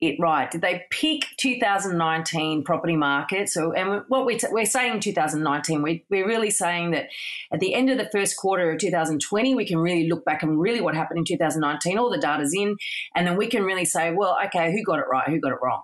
it 0.07 0.19
right? 0.19 0.49
Did 0.49 0.61
they 0.61 0.85
pick 0.89 1.25
2019 1.37 2.63
property 2.63 2.95
market? 2.95 3.49
So, 3.49 3.71
and 3.73 4.03
what 4.07 4.25
we're, 4.25 4.37
t- 4.37 4.47
we're 4.51 4.65
saying 4.65 4.99
2019, 4.99 5.81
we, 5.81 6.05
we're 6.09 6.27
really 6.27 6.49
saying 6.49 6.91
that 6.91 7.09
at 7.51 7.59
the 7.59 7.73
end 7.73 7.89
of 7.89 7.97
the 7.97 8.09
first 8.11 8.37
quarter 8.37 8.71
of 8.71 8.79
2020, 8.79 9.55
we 9.55 9.65
can 9.65 9.77
really 9.77 10.07
look 10.09 10.25
back 10.25 10.43
and 10.43 10.59
really 10.59 10.81
what 10.81 10.95
happened 10.95 11.19
in 11.19 11.25
2019, 11.25 11.97
all 11.97 12.09
the 12.09 12.17
data's 12.17 12.53
in, 12.53 12.77
and 13.15 13.27
then 13.27 13.37
we 13.37 13.47
can 13.47 13.63
really 13.63 13.85
say, 13.85 14.11
well, 14.11 14.37
okay, 14.45 14.71
who 14.71 14.83
got 14.83 14.99
it 14.99 15.05
right, 15.11 15.27
who 15.27 15.39
got 15.39 15.51
it 15.51 15.59
wrong? 15.61 15.83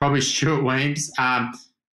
Probably 0.00 0.20
Stuart 0.20 0.64
Wemyss 0.64 1.10
um, 1.18 1.52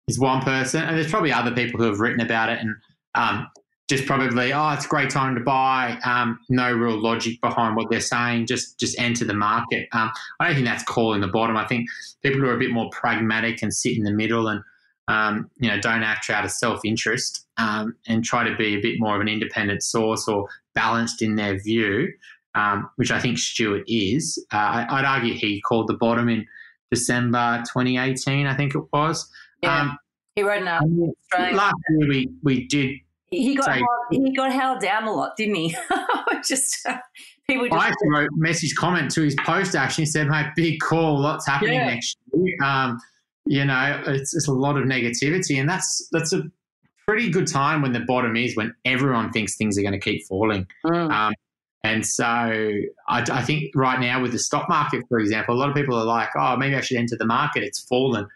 is 0.08 0.18
one 0.18 0.42
person, 0.42 0.82
and 0.82 0.96
there's 0.96 1.10
probably 1.10 1.32
other 1.32 1.52
people 1.52 1.80
who 1.80 1.86
have 1.86 2.00
written 2.00 2.20
about 2.20 2.48
it 2.50 2.60
and 2.60 2.74
um, 3.14 3.48
just 3.88 4.04
probably, 4.04 4.52
oh, 4.52 4.70
it's 4.70 4.84
a 4.84 4.88
great 4.88 5.10
time 5.10 5.34
to 5.36 5.40
buy. 5.40 5.98
Um, 6.04 6.40
no 6.48 6.72
real 6.72 7.00
logic 7.00 7.40
behind 7.40 7.76
what 7.76 7.88
they're 7.88 8.00
saying. 8.00 8.46
Just 8.46 8.78
just 8.80 8.98
enter 8.98 9.24
the 9.24 9.34
market. 9.34 9.88
Um, 9.92 10.10
I 10.40 10.46
don't 10.46 10.54
think 10.54 10.66
that's 10.66 10.82
calling 10.82 11.20
the 11.20 11.28
bottom. 11.28 11.56
I 11.56 11.66
think 11.66 11.88
people 12.22 12.40
who 12.40 12.48
are 12.48 12.56
a 12.56 12.58
bit 12.58 12.72
more 12.72 12.90
pragmatic 12.90 13.62
and 13.62 13.72
sit 13.72 13.96
in 13.96 14.02
the 14.02 14.12
middle 14.12 14.48
and 14.48 14.60
um, 15.08 15.48
you 15.58 15.70
know 15.70 15.80
don't 15.80 16.02
act 16.02 16.30
out 16.30 16.44
of 16.44 16.50
self 16.50 16.80
interest 16.84 17.46
um, 17.58 17.94
and 18.08 18.24
try 18.24 18.48
to 18.48 18.56
be 18.56 18.74
a 18.74 18.80
bit 18.80 18.96
more 18.98 19.14
of 19.14 19.20
an 19.20 19.28
independent 19.28 19.84
source 19.84 20.26
or 20.26 20.48
balanced 20.74 21.22
in 21.22 21.36
their 21.36 21.56
view, 21.56 22.12
um, 22.56 22.90
which 22.96 23.12
I 23.12 23.20
think 23.20 23.38
Stuart 23.38 23.84
is. 23.86 24.44
Uh, 24.52 24.86
I, 24.88 24.96
would 24.96 25.04
argue 25.04 25.34
he 25.34 25.60
called 25.60 25.86
the 25.86 25.94
bottom 25.94 26.28
in 26.28 26.44
December 26.90 27.62
2018. 27.72 28.48
I 28.48 28.56
think 28.56 28.74
it 28.74 28.82
was. 28.92 29.30
Yeah. 29.62 29.80
Um, 29.80 29.98
he 30.34 30.42
wrote 30.42 30.62
an 30.62 30.68
article. 30.68 31.14
Last 31.32 31.76
year 31.88 32.08
we 32.08 32.28
we 32.42 32.66
did 32.66 32.96
he 33.36 33.54
got 33.54 33.68
held, 33.68 33.86
he 34.10 34.32
got 34.32 34.52
held 34.52 34.80
down 34.80 35.04
a 35.04 35.12
lot, 35.12 35.36
didn't 35.36 35.54
he? 35.54 35.76
just 36.46 36.86
uh, 36.86 36.98
people. 37.48 37.68
Just, 37.68 37.78
I 37.78 37.88
actually 37.88 38.10
wrote 38.10 38.28
a 38.28 38.36
message 38.36 38.74
comment 38.74 39.10
to 39.12 39.22
his 39.22 39.34
post. 39.44 39.74
Actually, 39.74 40.06
said, 40.06 40.28
"Mate, 40.28 40.46
big 40.56 40.80
call. 40.80 41.20
Lots 41.20 41.46
happening 41.46 41.74
yeah. 41.74 41.86
next 41.86 42.16
year." 42.32 42.56
Um, 42.64 42.98
you 43.46 43.64
know, 43.64 44.02
it's, 44.06 44.34
it's 44.34 44.48
a 44.48 44.52
lot 44.52 44.76
of 44.76 44.84
negativity, 44.84 45.58
and 45.60 45.68
that's 45.68 46.08
that's 46.12 46.32
a 46.32 46.42
pretty 47.06 47.30
good 47.30 47.46
time 47.46 47.82
when 47.82 47.92
the 47.92 48.00
bottom 48.00 48.36
is 48.36 48.56
when 48.56 48.74
everyone 48.84 49.30
thinks 49.30 49.56
things 49.56 49.78
are 49.78 49.82
going 49.82 49.92
to 49.92 50.00
keep 50.00 50.26
falling. 50.26 50.66
Mm. 50.84 51.10
Um, 51.12 51.32
and 51.84 52.04
so 52.04 52.24
I, 52.24 52.90
I, 53.08 53.42
think 53.42 53.70
right 53.76 54.00
now 54.00 54.20
with 54.20 54.32
the 54.32 54.40
stock 54.40 54.68
market, 54.68 55.04
for 55.08 55.20
example, 55.20 55.54
a 55.54 55.58
lot 55.58 55.68
of 55.68 55.76
people 55.76 55.96
are 55.96 56.04
like, 56.04 56.30
"Oh, 56.36 56.56
maybe 56.56 56.74
I 56.74 56.80
should 56.80 56.98
enter 56.98 57.16
the 57.16 57.26
market. 57.26 57.62
It's 57.62 57.80
fallen." 57.80 58.26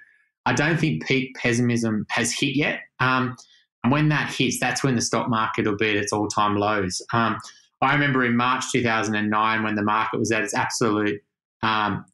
I 0.46 0.52
don't 0.52 0.78
think 0.78 1.06
peak 1.06 1.36
pessimism 1.36 2.06
has 2.08 2.32
hit 2.32 2.56
yet. 2.56 2.80
Um, 2.98 3.36
and 3.82 3.92
when 3.92 4.08
that 4.10 4.32
hits, 4.32 4.58
that's 4.60 4.82
when 4.82 4.94
the 4.94 5.00
stock 5.00 5.28
market 5.28 5.66
will 5.66 5.76
be 5.76 5.90
at 5.90 5.96
its 5.96 6.12
all 6.12 6.28
time 6.28 6.56
lows. 6.56 7.00
Um, 7.12 7.38
I 7.80 7.94
remember 7.94 8.24
in 8.24 8.36
March 8.36 8.64
2009 8.72 9.62
when 9.62 9.74
the 9.74 9.82
market 9.82 10.18
was 10.18 10.30
at 10.32 10.42
its 10.42 10.54
absolute 10.54 11.20
um, 11.62 12.04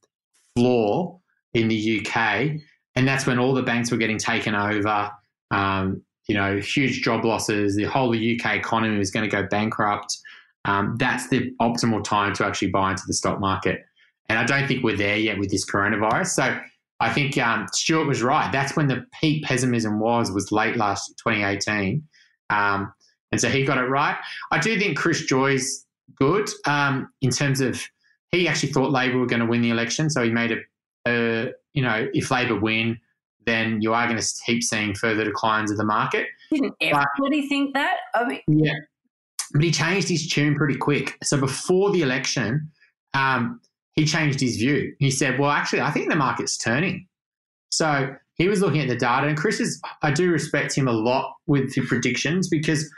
floor 0.56 1.20
in 1.54 1.68
the 1.68 2.00
UK, 2.00 2.60
and 2.94 3.06
that's 3.06 3.26
when 3.26 3.38
all 3.38 3.52
the 3.52 3.62
banks 3.62 3.90
were 3.90 3.96
getting 3.96 4.18
taken 4.18 4.54
over. 4.54 5.10
Um, 5.50 6.02
you 6.28 6.34
know, 6.34 6.58
huge 6.58 7.02
job 7.02 7.24
losses. 7.24 7.76
The 7.76 7.84
whole 7.84 8.10
UK 8.10 8.56
economy 8.56 8.98
was 8.98 9.10
going 9.10 9.28
to 9.28 9.34
go 9.34 9.46
bankrupt. 9.48 10.16
Um, 10.64 10.96
that's 10.98 11.28
the 11.28 11.52
optimal 11.60 12.02
time 12.02 12.32
to 12.34 12.46
actually 12.46 12.70
buy 12.70 12.90
into 12.90 13.04
the 13.06 13.14
stock 13.14 13.40
market. 13.40 13.84
And 14.28 14.38
I 14.38 14.44
don't 14.44 14.66
think 14.66 14.82
we're 14.82 14.96
there 14.96 15.16
yet 15.16 15.38
with 15.38 15.50
this 15.50 15.64
coronavirus. 15.64 16.28
So 16.28 16.58
I 17.00 17.12
think 17.12 17.36
um, 17.38 17.66
Stuart 17.72 18.06
was 18.06 18.22
right. 18.22 18.50
That's 18.50 18.76
when 18.76 18.88
the 18.88 19.04
peak 19.20 19.44
pessimism 19.44 20.00
was 20.00 20.30
was 20.30 20.50
late 20.50 20.76
last 20.76 21.08
2018, 21.18 22.02
um, 22.50 22.92
and 23.32 23.40
so 23.40 23.48
he 23.48 23.64
got 23.64 23.78
it 23.78 23.88
right. 23.88 24.16
I 24.50 24.58
do 24.58 24.78
think 24.78 24.96
Chris 24.96 25.26
Joye's 25.26 25.86
good 26.14 26.48
um, 26.66 27.08
in 27.20 27.30
terms 27.30 27.60
of 27.60 27.82
he 28.32 28.48
actually 28.48 28.72
thought 28.72 28.90
Labor 28.90 29.18
were 29.18 29.26
going 29.26 29.40
to 29.40 29.46
win 29.46 29.62
the 29.62 29.70
election, 29.70 30.08
so 30.10 30.22
he 30.22 30.30
made 30.30 30.52
a, 30.52 30.56
Uh, 31.06 31.52
you 31.74 31.82
know, 31.82 32.08
if 32.14 32.30
Labor 32.30 32.58
win, 32.58 32.98
then 33.44 33.80
you 33.80 33.92
are 33.92 34.06
going 34.08 34.20
to 34.20 34.28
keep 34.44 34.62
seeing 34.62 34.94
further 34.94 35.24
declines 35.24 35.70
of 35.70 35.76
the 35.76 35.84
market. 35.84 36.26
Didn't 36.50 36.74
everybody 36.80 37.42
but, 37.42 37.48
think 37.48 37.74
that? 37.74 37.96
I 38.14 38.24
mean, 38.26 38.40
yeah, 38.48 38.74
but 39.52 39.62
he 39.62 39.70
changed 39.70 40.08
his 40.08 40.28
tune 40.28 40.54
pretty 40.54 40.76
quick. 40.76 41.16
So 41.22 41.38
before 41.38 41.90
the 41.92 42.02
election, 42.02 42.70
um, 43.14 43.60
he 43.96 44.04
changed 44.04 44.40
his 44.40 44.56
view. 44.56 44.94
He 44.98 45.10
said, 45.10 45.38
"Well, 45.38 45.50
actually, 45.50 45.80
I 45.80 45.90
think 45.90 46.08
the 46.08 46.16
market's 46.16 46.56
turning." 46.56 47.06
So 47.70 48.14
he 48.34 48.48
was 48.48 48.60
looking 48.60 48.80
at 48.80 48.88
the 48.88 48.96
data, 48.96 49.26
and 49.26 49.36
Chris 49.36 49.58
is. 49.58 49.80
I 50.02 50.12
do 50.12 50.30
respect 50.30 50.76
him 50.76 50.86
a 50.86 50.92
lot 50.92 51.34
with 51.46 51.74
the 51.74 51.80
predictions 51.80 52.48
because 52.48 52.88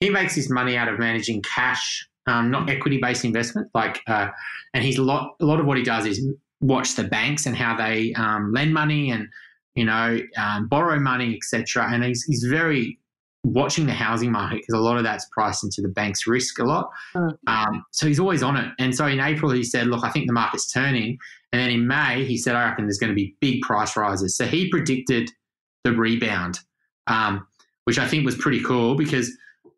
he 0.00 0.08
makes 0.08 0.34
his 0.34 0.48
money 0.48 0.76
out 0.76 0.88
of 0.88 0.98
managing 0.98 1.42
cash, 1.42 2.08
um, 2.26 2.50
not 2.50 2.70
equity-based 2.70 3.24
investment. 3.24 3.68
Like, 3.74 4.00
uh, 4.06 4.28
and 4.72 4.84
he's 4.84 4.98
a 4.98 5.02
lot. 5.02 5.34
A 5.40 5.44
lot 5.44 5.60
of 5.60 5.66
what 5.66 5.76
he 5.76 5.82
does 5.82 6.06
is 6.06 6.24
watch 6.60 6.94
the 6.94 7.04
banks 7.04 7.46
and 7.46 7.56
how 7.56 7.76
they 7.76 8.14
um, 8.14 8.52
lend 8.52 8.72
money 8.72 9.10
and 9.10 9.28
you 9.74 9.84
know 9.84 10.18
um, 10.36 10.68
borrow 10.68 11.00
money, 11.00 11.34
etc. 11.34 11.88
And 11.92 12.04
he's 12.04 12.22
he's 12.22 12.44
very 12.44 12.98
watching 13.44 13.84
the 13.86 13.92
housing 13.92 14.32
market 14.32 14.56
because 14.56 14.74
a 14.74 14.82
lot 14.82 14.96
of 14.96 15.04
that's 15.04 15.26
priced 15.30 15.62
into 15.62 15.82
the 15.82 15.88
bank's 15.88 16.26
risk 16.26 16.58
a 16.58 16.64
lot. 16.64 16.90
Mm. 17.14 17.36
Um, 17.46 17.84
so 17.92 18.06
he's 18.06 18.18
always 18.18 18.42
on 18.42 18.56
it. 18.56 18.72
And 18.78 18.94
so 18.94 19.06
in 19.06 19.20
April, 19.20 19.52
he 19.52 19.62
said, 19.62 19.86
Look, 19.86 20.02
I 20.02 20.10
think 20.10 20.26
the 20.26 20.32
market's 20.32 20.72
turning. 20.72 21.18
And 21.52 21.60
then 21.60 21.70
in 21.70 21.86
May, 21.86 22.24
he 22.24 22.36
said, 22.36 22.56
I 22.56 22.64
reckon 22.64 22.86
there's 22.86 22.98
going 22.98 23.10
to 23.10 23.14
be 23.14 23.36
big 23.40 23.60
price 23.62 23.96
rises. 23.96 24.36
So 24.36 24.46
he 24.46 24.70
predicted 24.70 25.30
the 25.84 25.92
rebound, 25.92 26.58
um, 27.06 27.46
which 27.84 27.98
I 27.98 28.08
think 28.08 28.24
was 28.24 28.34
pretty 28.34 28.62
cool 28.62 28.96
because 28.96 29.30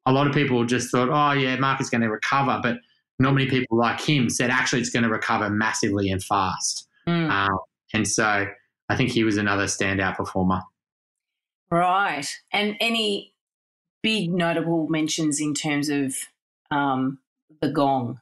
a 0.06 0.12
lot 0.12 0.28
of 0.28 0.32
people 0.32 0.64
just 0.64 0.90
thought, 0.90 1.08
Oh, 1.10 1.38
yeah, 1.38 1.56
market's 1.56 1.90
going 1.90 2.02
to 2.02 2.10
recover. 2.10 2.60
But 2.62 2.76
not 3.18 3.34
many 3.34 3.50
people 3.50 3.76
like 3.76 4.00
him 4.00 4.30
said, 4.30 4.50
Actually, 4.50 4.80
it's 4.80 4.90
going 4.90 5.02
to 5.02 5.10
recover 5.10 5.50
massively 5.50 6.08
and 6.08 6.22
fast. 6.22 6.86
Mm. 7.08 7.30
Uh, 7.30 7.56
and 7.92 8.06
so 8.06 8.46
I 8.88 8.96
think 8.96 9.10
he 9.10 9.24
was 9.24 9.36
another 9.36 9.64
standout 9.64 10.16
performer. 10.16 10.62
Right. 11.68 12.26
And 12.52 12.76
any 12.78 13.34
big 14.06 14.32
notable 14.32 14.86
mentions 14.88 15.40
in 15.40 15.52
terms 15.52 15.88
of 15.88 16.14
um, 16.70 17.18
the 17.60 17.68
gong? 17.68 18.20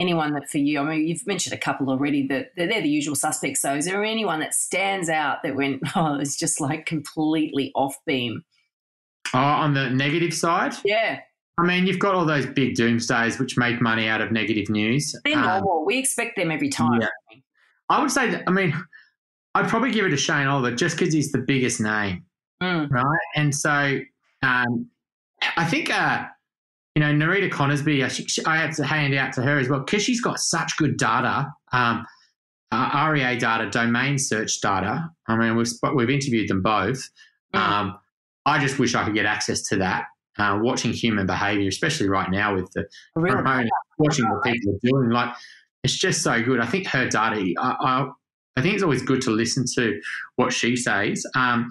Anyone 0.00 0.32
that 0.32 0.48
for 0.48 0.56
you, 0.56 0.80
I 0.80 0.84
mean, 0.84 1.06
you've 1.06 1.26
mentioned 1.26 1.52
a 1.52 1.58
couple 1.58 1.90
already 1.90 2.26
that 2.28 2.52
they're, 2.56 2.66
they're 2.66 2.80
the 2.80 2.88
usual 2.88 3.14
suspects. 3.14 3.60
So, 3.60 3.74
is 3.74 3.84
there 3.84 4.02
anyone 4.02 4.40
that 4.40 4.54
stands 4.54 5.10
out 5.10 5.42
that 5.42 5.56
went, 5.56 5.82
oh, 5.94 6.18
it's 6.18 6.36
just 6.36 6.58
like 6.58 6.86
completely 6.86 7.70
off 7.74 7.96
beam? 8.06 8.44
Oh, 9.34 9.38
on 9.38 9.74
the 9.74 9.90
negative 9.90 10.32
side? 10.32 10.74
Yeah. 10.86 11.20
I 11.58 11.64
mean, 11.64 11.86
you've 11.86 11.98
got 11.98 12.14
all 12.14 12.24
those 12.24 12.46
big 12.46 12.74
doomsdays 12.74 13.38
which 13.38 13.58
make 13.58 13.82
money 13.82 14.08
out 14.08 14.22
of 14.22 14.32
negative 14.32 14.70
news. 14.70 15.14
They're 15.24 15.36
um, 15.36 15.44
normal. 15.44 15.84
We 15.84 15.98
expect 15.98 16.36
them 16.36 16.50
every 16.50 16.70
time. 16.70 17.02
Yeah. 17.02 17.08
I 17.90 18.00
would 18.00 18.10
say, 18.10 18.30
that, 18.30 18.44
I 18.46 18.50
mean, 18.50 18.74
I'd 19.54 19.68
probably 19.68 19.90
give 19.90 20.06
it 20.06 20.10
to 20.10 20.16
Shane 20.16 20.46
Oliver 20.46 20.74
just 20.74 20.98
because 20.98 21.12
he's 21.12 21.30
the 21.30 21.38
biggest 21.38 21.78
name, 21.80 22.24
mm. 22.62 22.90
right? 22.90 23.20
And 23.36 23.54
so 23.54 24.00
um, 24.44 24.88
I 25.56 25.64
think, 25.64 25.90
uh, 25.90 26.24
you 26.94 27.00
know, 27.00 27.12
Nerida 27.12 27.50
Conisbee, 27.50 28.02
I, 28.02 28.50
I, 28.50 28.56
had 28.56 28.72
to 28.74 28.84
hand 28.84 29.14
out 29.14 29.32
to 29.34 29.42
her 29.42 29.58
as 29.58 29.68
well 29.68 29.80
because 29.80 30.02
she's 30.02 30.20
got 30.20 30.38
such 30.38 30.76
good 30.76 30.96
data, 30.96 31.52
um, 31.72 32.06
uh, 32.70 33.08
REA 33.10 33.36
data, 33.36 33.68
domain 33.70 34.18
search 34.18 34.60
data. 34.60 35.08
I 35.26 35.36
mean, 35.36 35.56
we've, 35.56 35.68
we've 35.94 36.10
interviewed 36.10 36.48
them 36.48 36.62
both. 36.62 37.08
Mm. 37.54 37.58
Um, 37.58 37.98
I 38.46 38.58
just 38.58 38.78
wish 38.78 38.94
I 38.94 39.04
could 39.04 39.14
get 39.14 39.26
access 39.26 39.62
to 39.68 39.76
that. 39.76 40.06
Uh, 40.36 40.58
watching 40.60 40.92
human 40.92 41.26
behavior, 41.26 41.68
especially 41.68 42.08
right 42.08 42.28
now 42.28 42.56
with 42.56 42.68
the 42.72 42.84
really? 43.14 43.70
watching 43.98 44.28
what 44.28 44.42
people 44.42 44.74
are 44.74 44.78
doing, 44.82 45.10
like 45.10 45.32
it's 45.84 45.96
just 45.96 46.22
so 46.22 46.42
good. 46.42 46.58
I 46.58 46.66
think 46.66 46.88
her 46.88 47.08
data. 47.08 47.54
I, 47.56 47.76
I, 47.80 48.10
I 48.56 48.62
think 48.62 48.74
it's 48.74 48.82
always 48.82 49.02
good 49.02 49.20
to 49.22 49.30
listen 49.30 49.64
to 49.76 50.00
what 50.34 50.52
she 50.52 50.74
says. 50.74 51.24
Um, 51.36 51.70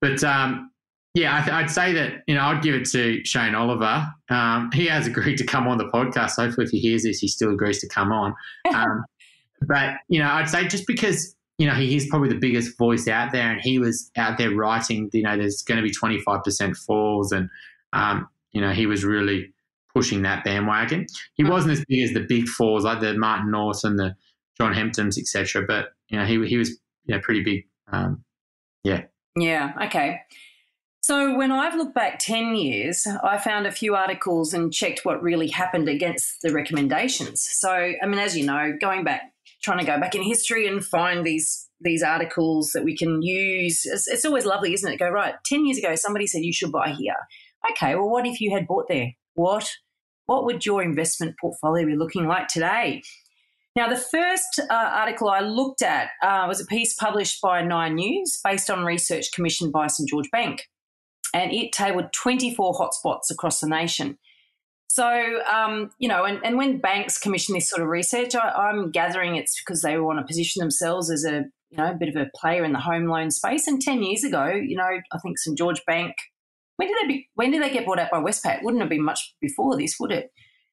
but 0.00 0.22
um, 0.22 0.70
yeah, 1.14 1.44
I 1.50 1.62
would 1.62 1.70
say 1.70 1.92
that 1.94 2.22
you 2.26 2.34
know 2.34 2.42
I'd 2.42 2.62
give 2.62 2.74
it 2.74 2.84
to 2.90 3.24
Shane 3.24 3.54
Oliver. 3.54 4.06
Um, 4.28 4.70
he 4.72 4.86
has 4.86 5.06
agreed 5.06 5.36
to 5.38 5.46
come 5.46 5.66
on 5.66 5.78
the 5.78 5.86
podcast. 5.86 6.36
Hopefully, 6.36 6.66
if 6.66 6.70
he 6.70 6.78
hears 6.78 7.02
this, 7.02 7.18
he 7.18 7.28
still 7.28 7.52
agrees 7.52 7.80
to 7.80 7.88
come 7.88 8.12
on. 8.12 8.34
Um, 8.74 9.04
but 9.66 9.94
you 10.08 10.20
know, 10.20 10.30
I'd 10.30 10.48
say 10.48 10.68
just 10.68 10.86
because 10.86 11.34
you 11.56 11.66
know 11.66 11.74
he 11.74 11.96
is 11.96 12.06
probably 12.08 12.28
the 12.28 12.38
biggest 12.38 12.76
voice 12.78 13.08
out 13.08 13.32
there, 13.32 13.50
and 13.50 13.60
he 13.60 13.78
was 13.78 14.10
out 14.16 14.38
there 14.38 14.54
writing. 14.54 15.10
You 15.12 15.22
know, 15.22 15.36
there's 15.36 15.62
going 15.62 15.78
to 15.78 15.82
be 15.82 15.90
25 15.90 16.44
percent 16.44 16.76
falls, 16.76 17.32
and 17.32 17.48
um, 17.92 18.28
you 18.52 18.60
know 18.60 18.70
he 18.70 18.86
was 18.86 19.04
really 19.04 19.52
pushing 19.94 20.22
that 20.22 20.44
bandwagon. 20.44 21.06
He 21.34 21.42
mm. 21.42 21.50
wasn't 21.50 21.72
as 21.72 21.84
big 21.88 22.02
as 22.02 22.12
the 22.12 22.20
big 22.20 22.46
falls 22.46 22.84
like 22.84 23.00
the 23.00 23.14
Martin 23.14 23.50
North 23.50 23.82
and 23.82 23.98
the 23.98 24.14
John 24.58 24.74
Hemptons, 24.74 25.18
etc. 25.18 25.64
But 25.66 25.86
you 26.08 26.18
know, 26.18 26.26
he 26.26 26.46
he 26.46 26.58
was 26.58 26.70
you 27.06 27.14
know 27.14 27.20
pretty 27.20 27.42
big. 27.42 27.66
Um, 27.90 28.24
yeah. 28.84 29.04
Yeah. 29.36 29.72
Okay. 29.86 30.20
So, 31.00 31.36
when 31.36 31.52
I've 31.52 31.76
looked 31.76 31.94
back 31.94 32.18
10 32.18 32.56
years, 32.56 33.06
I 33.22 33.38
found 33.38 33.66
a 33.66 33.72
few 33.72 33.94
articles 33.94 34.52
and 34.52 34.72
checked 34.72 35.04
what 35.04 35.22
really 35.22 35.48
happened 35.48 35.88
against 35.88 36.42
the 36.42 36.52
recommendations. 36.52 37.46
So, 37.50 37.70
I 37.70 38.06
mean, 38.06 38.18
as 38.18 38.36
you 38.36 38.44
know, 38.44 38.76
going 38.80 39.04
back, 39.04 39.32
trying 39.62 39.78
to 39.78 39.84
go 39.84 39.98
back 39.98 40.14
in 40.14 40.22
history 40.22 40.66
and 40.66 40.84
find 40.84 41.24
these 41.24 41.66
these 41.80 42.02
articles 42.02 42.72
that 42.72 42.82
we 42.82 42.96
can 42.96 43.22
use, 43.22 43.86
it's, 43.86 44.08
it's 44.08 44.24
always 44.24 44.44
lovely, 44.44 44.74
isn't 44.74 44.92
it? 44.92 44.98
Go, 44.98 45.08
right, 45.08 45.34
10 45.46 45.64
years 45.64 45.78
ago, 45.78 45.94
somebody 45.94 46.26
said 46.26 46.42
you 46.42 46.52
should 46.52 46.72
buy 46.72 46.90
here. 46.90 47.14
Okay, 47.70 47.94
well, 47.94 48.10
what 48.10 48.26
if 48.26 48.40
you 48.40 48.50
had 48.52 48.66
bought 48.66 48.88
there? 48.88 49.12
What? 49.34 49.70
What 50.26 50.44
would 50.44 50.66
your 50.66 50.82
investment 50.82 51.36
portfolio 51.40 51.86
be 51.86 51.96
looking 51.96 52.26
like 52.26 52.48
today? 52.48 53.02
Now, 53.76 53.88
the 53.88 53.96
first 53.96 54.60
uh, 54.68 54.74
article 54.74 55.28
I 55.28 55.40
looked 55.40 55.82
at 55.82 56.08
uh, 56.20 56.46
was 56.48 56.60
a 56.60 56.66
piece 56.66 56.94
published 56.94 57.40
by 57.40 57.62
Nine 57.62 57.94
News 57.94 58.40
based 58.42 58.68
on 58.68 58.84
research 58.84 59.30
commissioned 59.32 59.72
by 59.72 59.86
St 59.86 60.08
George 60.08 60.28
Bank 60.32 60.66
and 61.34 61.52
it 61.52 61.72
tabled 61.72 62.12
24 62.12 62.74
hotspots 62.74 63.30
across 63.30 63.60
the 63.60 63.68
nation. 63.68 64.18
So, 64.88 65.40
um, 65.52 65.90
you 65.98 66.08
know, 66.08 66.24
and, 66.24 66.40
and 66.44 66.56
when 66.56 66.78
banks 66.78 67.18
commission 67.18 67.54
this 67.54 67.68
sort 67.68 67.82
of 67.82 67.88
research, 67.88 68.34
I, 68.34 68.70
am 68.70 68.90
gathering 68.90 69.36
it's 69.36 69.60
because 69.60 69.82
they 69.82 69.98
want 69.98 70.18
to 70.18 70.24
position 70.24 70.60
themselves 70.60 71.10
as 71.10 71.24
a, 71.24 71.44
you 71.70 71.76
know, 71.76 71.90
a 71.90 71.94
bit 71.94 72.08
of 72.08 72.16
a 72.16 72.30
player 72.34 72.64
in 72.64 72.72
the 72.72 72.80
home 72.80 73.06
loan 73.06 73.30
space. 73.30 73.66
And 73.66 73.80
10 73.80 74.02
years 74.02 74.24
ago, 74.24 74.46
you 74.46 74.76
know, 74.76 74.88
I 75.12 75.18
think 75.18 75.38
St. 75.38 75.56
George 75.58 75.82
Bank, 75.86 76.14
when 76.76 76.88
did 76.88 76.96
they 77.02 77.06
be, 77.06 77.28
when 77.34 77.50
did 77.50 77.62
they 77.62 77.70
get 77.70 77.84
bought 77.84 77.98
out 77.98 78.10
by 78.10 78.18
Westpac? 78.18 78.62
Wouldn't 78.62 78.82
have 78.82 78.90
been 78.90 79.04
much 79.04 79.34
before 79.40 79.76
this, 79.76 79.96
would 80.00 80.10
it? 80.10 80.30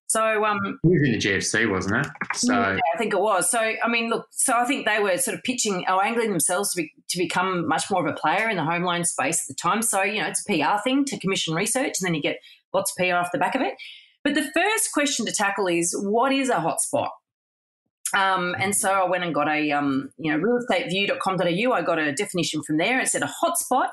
So 0.08 0.46
um, 0.46 0.80
it 0.84 0.88
was 0.88 1.02
in 1.04 1.12
the 1.14 1.18
GFC, 1.18 1.70
wasn't 1.70 2.06
it? 2.06 2.12
So 2.36 2.54
yeah, 2.54 2.80
I 2.94 2.98
think 2.98 3.14
it 3.14 3.20
was. 3.20 3.50
So 3.50 3.60
I 3.60 3.88
mean, 3.88 4.10
look. 4.10 4.28
So 4.32 4.54
I 4.54 4.66
think 4.66 4.86
they 4.86 5.00
were 5.00 5.18
sort 5.18 5.36
of 5.36 5.44
pitching 5.44 5.84
or 5.88 6.04
angling 6.04 6.30
themselves 6.30 6.74
to 6.74 6.84
be, 6.84 6.94
to 7.10 7.18
become 7.18 7.68
much 7.68 7.90
more 7.90 8.08
of 8.08 8.14
a 8.14 8.18
player 8.18 8.50
in 8.50 8.58
the 8.58 8.64
home 8.64 8.84
loan 8.84 9.04
space 9.04 9.44
at 9.44 9.48
the 9.48 9.56
time. 9.56 9.82
So 9.82 10.04
you 10.04 10.22
know, 10.22 10.28
it's 10.28 10.48
a 10.48 10.54
PR 10.54 10.82
thing 10.84 11.06
to 11.06 11.20
commission 11.20 11.56
research, 11.56 11.96
and 12.00 12.06
then 12.06 12.14
you 12.14 12.22
get 12.22 12.38
lots 12.74 12.92
of 12.92 12.98
PR 12.98 13.16
off 13.16 13.32
the 13.32 13.40
back 13.40 13.56
of 13.56 13.62
it. 13.62 13.74
But 14.24 14.36
the 14.36 14.50
first 14.54 14.92
question 14.94 15.26
to 15.26 15.32
tackle 15.32 15.68
is 15.68 15.96
what 16.00 16.32
is 16.32 16.50
a 16.50 16.56
hotspot? 16.56 17.10
Um, 18.16 18.56
and 18.60 18.76
so 18.76 18.92
I 18.92 19.10
went 19.10 19.24
and 19.24 19.34
got 19.34 19.50
a 19.50 19.72
um, 19.72 20.12
you 20.18 20.32
know 20.32 20.38
realestateview.com.au. 20.38 21.74
I 21.74 21.82
got 21.82 21.98
a 21.98 22.14
definition 22.14 22.62
from 22.62 22.78
there. 22.78 23.00
It 23.00 23.08
said 23.08 23.24
a 23.24 23.34
hotspot 23.44 23.90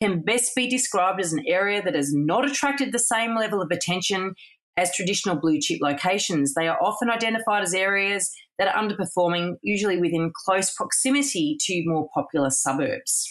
can 0.00 0.22
best 0.22 0.54
be 0.54 0.68
described 0.68 1.20
as 1.20 1.32
an 1.32 1.44
area 1.46 1.82
that 1.82 1.94
has 1.94 2.12
not 2.12 2.44
attracted 2.44 2.92
the 2.92 2.98
same 2.98 3.36
level 3.36 3.62
of 3.62 3.70
attention 3.70 4.34
as 4.76 4.94
traditional 4.94 5.36
blue 5.36 5.60
chip 5.60 5.80
locations. 5.80 6.54
They 6.54 6.68
are 6.68 6.78
often 6.82 7.10
identified 7.10 7.62
as 7.62 7.74
areas 7.74 8.30
that 8.58 8.68
are 8.68 8.82
underperforming, 8.82 9.56
usually 9.62 9.98
within 9.98 10.32
close 10.44 10.74
proximity 10.74 11.56
to 11.60 11.82
more 11.86 12.08
popular 12.14 12.50
suburbs. 12.50 13.28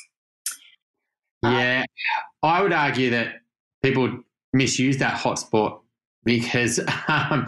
Yeah, 1.43 1.83
uh, 2.41 2.47
I 2.47 2.61
would 2.61 2.71
argue 2.71 3.09
that 3.09 3.35
people 3.81 4.19
misuse 4.53 4.97
that 4.97 5.19
hotspot 5.19 5.81
because 6.23 6.79
um, 7.07 7.47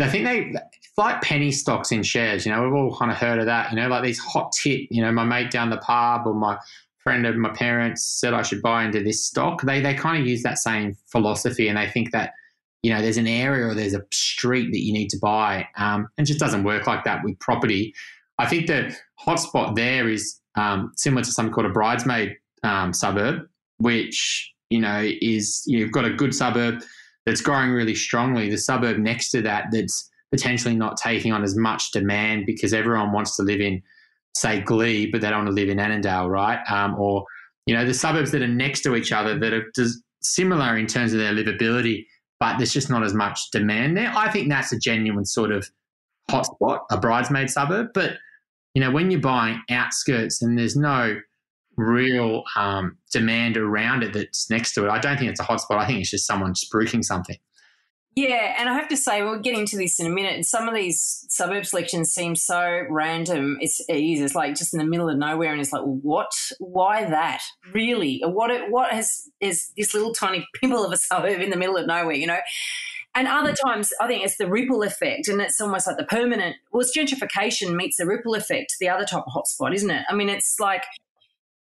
I 0.00 0.08
think 0.08 0.24
they 0.24 0.52
it's 0.52 0.96
like 0.96 1.20
penny 1.22 1.50
stocks 1.50 1.90
in 1.90 2.02
shares. 2.02 2.46
You 2.46 2.52
know, 2.52 2.62
we've 2.62 2.72
all 2.72 2.96
kind 2.96 3.10
of 3.10 3.16
heard 3.16 3.40
of 3.40 3.46
that. 3.46 3.72
You 3.72 3.76
know, 3.76 3.88
like 3.88 4.04
these 4.04 4.18
hot 4.18 4.52
tip. 4.52 4.82
You 4.90 5.02
know, 5.02 5.10
my 5.10 5.24
mate 5.24 5.50
down 5.50 5.70
the 5.70 5.78
pub 5.78 6.26
or 6.26 6.34
my 6.34 6.58
friend 7.02 7.26
of 7.26 7.36
my 7.36 7.50
parents 7.50 8.04
said 8.04 8.34
I 8.34 8.42
should 8.42 8.62
buy 8.62 8.84
into 8.84 9.02
this 9.02 9.24
stock. 9.24 9.62
They 9.62 9.80
they 9.80 9.94
kind 9.94 10.20
of 10.20 10.28
use 10.28 10.42
that 10.44 10.58
same 10.58 10.96
philosophy 11.10 11.68
and 11.68 11.76
they 11.76 11.88
think 11.88 12.12
that 12.12 12.34
you 12.82 12.92
know, 12.92 13.02
there's 13.02 13.16
an 13.16 13.26
area 13.26 13.66
or 13.66 13.74
there's 13.74 13.94
a 13.94 14.04
street 14.12 14.70
that 14.70 14.80
you 14.80 14.92
need 14.92 15.08
to 15.10 15.18
buy. 15.18 15.66
Um, 15.76 16.08
and 16.16 16.26
just 16.26 16.40
doesn't 16.40 16.64
work 16.64 16.86
like 16.86 17.04
that 17.04 17.24
with 17.24 17.38
property. 17.38 17.94
I 18.38 18.46
think 18.46 18.66
the 18.66 18.96
hotspot 19.26 19.74
there 19.74 20.08
is 20.08 20.40
um, 20.54 20.92
similar 20.96 21.22
to 21.22 21.30
something 21.30 21.52
called 21.52 21.66
a 21.66 21.72
bridesmaid 21.72 22.36
um, 22.62 22.92
suburb, 22.92 23.48
which, 23.78 24.52
you 24.70 24.80
know, 24.80 25.02
is 25.20 25.64
you've 25.66 25.92
got 25.92 26.04
a 26.04 26.12
good 26.12 26.34
suburb 26.34 26.82
that's 27.26 27.40
growing 27.40 27.70
really 27.70 27.94
strongly. 27.94 28.48
The 28.48 28.58
suburb 28.58 28.98
next 28.98 29.30
to 29.30 29.42
that 29.42 29.66
that's 29.72 30.08
potentially 30.30 30.76
not 30.76 30.96
taking 30.96 31.32
on 31.32 31.42
as 31.42 31.56
much 31.56 31.90
demand 31.90 32.46
because 32.46 32.72
everyone 32.72 33.12
wants 33.12 33.36
to 33.36 33.42
live 33.42 33.60
in, 33.60 33.82
say, 34.34 34.60
Glebe, 34.60 35.10
but 35.10 35.20
they 35.20 35.30
don't 35.30 35.44
want 35.44 35.48
to 35.48 35.60
live 35.60 35.68
in 35.68 35.78
Annandale, 35.78 36.28
right? 36.28 36.60
Um, 36.70 36.94
or, 36.98 37.24
you 37.66 37.74
know, 37.74 37.84
the 37.84 37.94
suburbs 37.94 38.30
that 38.32 38.42
are 38.42 38.48
next 38.48 38.82
to 38.82 38.94
each 38.94 39.10
other 39.10 39.38
that 39.38 39.52
are 39.52 39.64
similar 40.22 40.76
in 40.76 40.86
terms 40.86 41.12
of 41.12 41.18
their 41.18 41.32
livability 41.32 42.04
but 42.40 42.56
there's 42.56 42.72
just 42.72 42.90
not 42.90 43.02
as 43.02 43.14
much 43.14 43.50
demand 43.50 43.96
there. 43.96 44.12
I 44.14 44.30
think 44.30 44.48
that's 44.48 44.72
a 44.72 44.78
genuine 44.78 45.24
sort 45.24 45.52
of 45.52 45.68
hotspot, 46.30 46.80
a 46.90 46.98
bridesmaid 46.98 47.50
suburb. 47.50 47.88
But 47.94 48.14
you 48.74 48.80
know, 48.80 48.90
when 48.90 49.10
you're 49.10 49.20
buying 49.20 49.60
outskirts 49.70 50.42
and 50.42 50.56
there's 50.56 50.76
no 50.76 51.18
real 51.76 52.44
um, 52.56 52.98
demand 53.12 53.56
around 53.56 54.02
it 54.02 54.12
that's 54.12 54.50
next 54.50 54.74
to 54.74 54.86
it, 54.86 54.90
I 54.90 54.98
don't 54.98 55.18
think 55.18 55.30
it's 55.30 55.40
a 55.40 55.44
hotspot. 55.44 55.78
I 55.78 55.86
think 55.86 56.00
it's 56.00 56.10
just 56.10 56.26
someone 56.26 56.54
spruiking 56.54 57.04
something. 57.04 57.36
Yeah, 58.18 58.56
and 58.58 58.68
I 58.68 58.74
have 58.74 58.88
to 58.88 58.96
say, 58.96 59.22
we'll 59.22 59.38
get 59.38 59.56
into 59.56 59.76
this 59.76 60.00
in 60.00 60.06
a 60.06 60.10
minute. 60.10 60.44
Some 60.44 60.66
of 60.66 60.74
these 60.74 61.24
suburb 61.28 61.64
selections 61.64 62.12
seem 62.12 62.34
so 62.34 62.84
random. 62.90 63.58
It's 63.60 63.78
it 63.88 63.94
is. 63.94 64.20
It's 64.20 64.34
like 64.34 64.56
just 64.56 64.74
in 64.74 64.78
the 64.78 64.84
middle 64.84 65.08
of 65.08 65.16
nowhere, 65.16 65.52
and 65.52 65.60
it's 65.60 65.72
like, 65.72 65.84
what? 65.84 66.32
Why 66.58 67.08
that? 67.08 67.42
Really? 67.72 68.20
What? 68.24 68.50
What 68.70 68.90
has 68.90 69.30
is 69.38 69.70
this 69.76 69.94
little 69.94 70.12
tiny 70.12 70.44
pimple 70.60 70.84
of 70.84 70.90
a 70.90 70.96
suburb 70.96 71.40
in 71.40 71.50
the 71.50 71.56
middle 71.56 71.76
of 71.76 71.86
nowhere? 71.86 72.16
You 72.16 72.26
know. 72.26 72.40
And 73.14 73.28
other 73.28 73.52
times, 73.52 73.92
I 74.00 74.08
think 74.08 74.24
it's 74.24 74.36
the 74.36 74.50
ripple 74.50 74.82
effect, 74.82 75.28
and 75.28 75.40
it's 75.40 75.60
almost 75.60 75.86
like 75.86 75.96
the 75.96 76.04
permanent. 76.04 76.56
Well, 76.72 76.80
it's 76.80 76.98
gentrification 76.98 77.76
meets 77.76 77.98
the 77.98 78.06
ripple 78.06 78.34
effect, 78.34 78.74
the 78.80 78.88
other 78.88 79.04
type 79.04 79.22
of 79.28 79.32
hotspot, 79.32 79.72
isn't 79.76 79.90
it? 79.90 80.04
I 80.10 80.16
mean, 80.16 80.28
it's 80.28 80.56
like, 80.58 80.82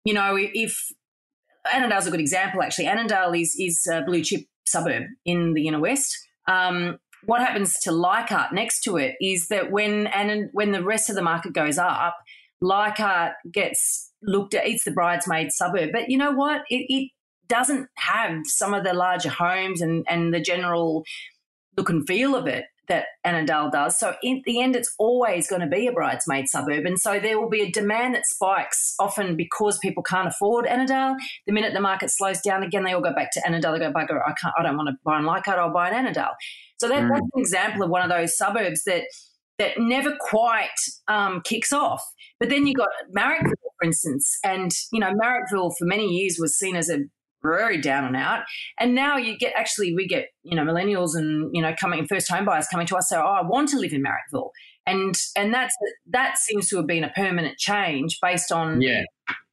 you 0.05 0.13
know, 0.13 0.37
if 0.39 0.93
Annandale's 1.73 2.07
a 2.07 2.11
good 2.11 2.21
example, 2.21 2.61
actually. 2.61 2.85
Annandale 2.85 3.33
is 3.33 3.53
is 3.59 3.85
a 3.91 4.01
blue 4.03 4.23
chip 4.23 4.45
suburb 4.65 5.03
in 5.25 5.53
the 5.53 5.67
inner 5.67 5.81
west 5.81 6.26
um, 6.47 6.97
what 7.25 7.41
happens 7.41 7.79
to 7.81 7.91
Leichhardt 7.91 8.53
next 8.53 8.81
to 8.81 8.97
it 8.97 9.15
is 9.21 9.47
that 9.49 9.71
when 9.71 10.07
and 10.07 10.49
when 10.53 10.71
the 10.71 10.83
rest 10.83 11.09
of 11.09 11.15
the 11.15 11.21
market 11.21 11.53
goes 11.53 11.77
up, 11.77 12.17
Leichhardt 12.61 13.33
gets 13.51 14.11
looked 14.21 14.53
at. 14.53 14.65
It's 14.65 14.83
the 14.83 14.91
bridesmaid 14.91 15.51
suburb, 15.51 15.91
but 15.91 16.09
you 16.09 16.17
know 16.17 16.31
what? 16.31 16.61
It, 16.69 16.85
it 16.89 17.11
doesn't 17.47 17.87
have 17.95 18.45
some 18.45 18.73
of 18.73 18.83
the 18.83 18.93
larger 18.93 19.29
homes 19.29 19.81
and 19.81 20.05
and 20.09 20.33
the 20.33 20.39
general 20.39 21.03
look 21.75 21.89
and 21.89 22.05
feel 22.07 22.35
of 22.35 22.47
it 22.47 22.65
that 22.87 23.05
Annandale 23.25 23.69
does. 23.69 23.99
So 23.99 24.15
in 24.23 24.41
the 24.45 24.61
end, 24.61 24.75
it's 24.75 24.93
always 24.97 25.47
going 25.47 25.61
to 25.61 25.67
be 25.67 25.87
a 25.87 25.91
bridesmaid 25.91 26.47
suburb. 26.47 26.85
And 26.85 26.99
so 26.99 27.19
there 27.19 27.39
will 27.39 27.49
be 27.49 27.61
a 27.61 27.71
demand 27.71 28.15
that 28.15 28.25
spikes 28.25 28.95
often 28.99 29.35
because 29.35 29.77
people 29.79 30.03
can't 30.03 30.27
afford 30.27 30.65
Annandale. 30.65 31.15
The 31.45 31.53
minute 31.53 31.73
the 31.73 31.81
market 31.81 32.09
slows 32.09 32.41
down 32.41 32.63
again, 32.63 32.83
they 32.83 32.93
all 32.93 33.01
go 33.01 33.13
back 33.13 33.31
to 33.33 33.41
Annandale. 33.45 33.73
They 33.73 33.79
go, 33.79 33.91
bugger, 33.91 34.21
I 34.25 34.33
can't, 34.39 34.53
I 34.57 34.63
don't 34.63 34.77
want 34.77 34.89
to 34.89 34.95
buy 35.03 35.19
in 35.19 35.25
Leichhardt, 35.25 35.59
I'll 35.59 35.73
buy 35.73 35.89
in 35.89 35.95
Annandale. 35.95 36.35
So 36.79 36.87
that, 36.87 37.03
mm. 37.03 37.09
that's 37.09 37.21
an 37.33 37.41
example 37.41 37.83
of 37.83 37.89
one 37.89 38.03
of 38.03 38.09
those 38.09 38.37
suburbs 38.37 38.83
that 38.85 39.03
that 39.57 39.79
never 39.79 40.15
quite 40.19 40.69
um, 41.07 41.41
kicks 41.43 41.73
off. 41.73 42.03
But 42.39 42.49
then 42.49 42.67
you 42.67 42.75
got 42.75 42.89
Marrickville, 43.15 43.53
for 43.79 43.85
instance, 43.85 44.37
and 44.43 44.71
you 44.91 44.99
know 44.99 45.11
Marrickville 45.13 45.73
for 45.77 45.85
many 45.85 46.05
years 46.05 46.37
was 46.39 46.57
seen 46.57 46.75
as 46.75 46.89
a 46.89 46.99
very 47.55 47.79
down 47.79 48.05
and 48.05 48.15
out. 48.15 48.43
And 48.79 48.95
now 48.95 49.17
you 49.17 49.37
get 49.37 49.53
actually 49.55 49.95
we 49.95 50.07
get 50.07 50.27
you 50.43 50.55
know 50.55 50.63
millennials 50.63 51.15
and 51.15 51.49
you 51.53 51.61
know 51.61 51.73
coming 51.79 52.05
first 52.07 52.29
home 52.29 52.45
buyers 52.45 52.67
coming 52.67 52.87
to 52.87 52.97
us 52.97 53.09
say, 53.09 53.17
oh, 53.17 53.21
I 53.21 53.41
want 53.41 53.69
to 53.69 53.77
live 53.77 53.93
in 53.93 54.03
Marrickville, 54.03 54.49
and 54.85 55.15
and 55.35 55.53
that's 55.53 55.75
that 56.07 56.37
seems 56.37 56.69
to 56.69 56.77
have 56.77 56.87
been 56.87 57.03
a 57.03 57.09
permanent 57.09 57.57
change 57.57 58.17
based 58.21 58.51
on 58.51 58.81
yeah. 58.81 59.03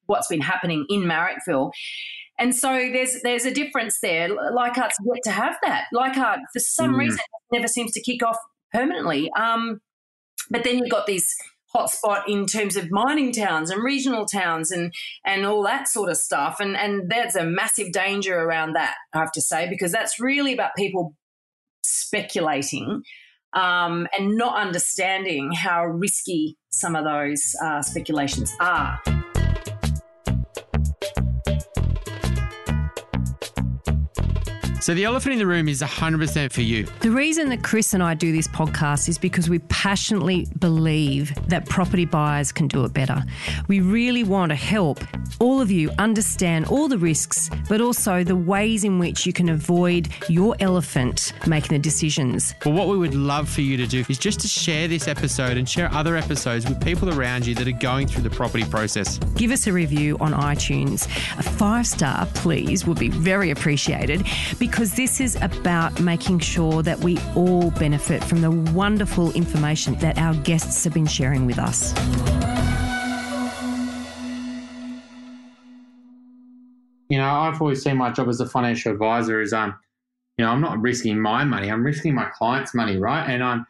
what's 0.06 0.28
been 0.28 0.40
happening 0.40 0.86
in 0.88 1.02
Marrickville. 1.02 1.72
And 2.38 2.54
so 2.54 2.68
there's 2.92 3.20
there's 3.22 3.44
a 3.44 3.52
difference 3.52 3.98
there. 4.00 4.28
Leichhardt's 4.28 4.96
yet 5.04 5.22
to 5.24 5.30
have 5.30 5.56
that. 5.62 5.84
Leichhardt, 5.92 6.40
for 6.52 6.58
some 6.60 6.94
mm. 6.94 6.98
reason, 6.98 7.20
never 7.52 7.68
seems 7.68 7.92
to 7.92 8.02
kick 8.02 8.22
off 8.24 8.36
permanently. 8.72 9.30
Um, 9.38 9.80
but 10.50 10.64
then 10.64 10.78
you've 10.78 10.90
got 10.90 11.06
these 11.06 11.32
hotspot 11.76 12.22
in 12.28 12.46
terms 12.46 12.76
of 12.76 12.90
mining 12.90 13.32
towns 13.32 13.70
and 13.70 13.82
regional 13.82 14.26
towns 14.26 14.70
and 14.70 14.92
and 15.24 15.44
all 15.44 15.62
that 15.64 15.88
sort 15.88 16.10
of 16.10 16.16
stuff. 16.16 16.60
And 16.60 16.76
and 16.76 17.10
there's 17.10 17.36
a 17.36 17.44
massive 17.44 17.92
danger 17.92 18.38
around 18.38 18.74
that, 18.74 18.94
I 19.12 19.18
have 19.18 19.32
to 19.32 19.40
say, 19.40 19.68
because 19.68 19.92
that's 19.92 20.20
really 20.20 20.52
about 20.52 20.70
people 20.76 21.14
speculating 21.82 23.02
um, 23.54 24.06
and 24.18 24.36
not 24.36 24.56
understanding 24.56 25.52
how 25.52 25.84
risky 25.84 26.56
some 26.70 26.96
of 26.96 27.04
those 27.04 27.54
uh, 27.62 27.82
speculations 27.82 28.52
are. 28.60 29.00
So 34.84 34.92
the 34.92 35.04
elephant 35.04 35.32
in 35.32 35.38
the 35.38 35.46
room 35.46 35.66
is 35.66 35.80
100% 35.80 36.52
for 36.52 36.60
you. 36.60 36.84
The 37.00 37.10
reason 37.10 37.48
that 37.48 37.62
Chris 37.62 37.94
and 37.94 38.02
I 38.02 38.12
do 38.12 38.32
this 38.32 38.46
podcast 38.46 39.08
is 39.08 39.16
because 39.16 39.48
we 39.48 39.60
passionately 39.60 40.46
believe 40.58 41.34
that 41.48 41.66
property 41.70 42.04
buyers 42.04 42.52
can 42.52 42.68
do 42.68 42.84
it 42.84 42.92
better. 42.92 43.24
We 43.66 43.80
really 43.80 44.24
want 44.24 44.50
to 44.50 44.56
help 44.56 45.02
all 45.38 45.62
of 45.62 45.70
you 45.70 45.90
understand 45.98 46.66
all 46.66 46.86
the 46.88 46.98
risks, 46.98 47.48
but 47.66 47.80
also 47.80 48.24
the 48.24 48.36
ways 48.36 48.84
in 48.84 48.98
which 48.98 49.24
you 49.24 49.32
can 49.32 49.48
avoid 49.48 50.10
your 50.28 50.54
elephant 50.60 51.32
making 51.46 51.70
the 51.70 51.78
decisions. 51.78 52.54
Well, 52.66 52.74
what 52.74 52.88
we 52.88 52.98
would 52.98 53.14
love 53.14 53.48
for 53.48 53.62
you 53.62 53.78
to 53.78 53.86
do 53.86 54.04
is 54.10 54.18
just 54.18 54.38
to 54.40 54.48
share 54.48 54.86
this 54.86 55.08
episode 55.08 55.56
and 55.56 55.66
share 55.66 55.90
other 55.94 56.14
episodes 56.14 56.68
with 56.68 56.84
people 56.84 57.08
around 57.08 57.46
you 57.46 57.54
that 57.54 57.66
are 57.66 57.72
going 57.72 58.06
through 58.06 58.24
the 58.24 58.36
property 58.36 58.66
process. 58.66 59.16
Give 59.34 59.50
us 59.50 59.66
a 59.66 59.72
review 59.72 60.18
on 60.20 60.34
iTunes. 60.34 61.06
A 61.38 61.42
five 61.42 61.86
star, 61.86 62.26
please, 62.34 62.86
would 62.86 62.98
be 62.98 63.08
very 63.08 63.50
appreciated 63.50 64.26
because 64.58 64.73
because 64.74 64.94
this 64.94 65.20
is 65.20 65.36
about 65.36 66.00
making 66.00 66.40
sure 66.40 66.82
that 66.82 66.98
we 66.98 67.16
all 67.36 67.70
benefit 67.70 68.24
from 68.24 68.40
the 68.40 68.50
wonderful 68.50 69.30
information 69.34 69.94
that 70.00 70.18
our 70.18 70.34
guests 70.34 70.82
have 70.82 70.92
been 70.92 71.06
sharing 71.06 71.46
with 71.46 71.60
us. 71.60 71.94
You 77.08 77.18
know, 77.18 77.24
I've 77.24 77.62
always 77.62 77.84
seen 77.84 77.98
my 77.98 78.10
job 78.10 78.28
as 78.28 78.40
a 78.40 78.48
financial 78.48 78.90
advisor 78.90 79.40
is 79.40 79.52
um, 79.52 79.76
you 80.38 80.44
know, 80.44 80.50
I'm 80.50 80.60
not 80.60 80.80
risking 80.80 81.20
my 81.20 81.44
money, 81.44 81.70
I'm 81.70 81.84
risking 81.84 82.12
my 82.12 82.28
client's 82.36 82.74
money, 82.74 82.96
right? 82.96 83.30
And 83.30 83.44
I'm 83.44 83.66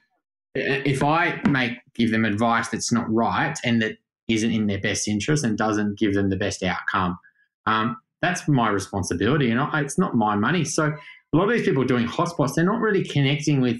if 0.55 1.03
I 1.03 1.39
make 1.47 1.81
give 1.93 2.13
them 2.13 2.25
advice 2.25 2.69
that's 2.69 2.91
not 2.91 3.13
right 3.13 3.59
and 3.63 3.83
that 3.83 3.99
isn't 4.29 4.53
in 4.53 4.69
their 4.69 4.81
best 4.81 5.07
interest 5.07 5.45
and 5.45 5.59
doesn't 5.59 5.99
give 5.99 6.15
them 6.15 6.31
the 6.31 6.37
best 6.37 6.63
outcome, 6.63 7.19
um, 7.67 7.99
that's 8.25 8.49
my 8.49 8.69
responsibility 8.69 9.51
and 9.51 9.61
I, 9.61 9.81
it's 9.81 9.99
not 9.99 10.15
my 10.15 10.35
money. 10.35 10.65
So 10.65 10.85
a 10.85 11.37
lot 11.37 11.45
of 11.45 11.57
these 11.57 11.65
people 11.67 11.85
doing 11.85 12.07
hotspots, 12.07 12.55
they're 12.55 12.65
not 12.65 12.81
really 12.81 13.05
connecting 13.05 13.61
with 13.61 13.79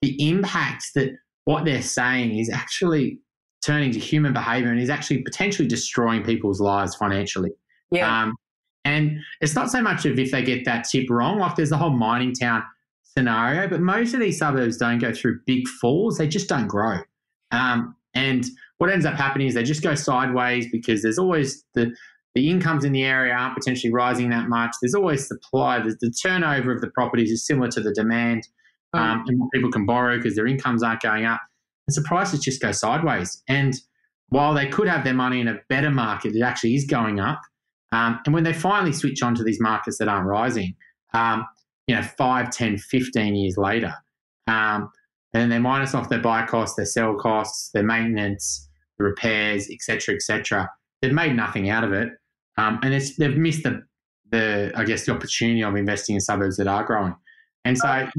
the 0.00 0.16
impact 0.28 0.86
that 0.94 1.10
what 1.44 1.64
they're 1.64 1.82
saying 1.82 2.38
is 2.38 2.50
actually 2.50 3.18
turning 3.64 3.92
to 3.92 3.98
human 3.98 4.32
behavior 4.32 4.70
and 4.70 4.80
is 4.80 4.90
actually 4.90 5.22
potentially 5.22 5.68
destroying 5.68 6.22
people's 6.22 6.60
lives 6.60 6.94
financially. 6.94 7.50
Yeah. 7.90 8.22
Um, 8.22 8.34
and 8.84 9.18
it's 9.40 9.54
not 9.54 9.70
so 9.70 9.80
much 9.80 10.04
of 10.06 10.18
if 10.18 10.32
they 10.32 10.42
get 10.42 10.64
that 10.64 10.86
tip 10.90 11.08
wrong, 11.08 11.38
like 11.38 11.54
there's 11.54 11.70
the 11.70 11.76
whole 11.76 11.90
mining 11.90 12.34
town 12.34 12.62
scenario, 13.04 13.68
but 13.68 13.80
most 13.80 14.14
of 14.14 14.20
these 14.20 14.38
suburbs 14.38 14.76
don't 14.76 14.98
go 14.98 15.12
through 15.12 15.40
big 15.46 15.68
falls, 15.80 16.18
they 16.18 16.26
just 16.26 16.48
don't 16.48 16.66
grow. 16.66 16.98
Um, 17.52 17.94
and 18.14 18.44
what 18.78 18.90
ends 18.90 19.06
up 19.06 19.14
happening 19.14 19.46
is 19.46 19.54
they 19.54 19.62
just 19.62 19.82
go 19.82 19.94
sideways 19.94 20.66
because 20.72 21.02
there's 21.02 21.18
always 21.18 21.64
the 21.74 21.94
the 22.34 22.48
incomes 22.50 22.84
in 22.84 22.92
the 22.92 23.04
area 23.04 23.34
aren't 23.34 23.56
potentially 23.56 23.92
rising 23.92 24.30
that 24.30 24.48
much. 24.48 24.74
There's 24.80 24.94
always 24.94 25.26
supply. 25.26 25.80
The, 25.80 25.96
the 26.00 26.10
turnover 26.10 26.72
of 26.72 26.80
the 26.80 26.90
properties 26.90 27.30
is 27.30 27.46
similar 27.46 27.68
to 27.68 27.80
the 27.80 27.92
demand, 27.92 28.48
oh. 28.94 28.98
um, 28.98 29.24
and 29.26 29.50
people 29.52 29.70
can 29.70 29.84
borrow 29.84 30.16
because 30.16 30.34
their 30.34 30.46
incomes 30.46 30.82
aren't 30.82 31.02
going 31.02 31.24
up. 31.24 31.40
And 31.86 31.94
so 31.94 32.02
prices 32.02 32.40
just 32.40 32.62
go 32.62 32.72
sideways. 32.72 33.42
And 33.48 33.74
while 34.28 34.54
they 34.54 34.66
could 34.66 34.88
have 34.88 35.04
their 35.04 35.14
money 35.14 35.40
in 35.40 35.48
a 35.48 35.58
better 35.68 35.90
market, 35.90 36.34
it 36.34 36.42
actually 36.42 36.74
is 36.74 36.86
going 36.86 37.20
up. 37.20 37.40
Um, 37.92 38.20
and 38.24 38.32
when 38.32 38.44
they 38.44 38.54
finally 38.54 38.92
switch 38.92 39.22
on 39.22 39.34
to 39.34 39.44
these 39.44 39.60
markets 39.60 39.98
that 39.98 40.08
aren't 40.08 40.26
rising, 40.26 40.74
um, 41.12 41.44
you 41.86 41.94
know, 41.94 42.02
5, 42.02 42.50
10, 42.50 42.78
15 42.78 43.34
years 43.34 43.58
later, 43.58 43.92
um, 44.46 44.90
and 45.34 45.52
they 45.52 45.58
minus 45.58 45.94
off 45.94 46.08
their 46.08 46.20
buy 46.20 46.46
costs, 46.46 46.76
their 46.76 46.86
sell 46.86 47.14
costs, 47.14 47.70
their 47.72 47.82
maintenance, 47.82 48.68
the 48.98 49.04
repairs, 49.04 49.68
etc., 49.70 50.14
etc. 50.14 50.70
They've 51.00 51.12
made 51.12 51.36
nothing 51.36 51.68
out 51.68 51.84
of 51.84 51.92
it. 51.92 52.08
Um, 52.62 52.78
and 52.82 52.92
they've 53.18 53.36
missed 53.36 53.64
the, 53.64 53.82
the, 54.30 54.72
I 54.76 54.84
guess, 54.84 55.06
the 55.06 55.12
opportunity 55.12 55.62
of 55.62 55.74
investing 55.74 56.14
in 56.14 56.20
suburbs 56.20 56.56
that 56.58 56.68
are 56.68 56.84
growing. 56.84 57.14
And 57.64 57.76
so 57.76 57.88
I 57.88 58.10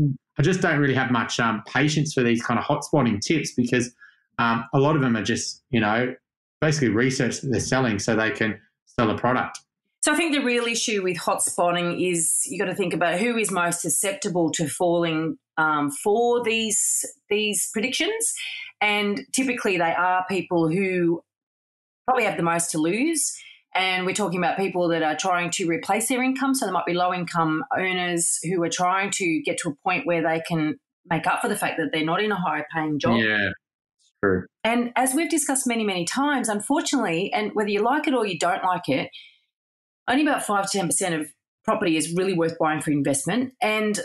just 0.42 0.62
don't 0.62 0.80
really 0.80 0.94
have 0.94 1.12
much 1.12 1.40
um, 1.40 1.64
patience 1.68 2.14
for 2.14 2.24
these 2.24 2.44
kind 2.44 2.60
of 2.60 2.66
hotspotting 2.66 3.22
tips 3.22 3.54
because 3.56 3.94
um, 4.40 4.66
a 4.74 4.80
lot 4.80 4.96
of 4.96 5.02
them 5.02 5.16
are 5.16 5.24
just, 5.24 5.64
you 5.70 5.80
know, 5.80 6.14
basically 6.62 6.90
research 6.90 7.42
that 7.42 7.50
they're 7.50 7.60
selling 7.60 8.00
so 8.00 8.16
they 8.16 8.32
can 8.32 8.60
sell 8.86 9.10
a 9.10 9.18
product. 9.18 9.60
So 10.04 10.12
I 10.12 10.18
think 10.18 10.34
the 10.34 10.44
real 10.44 10.66
issue 10.66 11.02
with 11.02 11.18
hotspotting 11.18 12.12
is 12.12 12.42
you 12.46 12.60
got 12.60 12.66
to 12.66 12.76
think 12.76 12.94
about 12.94 13.20
who 13.20 13.38
is 13.38 13.52
most 13.52 13.80
susceptible 13.80 14.52
to 14.52 14.68
falling 14.68 15.38
um, 15.58 15.92
for 15.92 16.44
these 16.44 17.06
these 17.30 17.70
predictions, 17.72 18.34
and 18.82 19.22
typically 19.32 19.78
they 19.78 19.94
are 19.94 20.26
people 20.28 20.68
who 20.68 21.22
probably 22.06 22.26
have 22.26 22.36
the 22.36 22.44
most 22.44 22.72
to 22.72 22.80
lose. 22.80 23.34
And 23.76 24.06
we're 24.06 24.14
talking 24.14 24.40
about 24.40 24.58
people 24.58 24.88
that 24.90 25.02
are 25.02 25.16
trying 25.16 25.50
to 25.52 25.68
replace 25.68 26.08
their 26.08 26.22
income. 26.22 26.54
So 26.54 26.66
there 26.66 26.74
might 26.74 26.86
be 26.86 26.94
low 26.94 27.14
income 27.14 27.64
owners 27.76 28.40
who 28.44 28.62
are 28.64 28.70
trying 28.70 29.10
to 29.16 29.42
get 29.42 29.58
to 29.60 29.70
a 29.70 29.76
point 29.84 30.06
where 30.06 30.22
they 30.22 30.42
can 30.48 30.76
make 31.10 31.26
up 31.28 31.42
for 31.42 31.48
the 31.48 31.56
fact 31.56 31.78
that 31.78 31.90
they're 31.92 32.06
not 32.06 32.24
in 32.24 32.32
a 32.32 32.40
higher 32.40 32.66
paying 32.74 33.00
job. 33.00 33.20
Yeah. 33.20 33.50
True. 34.24 34.46
And 34.64 34.92
as 34.96 35.14
we've 35.14 35.30
discussed 35.30 35.68
many, 35.68 35.84
many 35.84 36.06
times, 36.06 36.48
unfortunately, 36.48 37.34
and 37.34 37.52
whether 37.54 37.70
you 37.70 37.82
like 37.82 38.08
it 38.08 38.14
or 38.14 38.26
you 38.26 38.40
don't 38.40 38.64
like 38.64 38.88
it, 38.88 39.10
only 40.08 40.22
about 40.22 40.46
5 40.46 40.72
to 40.72 40.78
10% 40.78 41.20
of 41.20 41.28
property 41.66 41.98
is 41.98 42.14
really 42.16 42.34
worth 42.34 42.58
buying 42.60 42.80
for 42.80 42.92
investment. 42.92 43.54
And 43.62 44.00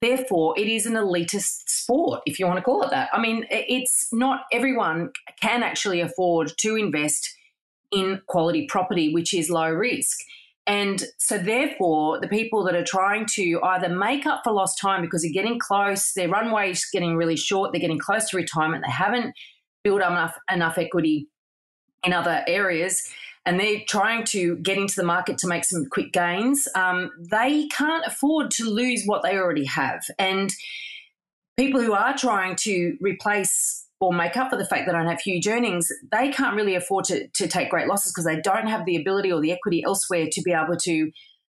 therefore, 0.00 0.58
it 0.58 0.66
is 0.66 0.86
an 0.86 0.94
elitist 0.94 1.68
sport, 1.68 2.22
if 2.26 2.40
you 2.40 2.46
want 2.46 2.58
to 2.58 2.62
call 2.62 2.82
it 2.82 2.90
that. 2.90 3.10
I 3.12 3.20
mean, 3.20 3.46
it's 3.50 4.08
not 4.12 4.40
everyone 4.52 5.10
can 5.40 5.62
actually 5.62 6.00
afford 6.00 6.52
to 6.58 6.74
invest 6.76 7.28
in 7.90 8.20
quality 8.26 8.66
property, 8.66 9.12
which 9.12 9.34
is 9.34 9.50
low 9.50 9.70
risk. 9.70 10.18
And 10.66 11.02
so, 11.16 11.38
therefore, 11.38 12.20
the 12.20 12.28
people 12.28 12.62
that 12.64 12.74
are 12.74 12.84
trying 12.84 13.24
to 13.34 13.58
either 13.62 13.88
make 13.88 14.26
up 14.26 14.42
for 14.44 14.52
lost 14.52 14.78
time 14.78 15.00
because 15.00 15.22
they're 15.22 15.32
getting 15.32 15.58
close, 15.58 16.12
their 16.12 16.28
runway 16.28 16.72
is 16.72 16.84
getting 16.92 17.16
really 17.16 17.36
short, 17.36 17.72
they're 17.72 17.80
getting 17.80 17.98
close 17.98 18.28
to 18.30 18.36
retirement, 18.36 18.84
they 18.86 18.92
haven't 18.92 19.34
built 19.82 20.02
up 20.02 20.10
enough, 20.10 20.38
enough 20.52 20.76
equity 20.76 21.28
in 22.04 22.12
other 22.12 22.44
areas, 22.46 23.10
and 23.46 23.58
they're 23.58 23.80
trying 23.88 24.24
to 24.24 24.56
get 24.56 24.76
into 24.76 24.94
the 24.94 25.04
market 25.04 25.38
to 25.38 25.46
make 25.46 25.64
some 25.64 25.86
quick 25.86 26.12
gains, 26.12 26.68
um, 26.74 27.10
they 27.18 27.66
can't 27.68 28.04
afford 28.06 28.50
to 28.50 28.68
lose 28.68 29.04
what 29.06 29.22
they 29.22 29.38
already 29.38 29.64
have. 29.64 30.04
And 30.18 30.52
people 31.56 31.80
who 31.80 31.94
are 31.94 32.16
trying 32.16 32.56
to 32.56 32.98
replace 33.00 33.86
or 34.00 34.12
make 34.12 34.36
up 34.36 34.50
for 34.50 34.56
the 34.56 34.64
fact 34.64 34.86
that 34.86 34.94
I 34.94 34.98
don't 34.98 35.10
have 35.10 35.20
huge 35.20 35.48
earnings, 35.48 35.88
they 36.12 36.30
can't 36.30 36.56
really 36.56 36.74
afford 36.74 37.04
to, 37.06 37.26
to 37.28 37.48
take 37.48 37.70
great 37.70 37.88
losses 37.88 38.12
because 38.12 38.24
they 38.24 38.40
don't 38.40 38.68
have 38.68 38.84
the 38.84 38.96
ability 38.96 39.32
or 39.32 39.40
the 39.40 39.52
equity 39.52 39.82
elsewhere 39.84 40.26
to 40.30 40.42
be 40.42 40.52
able 40.52 40.76
to 40.76 41.10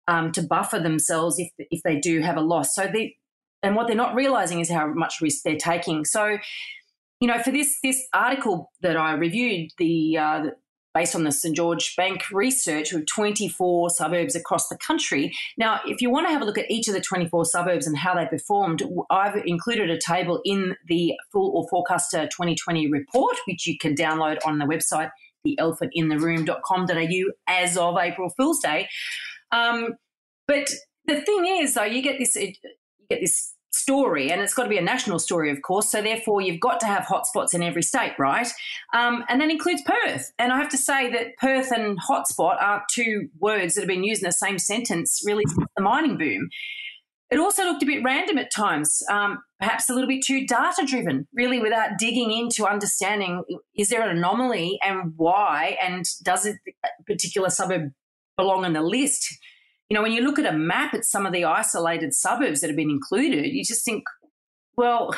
um, 0.07 0.33
to 0.33 0.41
buffer 0.41 0.79
themselves 0.79 1.39
if 1.39 1.49
if 1.57 1.81
they 1.83 1.99
do 1.99 2.21
have 2.21 2.35
a 2.35 2.41
loss. 2.41 2.75
So 2.75 2.87
they 2.91 3.15
and 3.61 3.75
what 3.75 3.87
they're 3.87 3.95
not 3.95 4.15
realizing 4.15 4.59
is 4.59 4.69
how 4.69 4.87
much 4.93 5.21
risk 5.21 5.43
they're 5.43 5.55
taking. 5.55 6.03
So, 6.03 6.37
you 7.21 7.27
know, 7.27 7.41
for 7.41 7.51
this 7.51 7.77
this 7.81 8.05
article 8.13 8.69
that 8.81 8.97
I 8.97 9.13
reviewed, 9.13 9.69
the 9.77 10.17
uh, 10.17 10.41
based 10.93 11.15
on 11.15 11.23
the 11.23 11.31
St 11.31 11.55
George 11.55 11.95
Bank 11.95 12.23
research 12.31 12.93
with 12.93 13.05
24 13.07 13.89
suburbs 13.89 14.35
across 14.35 14.67
the 14.67 14.77
country. 14.77 15.33
Now, 15.57 15.81
if 15.85 16.01
you 16.01 16.09
want 16.09 16.27
to 16.27 16.31
have 16.31 16.41
a 16.41 16.45
look 16.45 16.57
at 16.57 16.69
each 16.69 16.87
of 16.87 16.93
the 16.93 17.01
24 17.01 17.45
suburbs 17.45 17.87
and 17.87 17.97
how 17.97 18.13
they 18.15 18.25
performed, 18.25 18.83
I've 19.09 19.41
included 19.45 19.89
a 19.89 19.99
table 19.99 20.41
in 20.45 20.75
the 20.87 21.13
Fool 21.31 21.51
or 21.55 21.67
Forecaster 21.69 22.25
2020 22.27 22.89
report, 22.89 23.37
which 23.47 23.65
you 23.65 23.77
can 23.77 23.95
download 23.95 24.37
on 24.45 24.59
the 24.59 24.65
website, 24.65 25.09
theelephantintheroom.com.au 25.47 27.31
as 27.47 27.77
of 27.77 27.97
April 27.97 28.29
Fool's 28.37 28.59
Day. 28.59 28.87
Um, 29.51 29.95
but 30.47 30.69
the 31.05 31.21
thing 31.21 31.45
is, 31.45 31.73
though, 31.73 31.83
you 31.83 32.01
get 32.01 32.19
this 32.19 32.35
you 32.35 32.53
get 33.09 33.21
this 33.21 33.52
story, 33.73 34.31
and 34.31 34.41
it's 34.41 34.53
got 34.53 34.63
to 34.63 34.69
be 34.69 34.77
a 34.77 34.81
national 34.81 35.19
story, 35.19 35.51
of 35.51 35.61
course. 35.61 35.91
So 35.91 36.01
therefore, 36.01 36.41
you've 36.41 36.59
got 36.59 36.79
to 36.81 36.85
have 36.85 37.03
hotspots 37.05 37.53
in 37.53 37.63
every 37.63 37.83
state, 37.83 38.13
right? 38.19 38.47
Um, 38.93 39.23
and 39.27 39.41
that 39.41 39.49
includes 39.49 39.81
Perth. 39.81 40.31
And 40.37 40.51
I 40.51 40.57
have 40.57 40.69
to 40.69 40.77
say 40.77 41.11
that 41.11 41.37
Perth 41.37 41.71
and 41.71 41.97
hotspot 42.09 42.61
are 42.61 42.83
two 42.91 43.29
words 43.39 43.75
that 43.75 43.81
have 43.81 43.87
been 43.87 44.03
used 44.03 44.21
in 44.21 44.27
the 44.27 44.33
same 44.33 44.59
sentence 44.59 45.21
really 45.25 45.43
since 45.47 45.67
the 45.75 45.83
mining 45.83 46.17
boom. 46.17 46.49
It 47.31 47.39
also 47.39 47.63
looked 47.63 47.81
a 47.81 47.87
bit 47.87 48.03
random 48.03 48.37
at 48.37 48.51
times, 48.51 49.01
um, 49.09 49.39
perhaps 49.59 49.89
a 49.89 49.93
little 49.93 50.07
bit 50.07 50.23
too 50.23 50.45
data 50.45 50.85
driven, 50.85 51.27
really, 51.33 51.59
without 51.59 51.97
digging 51.97 52.31
into 52.31 52.67
understanding 52.67 53.43
is 53.75 53.89
there 53.89 54.07
an 54.07 54.15
anomaly 54.15 54.77
and 54.83 55.13
why, 55.15 55.77
and 55.81 56.05
does 56.21 56.45
a 56.45 56.53
particular 57.07 57.49
suburb 57.49 57.91
belong 58.37 58.65
on 58.65 58.73
the 58.73 58.83
list? 58.83 59.35
You 59.93 59.99
know, 59.99 60.01
when 60.01 60.11
you 60.11 60.23
look 60.23 60.39
at 60.39 60.51
a 60.51 60.57
map 60.57 60.95
at 60.95 61.05
some 61.05 61.27
of 61.27 61.33
the 61.33 61.45
isolated 61.45 62.15
suburbs 62.15 62.61
that 62.61 62.67
have 62.67 62.75
been 62.75 62.89
included, 62.89 63.53
you 63.53 63.63
just 63.63 63.85
think, 63.85 64.03
well, 64.75 65.13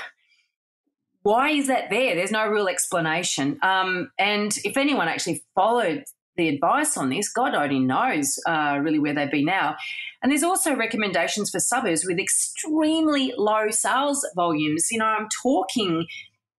why 1.24 1.52
is 1.52 1.68
that 1.68 1.90
there? 1.90 2.14
There's 2.14 2.30
no 2.30 2.46
real 2.46 2.68
explanation. 2.68 3.58
Um, 3.62 4.12
and 4.20 4.54
if 4.66 4.76
anyone 4.76 5.08
actually 5.08 5.46
followed 5.56 6.04
the 6.36 6.50
advice 6.50 6.98
on 6.98 7.10
this, 7.10 7.32
God 7.32 7.56
only 7.56 7.80
knows 7.80 8.38
uh, 8.46 8.82
really 8.84 9.00
where 9.00 9.14
they'd 9.14 9.32
be 9.32 9.46
now. 9.46 9.78
And 10.22 10.30
there's 10.30 10.44
also 10.44 10.76
recommendations 10.76 11.52
for 11.52 11.62
suburbs 11.62 12.06
with 12.06 12.20
extremely 12.20 13.34
low 13.38 13.70
sales 13.70 14.28
volumes. 14.36 14.90
You 14.92 15.00
know, 15.00 15.06
I'm 15.06 15.30
talking 15.42 16.06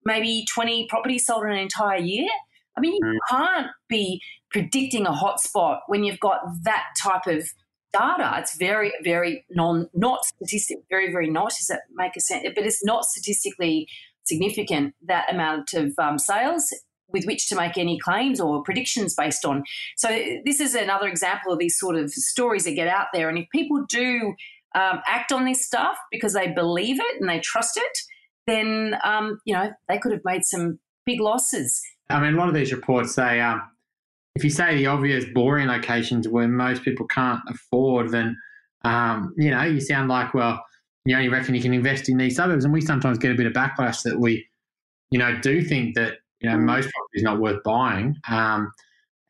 maybe 0.06 0.46
20 0.54 0.86
properties 0.88 1.26
sold 1.26 1.44
in 1.44 1.50
an 1.50 1.58
entire 1.58 1.98
year. 1.98 2.30
I 2.78 2.80
mean, 2.80 2.94
you 2.94 3.00
mm. 3.04 3.18
can't 3.28 3.66
be 3.90 4.22
predicting 4.50 5.04
a 5.04 5.12
hotspot 5.12 5.80
when 5.88 6.02
you've 6.02 6.20
got 6.20 6.40
that 6.62 6.86
type 6.98 7.26
of 7.26 7.46
data. 7.92 8.34
It's 8.38 8.56
very, 8.56 8.92
very 9.02 9.44
non, 9.50 9.88
not 9.94 10.24
statistic, 10.24 10.78
very, 10.90 11.10
very 11.10 11.30
not. 11.30 11.50
Does 11.50 11.66
that 11.68 11.82
make 11.94 12.16
a 12.16 12.20
sense? 12.20 12.46
But 12.54 12.64
it's 12.64 12.84
not 12.84 13.04
statistically 13.04 13.88
significant 14.24 14.94
that 15.06 15.32
amount 15.32 15.72
of 15.74 15.92
um, 15.98 16.18
sales 16.18 16.72
with 17.08 17.24
which 17.24 17.48
to 17.48 17.54
make 17.54 17.78
any 17.78 17.98
claims 17.98 18.40
or 18.40 18.62
predictions 18.62 19.14
based 19.14 19.44
on. 19.44 19.62
So 19.96 20.08
this 20.44 20.60
is 20.60 20.74
another 20.74 21.06
example 21.06 21.52
of 21.52 21.58
these 21.58 21.78
sort 21.78 21.96
of 21.96 22.10
stories 22.10 22.64
that 22.64 22.74
get 22.74 22.88
out 22.88 23.06
there. 23.12 23.28
And 23.28 23.38
if 23.38 23.46
people 23.50 23.84
do 23.88 24.34
um, 24.74 25.00
act 25.06 25.32
on 25.32 25.44
this 25.44 25.64
stuff 25.64 25.96
because 26.10 26.34
they 26.34 26.48
believe 26.48 26.98
it 26.98 27.20
and 27.20 27.28
they 27.28 27.40
trust 27.40 27.76
it, 27.76 27.98
then 28.46 28.96
um, 29.04 29.40
you 29.44 29.54
know 29.54 29.70
they 29.88 29.98
could 29.98 30.12
have 30.12 30.22
made 30.24 30.44
some 30.44 30.78
big 31.04 31.20
losses. 31.20 31.80
I 32.10 32.20
mean, 32.20 32.34
a 32.34 32.36
lot 32.36 32.48
of 32.48 32.54
these 32.54 32.72
reports 32.72 33.14
they 33.14 33.40
um, 33.40 33.62
if 34.36 34.44
you 34.44 34.50
say 34.50 34.76
the 34.76 34.86
obvious 34.86 35.24
boring 35.32 35.68
locations 35.68 36.28
where 36.28 36.46
most 36.46 36.82
people 36.82 37.06
can't 37.06 37.40
afford, 37.48 38.10
then 38.10 38.36
um, 38.84 39.34
you 39.38 39.50
know 39.50 39.62
you 39.62 39.80
sound 39.80 40.10
like 40.10 40.34
well, 40.34 40.62
you 41.06 41.16
only 41.16 41.30
reckon 41.30 41.54
you 41.54 41.62
can 41.62 41.72
invest 41.72 42.10
in 42.10 42.18
these 42.18 42.36
suburbs, 42.36 42.64
and 42.64 42.72
we 42.72 42.82
sometimes 42.82 43.16
get 43.16 43.32
a 43.32 43.34
bit 43.34 43.46
of 43.46 43.54
backlash 43.54 44.02
that 44.02 44.20
we, 44.20 44.46
you 45.10 45.18
know, 45.18 45.38
do 45.40 45.62
think 45.62 45.94
that 45.94 46.18
you 46.40 46.50
know 46.50 46.58
most 46.58 46.84
property 46.84 47.14
is 47.14 47.22
not 47.22 47.40
worth 47.40 47.62
buying. 47.64 48.14
Um, 48.28 48.70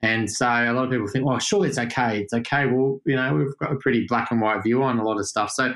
and 0.03 0.29
so 0.29 0.47
a 0.47 0.73
lot 0.73 0.87
of 0.87 0.91
people 0.91 1.07
think, 1.07 1.25
well, 1.25 1.39
surely 1.39 1.69
it's 1.69 1.79
okay. 1.79 2.21
It's 2.21 2.33
okay. 2.33 2.67
Well, 2.67 3.01
you 3.07 3.15
know, 3.15 3.33
we've 3.35 3.57
got 3.59 3.73
a 3.73 3.77
pretty 3.77 4.07
black 4.09 4.33
and 4.33 4.41
white 4.41 4.63
view 4.65 4.83
on 4.83 4.99
a 4.99 5.05
lot 5.05 5.19
of 5.19 5.27
stuff. 5.27 5.53
So, 5.53 5.73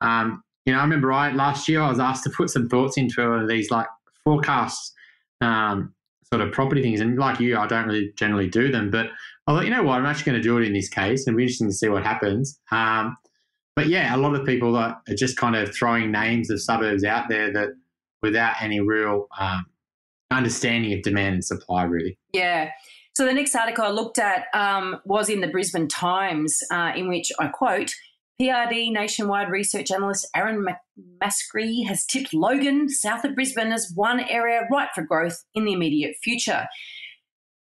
um, 0.00 0.42
you 0.64 0.72
know, 0.72 0.78
I 0.78 0.82
remember 0.82 1.08
right 1.08 1.34
last 1.34 1.68
year 1.68 1.82
I 1.82 1.90
was 1.90 2.00
asked 2.00 2.24
to 2.24 2.30
put 2.30 2.48
some 2.48 2.68
thoughts 2.68 2.96
into 2.96 3.28
one 3.28 3.42
of 3.42 3.48
these 3.48 3.70
like 3.70 3.86
forecasts 4.24 4.92
um, 5.42 5.94
sort 6.32 6.46
of 6.46 6.52
property 6.52 6.82
things. 6.82 7.00
And 7.00 7.18
like 7.18 7.40
you, 7.40 7.56
I 7.58 7.66
don't 7.66 7.86
really 7.86 8.12
generally 8.16 8.48
do 8.48 8.70
them, 8.70 8.90
but 8.90 9.06
I 9.46 9.52
thought, 9.52 9.64
you 9.64 9.70
know 9.70 9.82
what, 9.82 9.98
I'm 9.98 10.06
actually 10.06 10.32
going 10.32 10.42
to 10.42 10.48
do 10.48 10.58
it 10.58 10.66
in 10.66 10.72
this 10.72 10.88
case. 10.88 11.26
It'll 11.26 11.36
be 11.36 11.42
interesting 11.42 11.68
to 11.68 11.74
see 11.74 11.88
what 11.88 12.04
happens. 12.04 12.58
Um, 12.70 13.16
but 13.74 13.88
yeah, 13.88 14.14
a 14.14 14.18
lot 14.18 14.34
of 14.34 14.46
people 14.46 14.76
are 14.76 15.00
just 15.16 15.36
kind 15.36 15.56
of 15.56 15.74
throwing 15.74 16.12
names 16.12 16.50
of 16.50 16.62
suburbs 16.62 17.04
out 17.04 17.28
there 17.28 17.52
that 17.52 17.70
without 18.22 18.54
any 18.60 18.80
real 18.80 19.26
um, 19.38 19.66
understanding 20.30 20.92
of 20.92 21.02
demand 21.02 21.34
and 21.34 21.44
supply, 21.44 21.82
really. 21.84 22.18
Yeah. 22.32 22.70
So 23.14 23.24
the 23.26 23.32
next 23.32 23.54
article 23.54 23.84
I 23.84 23.90
looked 23.90 24.18
at 24.18 24.44
um, 24.54 25.00
was 25.04 25.28
in 25.28 25.40
the 25.40 25.48
Brisbane 25.48 25.88
Times, 25.88 26.56
uh, 26.70 26.92
in 26.94 27.08
which 27.08 27.32
I 27.40 27.48
quote, 27.48 27.92
PRD 28.40 28.90
nationwide 28.90 29.50
research 29.50 29.90
analyst 29.90 30.26
Aaron 30.34 30.66
Mascree 31.20 31.82
has 31.82 32.06
tipped 32.06 32.32
Logan, 32.32 32.88
south 32.88 33.24
of 33.24 33.34
Brisbane, 33.34 33.70
as 33.70 33.92
one 33.94 34.20
area 34.20 34.66
ripe 34.72 34.90
for 34.94 35.02
growth 35.02 35.44
in 35.54 35.66
the 35.66 35.74
immediate 35.74 36.16
future. 36.22 36.66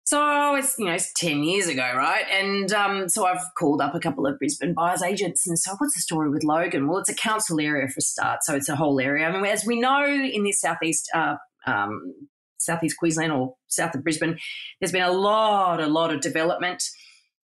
So 0.06 0.56
it's 0.56 0.78
you 0.78 0.86
know 0.86 0.94
it's 0.94 1.12
ten 1.13 1.44
years 1.44 1.68
ago, 1.68 1.94
right? 1.96 2.26
And 2.32 2.72
um, 2.72 3.10
so 3.10 3.26
I've 3.26 3.44
called 3.58 3.82
up 3.82 3.96
a 3.96 4.00
couple 4.00 4.28
of 4.28 4.38
Brisbane 4.38 4.74
buyers 4.74 5.02
agents 5.02 5.48
and 5.48 5.58
so 5.58 5.72
what's 5.80 5.96
the 5.96 6.00
story 6.00 6.30
with 6.30 6.44
Logan? 6.44 6.88
Well, 6.88 7.00
it's 7.00 7.10
a 7.10 7.16
council 7.16 7.60
area 7.60 7.88
for 7.88 7.98
a 7.98 8.02
start, 8.02 8.44
so 8.44 8.56
it's 8.56 8.70
a 8.70 8.76
whole 8.76 8.99
area. 8.99 9.28
I 9.28 9.32
mean, 9.32 9.45
as 9.45 9.66
we 9.66 9.80
know 9.80 10.06
in 10.06 10.43
this 10.43 10.62
southeast 10.62 11.10
uh, 11.14 11.36
um, 11.66 12.14
southeast 12.60 12.97
Queensland 12.97 13.32
or 13.32 13.56
south 13.68 13.95
of 13.95 14.04
Brisbane, 14.04 14.38
there's 14.80 14.91
been 14.91 15.01
a 15.01 15.12
lot, 15.12 15.82
a 15.82 15.88
lot 15.88 16.14
of 16.14 16.22
development. 16.22 16.84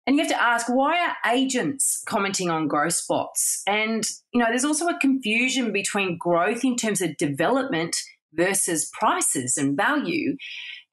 And 0.08 0.16
you 0.16 0.22
have 0.22 0.32
to 0.32 0.42
ask, 0.42 0.70
why 0.70 0.98
are 1.06 1.34
agents 1.34 2.02
commenting 2.08 2.50
on 2.50 2.70
growth 2.70 2.94
spots? 2.94 3.62
And, 3.68 4.06
you 4.34 4.40
know, 4.40 4.46
there's 4.48 4.64
also 4.64 4.88
a 4.88 4.98
confusion 5.00 5.74
between 5.74 6.18
growth 6.18 6.64
in 6.64 6.78
terms 6.78 7.02
of 7.02 7.18
development 7.18 7.98
versus 8.34 8.90
prices 8.98 9.58
and 9.58 9.76
value. 9.76 10.38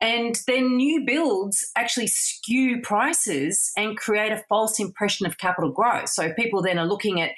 And 0.01 0.37
then 0.49 0.77
new 0.77 1.05
builds 1.07 1.71
actually 1.77 2.09
skew 2.09 2.81
prices 2.83 3.71
and 3.77 3.97
create 3.97 4.33
a 4.33 4.43
false 4.49 4.81
impression 4.81 5.27
of 5.27 5.39
capital 5.39 5.71
growth. 5.71 6.09
So 6.09 6.33
people 6.33 6.61
then 6.61 6.79
are 6.79 6.87
looking 6.87 7.21
at 7.21 7.31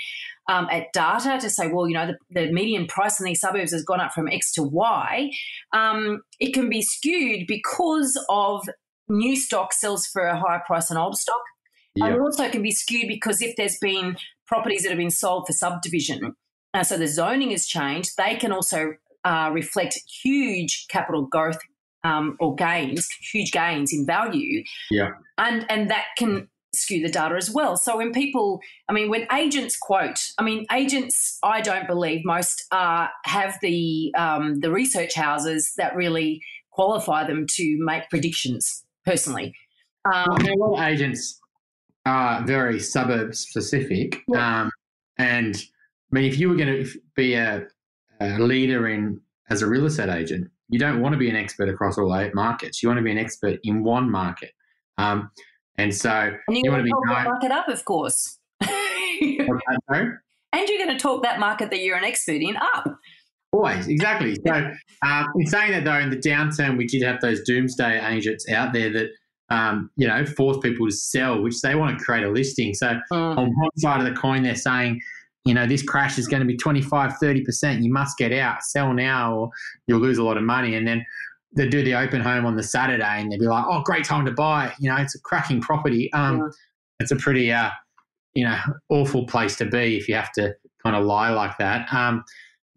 um, 0.48 0.68
at 0.70 0.92
data 0.94 1.38
to 1.40 1.50
say, 1.50 1.66
well, 1.66 1.88
you 1.88 1.94
know, 1.94 2.06
the, 2.06 2.16
the, 2.30 2.52
median 2.52 2.86
price 2.86 3.18
in 3.18 3.26
these 3.26 3.40
suburbs 3.40 3.72
has 3.72 3.82
gone 3.82 4.00
up 4.00 4.12
from 4.12 4.28
X 4.28 4.52
to 4.52 4.62
Y. 4.62 5.32
Um, 5.72 6.22
it 6.38 6.54
can 6.54 6.68
be 6.68 6.82
skewed 6.82 7.48
because 7.48 8.16
of 8.28 8.62
new 9.08 9.34
stock 9.34 9.72
sells 9.72 10.06
for 10.06 10.22
a 10.22 10.38
higher 10.38 10.62
price 10.64 10.86
than 10.86 10.98
old 10.98 11.18
stock 11.18 11.42
Yep. 11.96 12.08
And 12.08 12.20
also 12.20 12.48
can 12.50 12.62
be 12.62 12.72
skewed 12.72 13.08
because 13.08 13.40
if 13.40 13.56
there's 13.56 13.78
been 13.78 14.16
properties 14.46 14.82
that 14.82 14.90
have 14.90 14.98
been 14.98 15.10
sold 15.10 15.46
for 15.46 15.52
subdivision, 15.52 16.36
uh, 16.74 16.84
so 16.84 16.98
the 16.98 17.08
zoning 17.08 17.50
has 17.50 17.66
changed, 17.66 18.16
they 18.18 18.36
can 18.36 18.52
also 18.52 18.94
uh, 19.24 19.50
reflect 19.52 19.98
huge 20.22 20.86
capital 20.88 21.26
growth 21.26 21.58
um, 22.04 22.36
or 22.38 22.54
gains, 22.54 23.08
huge 23.32 23.50
gains 23.50 23.92
in 23.92 24.06
value. 24.06 24.62
Yeah. 24.90 25.10
And 25.38 25.66
and 25.70 25.90
that 25.90 26.06
can 26.16 26.48
skew 26.74 27.02
the 27.02 27.10
data 27.10 27.34
as 27.34 27.50
well. 27.50 27.76
So 27.76 27.96
when 27.96 28.12
people, 28.12 28.60
I 28.88 28.92
mean, 28.92 29.08
when 29.08 29.26
agents 29.32 29.76
quote, 29.76 30.18
I 30.38 30.42
mean, 30.42 30.66
agents, 30.70 31.38
I 31.42 31.60
don't 31.62 31.86
believe 31.86 32.24
most 32.24 32.64
uh, 32.70 33.08
have 33.24 33.58
the 33.62 34.14
um, 34.16 34.60
the 34.60 34.70
research 34.70 35.14
houses 35.14 35.72
that 35.76 35.96
really 35.96 36.42
qualify 36.70 37.26
them 37.26 37.46
to 37.54 37.76
make 37.80 38.08
predictions. 38.10 38.84
Personally, 39.04 39.54
um, 40.04 40.26
well, 40.28 40.52
a 40.52 40.56
lot 40.56 40.78
of 40.78 40.88
agents 40.92 41.40
are 42.06 42.44
very 42.44 42.80
suburb 42.80 43.34
specific, 43.34 44.22
yeah. 44.28 44.62
um, 44.62 44.70
and 45.18 45.56
I 45.56 46.14
mean, 46.14 46.24
if 46.24 46.38
you 46.38 46.48
were 46.48 46.56
going 46.56 46.84
to 46.84 47.00
be 47.14 47.34
a, 47.34 47.66
a 48.20 48.38
leader 48.38 48.88
in 48.88 49.20
as 49.50 49.62
a 49.62 49.66
real 49.66 49.86
estate 49.86 50.08
agent, 50.08 50.50
you 50.68 50.78
don't 50.78 51.00
want 51.00 51.12
to 51.12 51.18
be 51.18 51.28
an 51.28 51.36
expert 51.36 51.68
across 51.68 51.98
all 51.98 52.16
eight 52.16 52.34
markets. 52.34 52.82
You 52.82 52.88
want 52.88 52.98
to 52.98 53.04
be 53.04 53.10
an 53.10 53.18
expert 53.18 53.60
in 53.62 53.84
one 53.84 54.10
market. 54.10 54.52
Um, 54.98 55.30
and 55.78 55.94
so 55.94 56.32
and 56.48 56.56
you 56.56 56.70
want 56.70 56.80
to 56.80 56.84
be 56.84 56.90
talk 56.90 57.02
that 57.08 57.24
market 57.24 57.50
up, 57.50 57.68
of 57.68 57.84
course. 57.84 58.38
and 60.52 60.68
you're 60.68 60.78
going 60.78 60.88
to 60.88 60.98
talk 60.98 61.22
that 61.22 61.38
market 61.38 61.70
that 61.70 61.80
you're 61.80 61.96
an 61.96 62.04
expert 62.04 62.40
in 62.40 62.56
up. 62.56 62.98
Always, 63.52 63.88
exactly. 63.88 64.36
So, 64.46 64.70
um, 65.06 65.26
in 65.38 65.46
saying 65.46 65.72
that 65.72 65.84
though, 65.84 65.98
in 65.98 66.10
the 66.10 66.16
downturn, 66.16 66.76
we 66.76 66.86
did 66.86 67.02
have 67.02 67.20
those 67.20 67.42
doomsday 67.42 68.04
agents 68.06 68.48
out 68.50 68.72
there 68.72 68.92
that 68.92 69.08
um, 69.50 69.90
you 69.96 70.06
know 70.06 70.24
force 70.24 70.58
people 70.62 70.86
to 70.86 70.92
sell, 70.92 71.42
which 71.42 71.60
they 71.60 71.74
want 71.74 71.98
to 71.98 72.04
create 72.04 72.24
a 72.24 72.30
listing. 72.30 72.74
So, 72.74 72.98
mm. 73.12 73.38
on 73.38 73.52
one 73.54 73.70
side 73.76 74.00
of 74.00 74.06
the 74.06 74.18
coin, 74.18 74.42
they're 74.42 74.54
saying 74.54 75.00
you 75.44 75.54
know, 75.54 75.64
this 75.64 75.80
crash 75.80 76.18
is 76.18 76.26
going 76.26 76.40
to 76.40 76.46
be 76.46 76.56
25, 76.56 77.12
30%. 77.22 77.80
You 77.80 77.92
must 77.92 78.18
get 78.18 78.32
out, 78.32 78.64
sell 78.64 78.92
now, 78.92 79.32
or 79.32 79.50
you'll 79.86 80.00
lose 80.00 80.18
a 80.18 80.24
lot 80.24 80.36
of 80.36 80.42
money. 80.42 80.74
And 80.74 80.84
then 80.88 81.06
they 81.56 81.68
do 81.68 81.84
the 81.84 81.94
open 81.94 82.20
home 82.20 82.44
on 82.44 82.56
the 82.56 82.64
Saturday 82.64 83.20
and 83.20 83.30
they'd 83.30 83.38
be 83.38 83.46
like, 83.46 83.64
oh, 83.64 83.80
great 83.82 84.04
time 84.04 84.26
to 84.26 84.32
buy. 84.32 84.72
You 84.80 84.90
know, 84.90 84.96
it's 84.96 85.14
a 85.14 85.20
cracking 85.20 85.60
property. 85.60 86.12
Um. 86.12 86.50
It's 86.98 87.10
a 87.10 87.16
pretty, 87.16 87.52
uh, 87.52 87.70
you 88.34 88.44
know, 88.44 88.58
awful 88.88 89.26
place 89.26 89.56
to 89.56 89.66
be 89.66 89.96
if 89.96 90.08
you 90.08 90.14
have 90.14 90.32
to 90.32 90.54
kind 90.82 90.96
of 90.96 91.04
lie 91.04 91.30
like 91.30 91.58
that. 91.58 91.92
Um, 91.92 92.24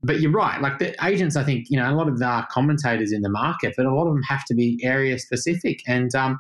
but 0.03 0.20
you're 0.20 0.32
right. 0.32 0.61
Like 0.61 0.80
the 0.80 0.95
agents, 1.05 1.36
I 1.36 1.43
think, 1.43 1.67
you 1.70 1.78
know, 1.78 1.89
a 1.89 1.95
lot 1.95 2.07
of 2.07 2.20
the 2.20 2.45
commentators 2.49 3.11
in 3.11 3.22
the 3.22 3.30
market, 3.30 3.74
but 3.76 3.86
a 3.86 3.93
lot 3.93 4.07
of 4.07 4.13
them 4.13 4.24
have 4.24 4.45
to 4.45 4.53
be 4.53 4.80
area 4.84 5.17
specific. 5.20 5.82
And, 5.88 6.13
um, 6.15 6.39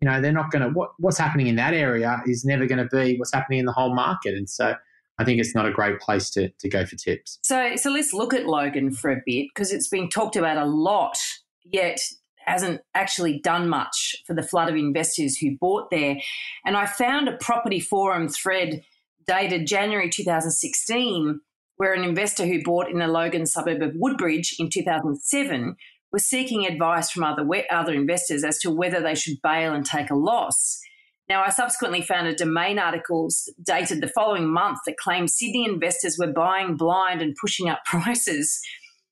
you 0.00 0.08
know, 0.08 0.20
they're 0.20 0.32
not 0.32 0.50
going 0.50 0.62
to, 0.62 0.70
what, 0.70 0.90
what's 0.98 1.18
happening 1.18 1.46
in 1.46 1.56
that 1.56 1.74
area 1.74 2.22
is 2.26 2.44
never 2.44 2.66
going 2.66 2.78
to 2.78 2.96
be 2.96 3.16
what's 3.16 3.32
happening 3.32 3.58
in 3.58 3.66
the 3.66 3.72
whole 3.72 3.94
market. 3.94 4.34
And 4.34 4.48
so, 4.48 4.74
I 5.20 5.24
think 5.24 5.38
it's 5.38 5.54
not 5.54 5.66
a 5.66 5.70
great 5.70 6.00
place 6.00 6.30
to, 6.30 6.48
to 6.48 6.68
go 6.70 6.86
for 6.86 6.96
tips. 6.96 7.38
So, 7.42 7.76
so 7.76 7.90
let's 7.90 8.14
look 8.14 8.32
at 8.32 8.46
Logan 8.46 8.90
for 8.90 9.10
a 9.10 9.20
bit 9.26 9.48
because 9.54 9.70
it's 9.70 9.88
been 9.88 10.08
talked 10.08 10.34
about 10.34 10.56
a 10.56 10.64
lot, 10.64 11.18
yet 11.62 12.00
hasn't 12.46 12.80
actually 12.94 13.38
done 13.38 13.68
much 13.68 14.16
for 14.26 14.34
the 14.34 14.42
flood 14.42 14.70
of 14.70 14.76
investors 14.76 15.36
who 15.36 15.58
bought 15.60 15.90
there. 15.90 16.16
And 16.64 16.74
I 16.74 16.86
found 16.86 17.28
a 17.28 17.36
property 17.36 17.80
forum 17.80 18.28
thread 18.28 18.82
dated 19.26 19.66
January 19.66 20.08
2016 20.08 21.40
where 21.76 21.92
an 21.92 22.02
investor 22.02 22.46
who 22.46 22.62
bought 22.62 22.90
in 22.90 22.98
the 22.98 23.06
Logan 23.06 23.46
suburb 23.46 23.82
of 23.82 23.92
Woodbridge 23.94 24.56
in 24.58 24.70
2007 24.70 25.76
was 26.12 26.26
seeking 26.26 26.66
advice 26.66 27.10
from 27.10 27.24
other 27.24 27.46
other 27.70 27.92
investors 27.92 28.44
as 28.44 28.58
to 28.58 28.70
whether 28.70 29.00
they 29.00 29.14
should 29.14 29.40
bail 29.42 29.72
and 29.72 29.84
take 29.84 30.10
a 30.10 30.16
loss. 30.16 30.80
Now, 31.28 31.44
I 31.44 31.50
subsequently 31.50 32.02
found 32.02 32.26
a 32.26 32.34
domain 32.34 32.80
article 32.80 33.28
dated 33.62 34.00
the 34.00 34.08
following 34.08 34.52
month 34.52 34.78
that 34.84 34.96
claimed 34.96 35.30
Sydney 35.30 35.64
investors 35.64 36.16
were 36.18 36.32
buying 36.32 36.76
blind 36.76 37.22
and 37.22 37.36
pushing 37.40 37.68
up 37.68 37.84
prices. 37.86 38.60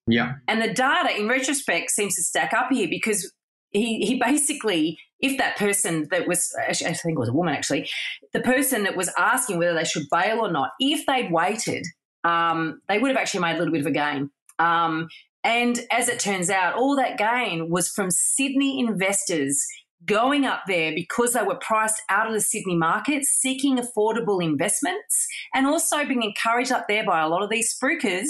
Yeah. 0.08 0.32
And 0.48 0.60
the 0.60 0.72
data, 0.72 1.16
in 1.16 1.28
retrospect, 1.28 1.90
seems 1.90 2.16
to 2.16 2.22
stack 2.22 2.52
up 2.52 2.70
here 2.72 2.88
because 2.90 3.32
he, 3.70 4.04
he 4.04 4.18
basically, 4.18 4.98
if 5.20 5.38
that 5.38 5.56
person 5.58 6.08
that 6.10 6.26
was, 6.26 6.52
I 6.68 6.72
think 6.72 7.16
it 7.16 7.18
was 7.18 7.28
a 7.28 7.32
woman 7.32 7.54
actually, 7.54 7.88
the 8.32 8.40
person 8.40 8.82
that 8.82 8.96
was 8.96 9.12
asking 9.16 9.58
whether 9.58 9.74
they 9.74 9.84
should 9.84 10.06
bail 10.10 10.40
or 10.40 10.50
not, 10.50 10.70
if 10.80 11.06
they'd 11.06 11.30
waited, 11.30 11.84
um, 12.24 12.80
they 12.88 12.98
would 12.98 13.10
have 13.10 13.18
actually 13.18 13.40
made 13.40 13.54
a 13.54 13.58
little 13.58 13.72
bit 13.72 13.82
of 13.82 13.86
a 13.86 13.92
gain. 13.92 14.30
Um, 14.58 15.08
and 15.44 15.80
as 15.90 16.08
it 16.08 16.18
turns 16.18 16.50
out, 16.50 16.74
all 16.74 16.96
that 16.96 17.18
gain 17.18 17.70
was 17.70 17.88
from 17.88 18.10
Sydney 18.10 18.80
investors 18.80 19.64
going 20.04 20.44
up 20.44 20.62
there 20.66 20.92
because 20.94 21.32
they 21.32 21.42
were 21.42 21.56
priced 21.56 22.02
out 22.08 22.26
of 22.26 22.32
the 22.32 22.40
Sydney 22.40 22.76
market, 22.76 23.24
seeking 23.24 23.78
affordable 23.78 24.42
investments, 24.42 25.26
and 25.54 25.66
also 25.66 26.04
being 26.04 26.22
encouraged 26.22 26.72
up 26.72 26.86
there 26.88 27.04
by 27.04 27.20
a 27.20 27.28
lot 27.28 27.42
of 27.42 27.50
these 27.50 27.76
spruikers. 27.76 28.28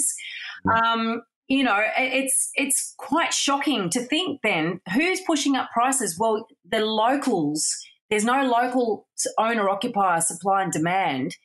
Um, 0.71 1.21
you 1.47 1.63
know, 1.63 1.81
it's 1.97 2.51
it's 2.55 2.93
quite 2.97 3.33
shocking 3.33 3.89
to 3.89 4.01
think 4.01 4.41
then 4.43 4.81
who's 4.93 5.21
pushing 5.21 5.55
up 5.55 5.69
prices? 5.73 6.17
Well, 6.17 6.47
the 6.69 6.85
locals. 6.85 7.75
There's 8.09 8.25
no 8.25 8.43
local 8.43 9.07
owner 9.37 9.69
occupier 9.69 10.21
supply 10.21 10.63
and 10.63 10.71
demand. 10.71 11.35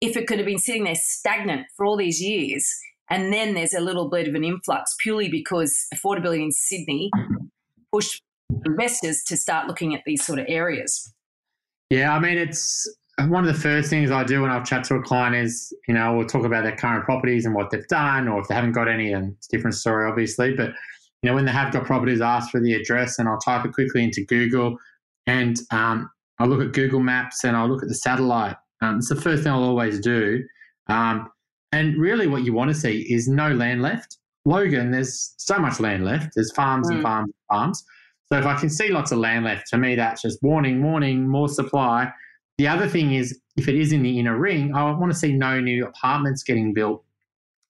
If 0.00 0.16
it 0.16 0.26
could 0.26 0.38
have 0.38 0.46
been 0.46 0.58
sitting 0.58 0.84
there 0.84 0.94
stagnant 0.94 1.66
for 1.76 1.84
all 1.84 1.98
these 1.98 2.20
years, 2.22 2.66
and 3.10 3.32
then 3.32 3.54
there's 3.54 3.74
a 3.74 3.80
little 3.80 4.08
bit 4.08 4.28
of 4.28 4.34
an 4.34 4.44
influx 4.44 4.94
purely 5.00 5.28
because 5.28 5.86
affordability 5.94 6.42
in 6.42 6.52
Sydney 6.52 7.10
pushed 7.92 8.22
investors 8.64 9.22
to 9.24 9.36
start 9.36 9.66
looking 9.66 9.94
at 9.94 10.02
these 10.06 10.24
sort 10.24 10.38
of 10.38 10.46
areas? 10.48 11.12
Yeah, 11.90 12.14
I 12.14 12.18
mean, 12.18 12.38
it's 12.38 12.88
one 13.28 13.46
of 13.46 13.54
the 13.54 13.60
first 13.60 13.90
things 13.90 14.10
I 14.10 14.24
do 14.24 14.42
when 14.42 14.50
I 14.50 14.60
chat 14.62 14.84
to 14.84 14.94
a 14.96 15.02
client 15.02 15.36
is, 15.36 15.72
you 15.86 15.94
know, 15.94 16.16
we'll 16.16 16.26
talk 16.26 16.44
about 16.44 16.64
their 16.64 16.76
current 16.76 17.04
properties 17.04 17.46
and 17.46 17.54
what 17.54 17.70
they've 17.70 17.86
done, 17.88 18.28
or 18.28 18.40
if 18.40 18.48
they 18.48 18.54
haven't 18.54 18.72
got 18.72 18.88
any, 18.88 19.12
and 19.12 19.34
it's 19.36 19.48
a 19.48 19.56
different 19.56 19.76
story, 19.76 20.10
obviously. 20.10 20.54
But, 20.54 20.70
you 21.22 21.30
know, 21.30 21.34
when 21.34 21.44
they 21.44 21.52
have 21.52 21.72
got 21.72 21.84
properties, 21.84 22.20
I 22.20 22.36
ask 22.36 22.50
for 22.50 22.60
the 22.60 22.74
address 22.74 23.18
and 23.18 23.28
I'll 23.28 23.38
type 23.38 23.64
it 23.64 23.72
quickly 23.72 24.02
into 24.02 24.24
Google 24.24 24.78
and 25.26 25.56
um, 25.70 26.10
I'll 26.38 26.48
look 26.48 26.60
at 26.60 26.72
Google 26.72 27.00
Maps 27.00 27.44
and 27.44 27.56
I'll 27.56 27.68
look 27.68 27.82
at 27.82 27.88
the 27.88 27.94
satellite. 27.94 28.56
Um, 28.82 28.98
it's 28.98 29.08
the 29.08 29.16
first 29.16 29.42
thing 29.42 29.52
I'll 29.52 29.62
always 29.62 30.00
do. 30.00 30.42
Um, 30.88 31.30
and 31.74 31.98
really, 31.98 32.28
what 32.28 32.44
you 32.44 32.52
want 32.52 32.70
to 32.70 32.74
see 32.74 33.00
is 33.12 33.26
no 33.26 33.52
land 33.52 33.82
left. 33.82 34.18
Logan, 34.44 34.92
there's 34.92 35.34
so 35.38 35.58
much 35.58 35.80
land 35.80 36.04
left. 36.04 36.32
There's 36.34 36.52
farms 36.52 36.88
mm. 36.88 36.94
and 36.94 37.02
farms 37.02 37.26
and 37.26 37.56
farms. 37.56 37.84
So 38.26 38.38
if 38.38 38.46
I 38.46 38.54
can 38.58 38.70
see 38.70 38.90
lots 38.90 39.10
of 39.10 39.18
land 39.18 39.44
left, 39.44 39.66
to 39.68 39.76
me 39.76 39.96
that's 39.96 40.22
just 40.22 40.42
warning, 40.42 40.82
warning, 40.82 41.28
more 41.28 41.48
supply. 41.48 42.12
The 42.58 42.68
other 42.68 42.88
thing 42.88 43.14
is, 43.14 43.40
if 43.56 43.66
it 43.68 43.74
is 43.74 43.90
in 43.92 44.02
the 44.02 44.18
inner 44.20 44.38
ring, 44.38 44.72
I 44.74 44.88
want 44.92 45.12
to 45.12 45.18
see 45.18 45.32
no 45.32 45.60
new 45.60 45.84
apartments 45.86 46.44
getting 46.44 46.72
built 46.72 47.02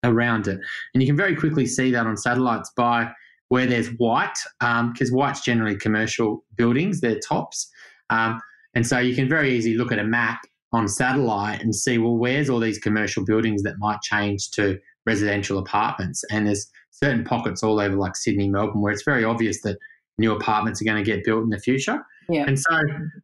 around 0.03 0.49
it. 0.49 0.61
And 0.93 1.03
you 1.03 1.07
can 1.07 1.17
very 1.17 1.35
quickly 1.35 1.65
see 1.67 1.91
that 1.93 2.07
on 2.07 2.17
satellites 2.19 2.71
by 2.77 3.11
where 3.49 3.67
there's 3.67 3.89
white, 3.97 4.39
because 4.61 5.11
um, 5.11 5.17
white's 5.17 5.41
generally 5.41 5.77
commercial 5.77 6.45
buildings, 6.57 7.01
they're 7.01 7.21
tops. 7.21 7.71
Um, 8.11 8.41
and 8.75 8.87
so 8.87 8.99
you 8.99 9.15
can 9.15 9.29
very 9.29 9.57
easily 9.57 9.77
look 9.77 9.93
at 9.93 9.99
a 9.99 10.05
map 10.05 10.41
on 10.75 10.89
satellite 10.89 11.63
and 11.63 11.75
see, 11.75 11.99
well, 11.99 12.17
where's 12.17 12.51
all 12.51 12.59
these 12.59 12.79
commercial 12.79 13.25
buildings 13.25 13.63
that 13.63 13.79
might 13.79 14.03
change 14.03 14.51
to 14.51 14.79
residential 15.07 15.59
apartments? 15.59 16.25
And 16.31 16.47
there's 16.47 16.69
certain 16.91 17.25
pockets 17.25 17.63
all 17.63 17.81
over, 17.81 17.95
like 17.97 18.17
Sydney, 18.17 18.49
Melbourne, 18.49 18.81
where 18.81 18.93
it's 18.93 19.05
very 19.05 19.25
obvious 19.25 19.63
that 19.63 19.79
new 20.19 20.33
apartments 20.33 20.83
are 20.83 20.85
going 20.85 21.03
to 21.03 21.09
get 21.09 21.25
built 21.25 21.45
in 21.45 21.51
the 21.51 21.59
future. 21.59 22.05
Yeah. 22.29 22.45
And 22.47 22.59
so 22.59 22.81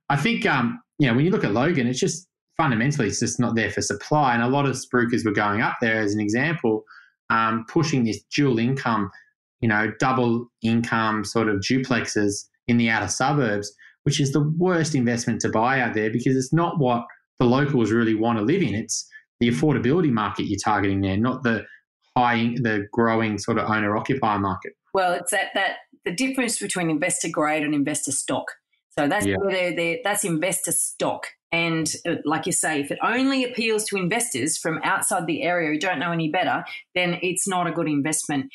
I 0.09 0.17
think, 0.17 0.47
um, 0.47 0.81
you 0.99 1.09
know, 1.09 1.15
when 1.15 1.25
you 1.25 1.31
look 1.31 1.45
at 1.45 1.53
Logan, 1.53 1.87
it's 1.87 1.99
just 1.99 2.29
fundamentally 2.57 3.09
it's 3.09 3.21
just 3.21 3.41
not 3.41 3.57
there 3.57 3.71
for 3.71 3.83
supply. 3.83 4.35
And 4.35 4.43
a 4.43 4.49
lot 4.49 4.67
of 4.67 4.77
spruikers 4.77 5.25
were 5.25 5.33
going 5.33 5.61
up 5.61 5.77
there 5.81 6.01
as 6.01 6.15
an 6.15 6.21
example, 6.21 6.85
um, 7.31 7.65
pushing 7.69 8.05
this 8.05 8.23
dual 8.35 8.59
income, 8.59 9.11
you 9.61 9.69
know, 9.69 9.93
double 9.99 10.47
income 10.63 11.25
sort 11.25 11.49
of 11.49 11.57
duplexes 11.57 12.45
in 12.69 12.77
the 12.77 12.91
outer 12.91 13.09
suburbs, 13.09 13.73
which 14.05 14.21
is 14.21 14.33
the 14.33 14.43
worst 14.57 14.95
investment 14.95 15.41
to 15.41 15.49
buy 15.49 15.81
out 15.81 15.95
there 15.95 16.11
because 16.11 16.37
it's 16.37 16.53
not 16.53 16.79
what 16.79 17.05
the 17.41 17.47
locals 17.47 17.91
really 17.91 18.15
want 18.15 18.39
to 18.39 18.45
live 18.45 18.63
in. 18.63 18.75
It's 18.75 19.09
the 19.41 19.49
affordability 19.49 20.11
market 20.11 20.45
you're 20.45 20.61
targeting 20.63 21.01
there, 21.01 21.17
not 21.17 21.43
the 21.43 21.65
high, 22.17 22.55
the 22.63 22.87
growing 22.93 23.39
sort 23.39 23.59
of 23.59 23.69
owner 23.69 23.97
occupier 23.97 24.39
market. 24.39 24.75
Well, 24.95 25.13
it's 25.15 25.33
that 25.33 25.49
that 25.55 25.79
the 26.05 26.13
difference 26.13 26.59
between 26.59 26.91
investor 26.91 27.29
grade 27.29 27.65
and 27.65 27.75
investor 27.75 28.13
stock. 28.13 28.53
So 28.99 29.09
that's 29.09 29.25
yeah. 29.25 29.37
they're, 29.49 29.75
they're, 29.75 29.99
that's 30.05 30.25
investor 30.25 30.73
stock. 30.73 31.27
And 31.53 31.91
uh, 32.07 32.17
like 32.25 32.47
you 32.47 32.53
say, 32.53 32.81
if 32.81 32.91
it 32.91 32.99
only 33.03 33.45
appeals 33.45 33.85
to 33.87 33.97
investors 33.97 34.59
from 34.59 34.81
outside 34.85 35.27
the 35.27 35.43
area 35.43 35.71
who 35.71 35.79
don't 35.79 35.99
know 35.99 36.13
any 36.13 36.31
better, 36.31 36.65
then 36.95 37.19
it's 37.23 37.49
not 37.49 37.67
a 37.67 37.73
good 37.73 37.89
investment. 37.89 38.53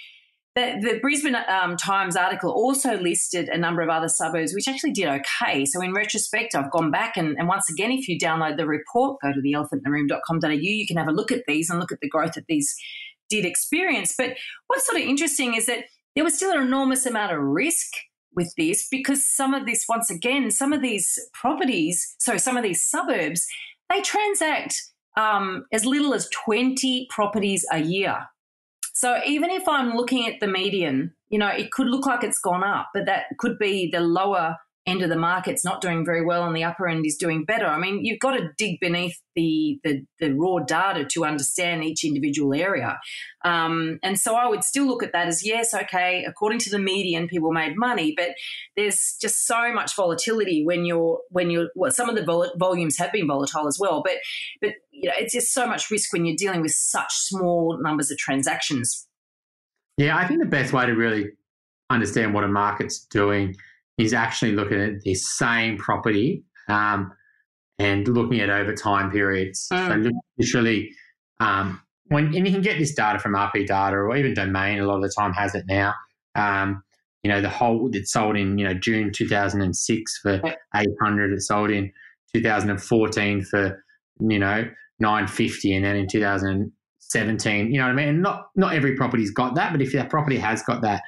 The, 0.55 0.79
the 0.81 0.99
Brisbane 1.01 1.35
um, 1.35 1.75
Times 1.75 2.15
article 2.15 2.49
also 2.49 2.97
listed 2.97 3.49
a 3.49 3.57
number 3.57 3.81
of 3.81 3.89
other 3.89 4.07
suburbs 4.07 4.53
which 4.53 4.69
actually 4.69 4.93
did 4.93 5.07
okay. 5.07 5.65
So, 5.65 5.81
in 5.81 5.91
retrospect, 5.93 6.55
I've 6.55 6.71
gone 6.71 6.91
back 6.91 7.17
and, 7.17 7.37
and 7.37 7.49
once 7.49 7.69
again, 7.69 7.91
if 7.91 8.07
you 8.07 8.17
download 8.17 8.55
the 8.55 8.65
report, 8.65 9.19
go 9.21 9.33
to 9.33 9.41
theelephantintheroom.com.au, 9.41 10.49
you 10.49 10.87
can 10.87 10.95
have 10.95 11.09
a 11.09 11.11
look 11.11 11.31
at 11.31 11.43
these 11.45 11.69
and 11.69 11.79
look 11.79 11.91
at 11.91 11.99
the 11.99 12.07
growth 12.07 12.33
that 12.33 12.45
these 12.47 12.73
did 13.29 13.43
experience. 13.43 14.15
But 14.17 14.37
what's 14.67 14.85
sort 14.85 15.01
of 15.01 15.07
interesting 15.07 15.55
is 15.55 15.65
that 15.65 15.85
there 16.15 16.23
was 16.23 16.35
still 16.35 16.51
an 16.51 16.65
enormous 16.65 17.05
amount 17.05 17.33
of 17.33 17.39
risk 17.39 17.91
with 18.33 18.53
this 18.57 18.87
because 18.89 19.27
some 19.27 19.53
of 19.53 19.65
this, 19.65 19.85
once 19.89 20.09
again, 20.09 20.51
some 20.51 20.71
of 20.71 20.81
these 20.81 21.19
properties, 21.33 22.15
so 22.19 22.37
some 22.37 22.55
of 22.55 22.63
these 22.63 22.83
suburbs, 22.83 23.45
they 23.89 24.01
transact 24.01 24.81
um, 25.17 25.65
as 25.71 25.85
little 25.85 26.13
as 26.13 26.29
20 26.29 27.07
properties 27.09 27.65
a 27.71 27.79
year. 27.79 28.25
So 28.95 29.19
even 29.25 29.49
if 29.49 29.67
I'm 29.67 29.97
looking 29.97 30.25
at 30.25 30.39
the 30.39 30.47
median, 30.47 31.13
you 31.29 31.37
know, 31.37 31.49
it 31.49 31.71
could 31.71 31.87
look 31.87 32.05
like 32.05 32.23
it's 32.23 32.39
gone 32.39 32.63
up, 32.63 32.91
but 32.93 33.05
that 33.07 33.25
could 33.39 33.59
be 33.59 33.89
the 33.91 33.99
lower 33.99 34.55
end 34.87 35.01
of 35.01 35.09
the 35.09 35.15
market's 35.15 35.65
not 35.65 35.81
doing 35.81 36.05
very 36.05 36.23
well 36.23 36.45
and 36.45 36.55
the 36.55 36.63
upper 36.63 36.87
end 36.87 37.05
is 37.05 37.17
doing 37.17 37.43
better. 37.43 37.65
I 37.65 37.79
mean, 37.79 38.05
you've 38.05 38.19
got 38.19 38.37
to 38.37 38.49
dig 38.57 38.79
beneath 38.79 39.19
the 39.35 39.79
the, 39.83 40.05
the 40.19 40.31
raw 40.33 40.59
data 40.59 41.05
to 41.05 41.25
understand 41.25 41.83
each 41.83 42.05
individual 42.05 42.53
area. 42.53 42.99
Um, 43.43 43.99
and 44.03 44.19
so 44.19 44.35
I 44.35 44.47
would 44.47 44.63
still 44.63 44.85
look 44.85 45.01
at 45.01 45.11
that 45.13 45.27
as 45.27 45.45
yes, 45.45 45.73
okay, 45.73 46.23
according 46.27 46.59
to 46.59 46.69
the 46.69 46.77
median, 46.77 47.27
people 47.27 47.51
made 47.51 47.75
money, 47.75 48.13
but 48.15 48.29
there's 48.75 49.17
just 49.19 49.47
so 49.47 49.73
much 49.73 49.95
volatility 49.95 50.63
when 50.63 50.85
you're 50.85 51.19
when 51.29 51.49
you're 51.49 51.69
well, 51.75 51.91
some 51.91 52.09
of 52.09 52.15
the 52.15 52.23
vol- 52.23 52.53
volumes 52.57 52.97
have 52.97 53.11
been 53.11 53.27
volatile 53.27 53.67
as 53.67 53.77
well, 53.79 54.03
but 54.03 54.17
but 54.61 54.73
you 54.91 55.09
know, 55.09 55.15
it's 55.17 55.33
just 55.33 55.51
so 55.53 55.65
much 55.65 55.89
risk 55.89 56.13
when 56.13 56.25
you're 56.25 56.35
dealing 56.37 56.61
with 56.61 56.71
such 56.71 57.11
small 57.11 57.79
numbers 57.81 58.11
of 58.11 58.17
transactions. 58.17 59.07
Yeah, 59.97 60.17
I 60.17 60.27
think 60.27 60.41
the 60.41 60.45
best 60.45 60.73
way 60.73 60.85
to 60.85 60.93
really 60.93 61.29
understand 61.89 62.33
what 62.33 62.43
a 62.43 62.47
market's 62.47 62.99
doing 63.05 63.55
is 63.97 64.13
actually 64.13 64.51
looking 64.51 64.79
at 64.79 65.01
the 65.01 65.13
same 65.15 65.77
property 65.77 66.43
um, 66.67 67.11
and 67.79 68.07
looking 68.07 68.39
at 68.39 68.49
over 68.49 68.73
time 68.73 69.11
periods. 69.11 69.67
Mm. 69.71 70.03
So 70.03 70.11
literally, 70.37 70.91
um, 71.39 71.81
when 72.07 72.25
and 72.35 72.45
you 72.45 72.51
can 72.51 72.61
get 72.61 72.77
this 72.77 72.93
data 72.93 73.19
from 73.19 73.33
RP 73.33 73.65
Data 73.67 73.95
or 73.95 74.15
even 74.15 74.33
Domain. 74.33 74.79
A 74.79 74.85
lot 74.85 74.97
of 74.97 75.01
the 75.01 75.13
time 75.17 75.33
has 75.33 75.55
it 75.55 75.65
now. 75.67 75.93
Um, 76.35 76.83
you 77.23 77.31
know, 77.31 77.41
the 77.41 77.49
whole 77.49 77.89
it 77.93 78.07
sold 78.07 78.37
in 78.37 78.57
you 78.57 78.67
know 78.67 78.73
June 78.73 79.11
2006 79.11 80.19
for 80.21 80.41
800. 80.75 81.33
It 81.33 81.41
sold 81.41 81.71
in 81.71 81.91
2014 82.33 83.43
for 83.45 83.83
you 84.19 84.39
know 84.39 84.69
950, 84.99 85.75
and 85.75 85.85
then 85.85 85.95
in 85.95 86.07
2017, 86.07 87.71
you 87.71 87.79
know 87.79 87.85
what 87.85 87.91
I 87.91 87.95
mean. 87.95 88.07
And 88.09 88.21
not 88.21 88.49
not 88.55 88.75
every 88.75 88.95
property's 88.95 89.31
got 89.31 89.55
that, 89.55 89.71
but 89.71 89.81
if 89.81 89.91
that 89.93 90.09
property 90.09 90.37
has 90.37 90.61
got 90.61 90.81
that, 90.83 91.01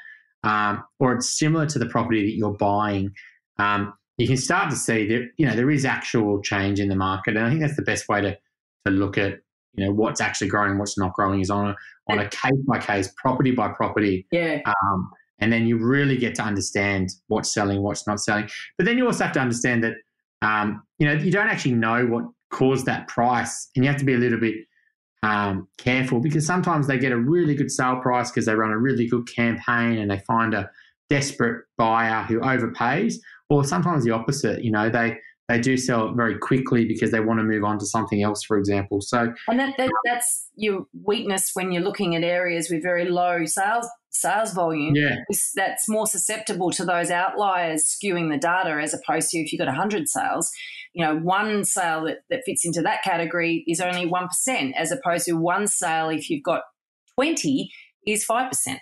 um, 0.44 0.84
or 1.00 1.14
it's 1.14 1.38
similar 1.38 1.66
to 1.68 1.80
the 1.80 1.88
property 1.88 2.26
that 2.26 2.38
you're 2.38 2.56
buying, 2.58 3.12
um, 3.60 3.94
you 4.18 4.28
can 4.28 4.38
start 4.38 4.70
to 4.70 4.76
see 4.76 5.08
that 5.08 5.30
you 5.38 5.46
know 5.46 5.56
there 5.56 5.70
is 5.70 5.86
actual 5.86 6.42
change 6.42 6.80
in 6.80 6.90
the 6.90 6.96
market, 6.96 7.36
and 7.36 7.46
I 7.46 7.50
think 7.50 7.62
that's 7.62 7.76
the 7.76 7.84
best 7.84 8.08
way 8.10 8.22
to 8.22 8.38
to 8.86 8.92
look 8.92 9.18
at 9.18 9.40
you 9.74 9.86
know 9.86 9.92
what's 9.92 10.22
actually 10.22 10.48
growing, 10.48 10.78
what's 10.78 10.98
not 10.98 11.14
growing, 11.14 11.40
is 11.40 11.50
on 11.50 11.70
a 11.70 11.76
on 12.10 12.20
a 12.20 12.30
case 12.30 12.60
by 12.68 12.80
case, 12.80 13.14
property 13.18 13.52
by 13.52 13.70
property. 13.70 14.26
Yeah. 14.32 14.62
Um, 14.66 15.12
and 15.40 15.54
then 15.54 15.68
you 15.68 15.78
really 15.78 16.18
get 16.18 16.34
to 16.36 16.42
understand 16.42 17.10
what's 17.28 17.54
selling, 17.54 17.84
what's 17.84 18.08
not 18.08 18.20
selling. 18.20 18.50
But 18.78 18.86
then 18.86 18.98
you 18.98 19.06
also 19.06 19.24
have 19.24 19.34
to 19.34 19.40
understand 19.40 19.84
that 19.84 19.94
um, 20.42 20.84
you 21.00 21.08
know 21.08 21.14
you 21.14 21.32
don't 21.32 21.48
actually 21.48 21.74
know 21.74 22.06
what 22.06 22.26
caused 22.52 22.86
that 22.86 23.08
price, 23.08 23.70
and 23.76 23.86
you 23.86 23.92
have 23.92 24.00
to 24.00 24.06
be 24.06 24.14
a 24.14 24.18
little 24.18 24.40
bit 24.40 24.56
um, 25.24 25.68
careful 25.78 26.20
because 26.20 26.46
sometimes 26.46 26.88
they 26.88 26.98
get 27.00 27.12
a 27.12 27.18
really 27.18 27.56
good 27.56 27.72
sale 27.72 28.00
price 28.00 28.30
because 28.30 28.46
they 28.46 28.54
run 28.54 28.72
a 28.72 28.78
really 28.78 29.08
good 29.08 29.28
campaign 29.34 29.98
and 29.98 30.12
they 30.12 30.20
find 30.20 30.54
a 30.54 30.70
desperate 31.10 31.66
buyer 31.78 32.24
who 32.24 32.40
overpays, 32.40 33.16
or 33.50 33.64
sometimes 33.64 34.04
the 34.04 34.12
opposite. 34.12 34.64
You 34.64 34.72
know, 34.72 34.90
they 34.90 35.18
they 35.48 35.60
do 35.60 35.78
sell 35.78 36.10
it 36.10 36.16
very 36.16 36.38
quickly 36.38 36.86
because 36.86 37.12
they 37.12 37.22
want 37.22 37.40
to 37.40 37.44
move 37.44 37.64
on 37.64 37.80
to 37.80 37.86
something 37.86 38.22
else, 38.22 38.44
for 38.44 38.58
example. 38.58 39.00
So, 39.02 39.34
and 39.48 39.60
that, 39.60 39.76
that 39.78 39.90
that's 40.06 40.50
your 40.56 40.86
weakness 41.04 41.52
when 41.54 41.72
you're 41.72 41.84
looking 41.84 42.16
at 42.16 42.24
areas 42.24 42.70
with 42.70 42.84
very 42.84 43.06
low 43.10 43.46
sales 43.46 43.88
sales 44.10 44.54
volume. 44.54 44.96
Yeah, 44.96 45.16
that's 45.56 45.88
more 45.88 46.06
susceptible 46.06 46.72
to 46.72 46.86
those 46.86 47.12
outliers 47.12 47.86
skewing 47.86 48.32
the 48.32 48.38
data 48.38 48.80
as 48.82 48.94
opposed 48.94 49.30
to 49.30 49.40
if 49.40 49.52
you've 49.52 49.60
got 49.60 49.68
100 49.68 50.10
sales 50.10 50.52
you 50.98 51.06
know, 51.06 51.16
one 51.16 51.64
sale 51.64 52.06
that, 52.06 52.22
that 52.32 52.42
fits 52.44 52.66
into 52.66 52.82
that 52.82 53.04
category 53.04 53.64
is 53.68 53.80
only 53.80 54.10
1%, 54.10 54.72
as 54.76 54.92
opposed 54.92 55.26
to 55.26 55.34
one 55.34 55.68
sale, 55.68 56.10
if 56.10 56.28
you've 56.28 56.44
got 56.44 56.64
20, 57.20 57.70
is 58.08 58.26
5%. 58.26 58.80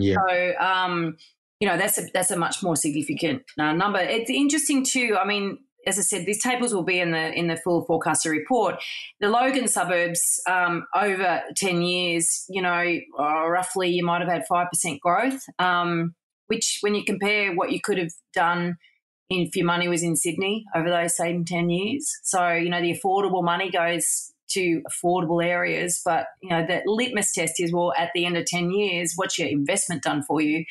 Yeah. 0.00 0.16
So, 0.16 0.52
um, 0.58 1.16
you 1.60 1.68
know, 1.68 1.78
that's 1.78 1.96
a, 1.96 2.06
that's 2.12 2.32
a 2.32 2.36
much 2.36 2.60
more 2.60 2.74
significant 2.74 3.44
uh, 3.56 3.72
number. 3.72 4.00
It's 4.00 4.28
interesting 4.28 4.84
too. 4.84 5.16
I 5.16 5.24
mean, 5.24 5.58
as 5.86 5.96
I 5.96 6.02
said, 6.02 6.26
these 6.26 6.42
tables 6.42 6.74
will 6.74 6.82
be 6.82 6.98
in 6.98 7.12
the 7.12 7.32
in 7.32 7.46
the 7.46 7.56
full 7.56 7.84
forecaster 7.84 8.30
report. 8.30 8.82
The 9.20 9.28
Logan 9.28 9.68
suburbs 9.68 10.40
um, 10.48 10.86
over 10.94 11.42
ten 11.56 11.82
years, 11.82 12.44
you 12.48 12.62
know, 12.62 12.98
uh, 13.18 13.48
roughly 13.48 13.90
you 13.90 14.04
might 14.04 14.20
have 14.20 14.30
had 14.30 14.44
five 14.48 14.68
percent 14.70 15.00
growth, 15.00 15.40
um, 15.60 16.14
which 16.48 16.78
when 16.80 16.96
you 16.96 17.04
compare 17.04 17.54
what 17.54 17.70
you 17.72 17.80
could 17.80 17.98
have 17.98 18.12
done 18.34 18.76
if 19.30 19.54
your 19.56 19.66
money 19.66 19.88
was 19.88 20.02
in 20.02 20.16
Sydney 20.16 20.64
over 20.74 20.88
those 20.88 21.16
same 21.16 21.44
10 21.44 21.70
years. 21.70 22.10
So, 22.22 22.52
you 22.52 22.70
know, 22.70 22.80
the 22.80 22.98
affordable 22.98 23.44
money 23.44 23.70
goes 23.70 24.32
to 24.50 24.82
affordable 24.90 25.44
areas, 25.44 26.00
but, 26.04 26.26
you 26.42 26.48
know, 26.48 26.66
the 26.66 26.82
litmus 26.86 27.32
test 27.32 27.54
is, 27.58 27.72
well, 27.72 27.92
at 27.98 28.10
the 28.14 28.24
end 28.24 28.36
of 28.36 28.46
10 28.46 28.70
years, 28.70 29.12
what's 29.16 29.38
your 29.38 29.48
investment 29.48 30.02
done 30.02 30.22
for 30.22 30.40
you? 30.40 30.64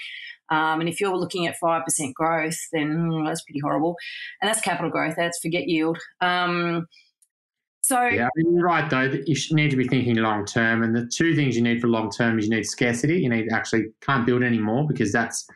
Um, 0.49 0.79
and 0.79 0.89
if 0.89 0.99
you're 0.99 1.15
looking 1.15 1.45
at 1.45 1.59
5% 1.61 2.13
growth, 2.13 2.57
then 2.71 3.09
mm, 3.09 3.27
that's 3.27 3.43
pretty 3.43 3.59
horrible. 3.59 3.95
And 4.41 4.49
that's 4.49 4.61
capital 4.61 4.89
growth, 4.89 5.15
that's 5.17 5.39
forget 5.39 5.67
yield. 5.67 5.99
Um, 6.21 6.87
so 7.81 8.05
yeah, 8.05 8.27
you're 8.35 8.65
right 8.65 8.89
though. 8.89 9.07
That 9.07 9.29
you 9.29 9.55
need 9.55 9.71
to 9.71 9.77
be 9.77 9.87
thinking 9.87 10.17
long 10.17 10.43
term, 10.43 10.83
and 10.83 10.93
the 10.93 11.07
two 11.07 11.33
things 11.37 11.55
you 11.55 11.61
need 11.61 11.79
for 11.79 11.87
long 11.87 12.11
term 12.11 12.37
is 12.37 12.49
you 12.49 12.53
need 12.53 12.65
scarcity. 12.65 13.21
You 13.21 13.29
need 13.29 13.47
actually 13.49 13.85
can't 14.01 14.25
build 14.25 14.43
anymore 14.43 14.85
because 14.85 15.13
that's 15.13 15.47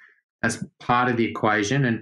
that's 0.41 0.63
part 0.79 1.09
of 1.09 1.17
the 1.17 1.25
equation, 1.25 1.83
and 1.83 2.01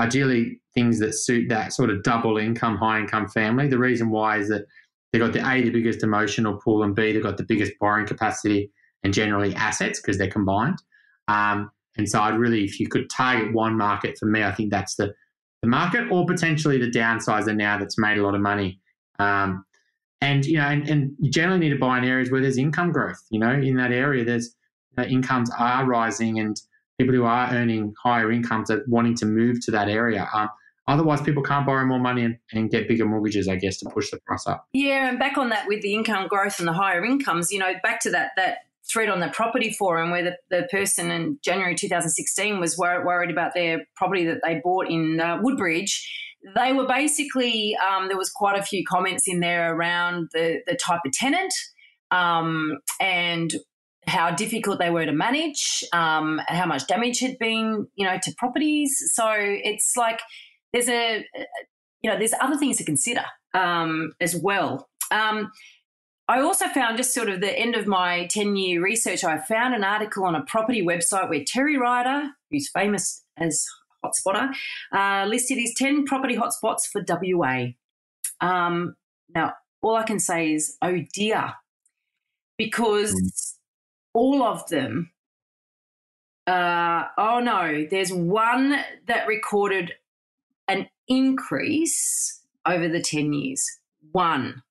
ideally 0.00 0.60
things 0.74 0.98
that 0.98 1.14
suit 1.14 1.48
that 1.48 1.72
sort 1.72 1.90
of 1.90 2.02
double 2.02 2.36
income, 2.36 2.76
high 2.76 2.98
income 3.00 3.28
family. 3.28 3.68
The 3.68 3.78
reason 3.78 4.10
why 4.10 4.38
is 4.38 4.48
that 4.48 4.66
they've 5.12 5.22
got 5.22 5.32
the 5.32 5.48
A, 5.48 5.62
the 5.62 5.70
biggest 5.70 6.02
emotional 6.02 6.58
pool, 6.58 6.82
and 6.82 6.94
B, 6.94 7.12
they've 7.12 7.22
got 7.22 7.38
the 7.38 7.44
biggest 7.44 7.72
borrowing 7.80 8.06
capacity 8.06 8.70
and 9.02 9.14
generally 9.14 9.54
assets 9.54 10.00
because 10.00 10.18
they're 10.18 10.30
combined. 10.30 10.82
Um, 11.28 11.70
and 11.96 12.08
so 12.08 12.20
I'd 12.20 12.38
really, 12.38 12.64
if 12.64 12.78
you 12.78 12.88
could 12.88 13.08
target 13.08 13.54
one 13.54 13.76
market 13.76 14.18
for 14.18 14.26
me, 14.26 14.42
I 14.42 14.52
think 14.52 14.70
that's 14.70 14.96
the, 14.96 15.14
the 15.62 15.68
market 15.68 16.10
or 16.10 16.26
potentially 16.26 16.78
the 16.78 16.90
downsizer 16.90 17.56
now 17.56 17.78
that's 17.78 17.98
made 17.98 18.18
a 18.18 18.22
lot 18.22 18.34
of 18.34 18.42
money. 18.42 18.80
Um, 19.18 19.64
and, 20.20 20.44
you 20.44 20.58
know, 20.58 20.66
and, 20.66 20.88
and, 20.88 21.12
you 21.18 21.30
generally 21.30 21.58
need 21.60 21.70
to 21.70 21.78
buy 21.78 21.98
in 21.98 22.04
areas 22.04 22.30
where 22.30 22.40
there's 22.40 22.58
income 22.58 22.92
growth, 22.92 23.22
you 23.30 23.38
know, 23.38 23.52
in 23.52 23.76
that 23.76 23.92
area, 23.92 24.24
there's 24.24 24.54
you 24.98 25.04
incomes 25.04 25.50
are 25.58 25.84
rising 25.84 26.38
and 26.38 26.60
people 26.98 27.14
who 27.14 27.24
are 27.24 27.50
earning 27.52 27.94
higher 28.02 28.30
incomes 28.30 28.70
are 28.70 28.84
wanting 28.86 29.14
to 29.16 29.26
move 29.26 29.64
to 29.64 29.70
that 29.70 29.88
area. 29.88 30.28
Um, 30.32 30.48
otherwise, 30.88 31.20
people 31.20 31.42
can't 31.42 31.66
borrow 31.66 31.84
more 31.84 31.98
money 31.98 32.24
and, 32.24 32.38
and, 32.52 32.70
get 32.70 32.88
bigger 32.88 33.04
mortgages, 33.04 33.48
I 33.48 33.56
guess, 33.56 33.78
to 33.78 33.90
push 33.90 34.10
the 34.10 34.18
price 34.20 34.46
up. 34.46 34.66
Yeah, 34.72 35.08
and 35.08 35.18
back 35.18 35.36
on 35.36 35.50
that 35.50 35.68
with 35.68 35.82
the 35.82 35.94
income 35.94 36.28
growth 36.28 36.58
and 36.58 36.66
the 36.66 36.72
higher 36.72 37.04
incomes, 37.04 37.52
you 37.52 37.58
know, 37.58 37.72
back 37.82 38.00
to 38.00 38.10
that 38.10 38.30
that 38.36 38.58
thread 38.90 39.08
on 39.08 39.20
the 39.20 39.28
property 39.28 39.72
forum 39.72 40.10
where 40.10 40.22
the, 40.22 40.36
the 40.48 40.68
person 40.70 41.10
in 41.10 41.38
January 41.42 41.74
2016 41.74 42.60
was 42.60 42.78
wor- 42.78 43.04
worried 43.04 43.32
about 43.32 43.52
their 43.52 43.84
property 43.96 44.24
that 44.24 44.38
they 44.44 44.60
bought 44.62 44.88
in 44.88 45.20
uh, 45.20 45.38
Woodbridge. 45.42 46.08
They 46.54 46.72
were 46.72 46.86
basically, 46.86 47.76
um, 47.76 48.06
there 48.06 48.16
was 48.16 48.30
quite 48.30 48.56
a 48.56 48.62
few 48.62 48.84
comments 48.84 49.26
in 49.26 49.40
there 49.40 49.74
around 49.74 50.28
the, 50.32 50.60
the 50.68 50.76
type 50.76 51.00
of 51.04 51.12
tenant 51.12 51.52
um, 52.12 52.78
and 53.00 53.52
how 54.06 54.30
difficult 54.30 54.78
they 54.78 54.90
were 54.90 55.04
to 55.04 55.12
manage, 55.12 55.84
um, 55.92 56.40
how 56.46 56.66
much 56.66 56.86
damage 56.86 57.20
had 57.20 57.38
been, 57.38 57.88
you 57.96 58.06
know, 58.06 58.18
to 58.22 58.32
properties. 58.38 58.96
So 59.12 59.32
it's 59.36 59.94
like 59.96 60.20
there's 60.72 60.88
a, 60.88 61.24
you 62.02 62.10
know, 62.10 62.18
there's 62.18 62.34
other 62.40 62.56
things 62.56 62.76
to 62.78 62.84
consider 62.84 63.24
um, 63.54 64.12
as 64.20 64.36
well. 64.36 64.88
Um, 65.10 65.50
I 66.28 66.40
also 66.40 66.66
found 66.68 66.96
just 66.96 67.14
sort 67.14 67.28
of 67.28 67.40
the 67.40 67.56
end 67.56 67.76
of 67.76 67.86
my 67.86 68.26
10 68.26 68.56
year 68.56 68.82
research, 68.82 69.22
I 69.24 69.38
found 69.38 69.74
an 69.74 69.84
article 69.84 70.24
on 70.24 70.34
a 70.34 70.42
property 70.44 70.82
website 70.82 71.28
where 71.28 71.44
Terry 71.44 71.76
Ryder, 71.76 72.30
who's 72.50 72.68
famous 72.68 73.24
as 73.36 73.64
hotspotter, 74.04 74.52
uh, 74.92 75.26
listed 75.26 75.58
his 75.58 75.74
10 75.76 76.04
property 76.04 76.36
hotspots 76.36 76.86
for 76.90 77.04
WA. 77.06 77.66
Um, 78.40 78.96
now, 79.34 79.54
all 79.82 79.96
I 79.96 80.02
can 80.02 80.18
say 80.18 80.52
is, 80.52 80.76
oh 80.82 80.98
dear, 81.12 81.54
because 82.58 83.12
mm 83.14 83.55
all 84.16 84.42
of 84.42 84.66
them. 84.68 85.10
Uh, 86.46 87.04
oh 87.18 87.38
no, 87.40 87.86
there's 87.90 88.12
one 88.12 88.76
that 89.06 89.28
recorded 89.28 89.92
an 90.68 90.88
increase 91.06 92.40
over 92.66 92.88
the 92.88 93.00
10 93.00 93.34
years. 93.34 93.78
One, 94.12 94.62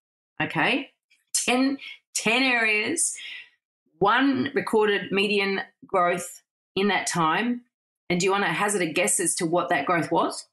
okay? 0.42 0.90
10, 1.34 1.78
10 2.16 2.44
areas, 2.44 3.16
one 4.00 4.50
recorded 4.56 5.12
median 5.12 5.62
growth 5.86 6.42
in 6.76 6.88
that 6.88 7.06
time. 7.06 7.62
And 8.10 8.20
do 8.20 8.26
you 8.26 8.32
want 8.32 8.46
to 8.46 8.52
hazard 8.52 8.82
a 8.82 8.92
guess 8.92 9.20
as 9.20 9.36
to 9.36 9.46
what 9.46 9.70
that 9.70 9.86
growth 9.86 10.12
was? 10.12 10.48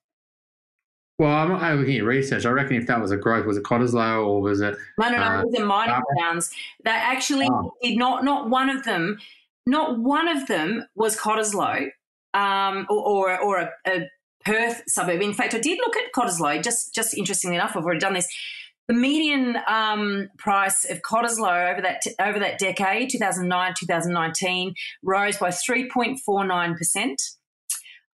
Well, 1.18 1.30
I'm 1.30 1.48
not 1.50 1.76
looking 1.76 1.98
at 1.98 2.04
research. 2.04 2.46
I 2.46 2.50
reckon 2.50 2.76
if 2.76 2.86
that 2.86 3.00
was 3.00 3.10
a 3.10 3.16
growth, 3.16 3.46
was 3.46 3.56
it 3.56 3.64
Cottesloe 3.64 4.26
or 4.26 4.40
was 4.40 4.60
it? 4.60 4.76
No, 4.98 5.08
no, 5.08 5.18
no. 5.18 5.22
Uh, 5.22 5.40
it 5.40 5.46
was 5.46 5.54
in 5.54 5.66
mining 5.66 5.94
uh, 5.94 6.20
towns. 6.20 6.50
They 6.84 6.90
actually 6.90 7.48
oh. 7.50 7.74
did 7.82 7.98
not. 7.98 8.24
Not 8.24 8.48
one 8.48 8.70
of 8.70 8.84
them. 8.84 9.18
Not 9.66 9.98
one 9.98 10.26
of 10.26 10.48
them 10.48 10.86
was 10.96 11.16
Cottesloe. 11.16 11.90
um, 12.34 12.86
or, 12.88 13.30
or, 13.30 13.40
or 13.40 13.58
a, 13.58 13.70
a, 13.86 14.08
Perth 14.44 14.82
suburb. 14.88 15.22
In 15.22 15.32
fact, 15.32 15.54
I 15.54 15.60
did 15.60 15.78
look 15.78 15.96
at 15.96 16.12
Cottesloe, 16.12 16.64
just, 16.64 16.92
just 16.92 17.16
interestingly 17.16 17.54
enough, 17.54 17.76
I've 17.76 17.84
already 17.84 18.00
done 18.00 18.14
this. 18.14 18.26
The 18.88 18.94
median 18.94 19.56
um, 19.68 20.30
price 20.36 20.84
of 20.84 21.00
Cottesloe 21.02 21.70
over 21.70 21.80
that 21.80 22.00
t- 22.02 22.14
over 22.20 22.40
that 22.40 22.58
decade, 22.58 23.10
2009 23.10 23.74
2019, 23.78 24.74
rose 25.04 25.36
by 25.36 25.50
3.49 25.50 26.76
percent. 26.76 27.22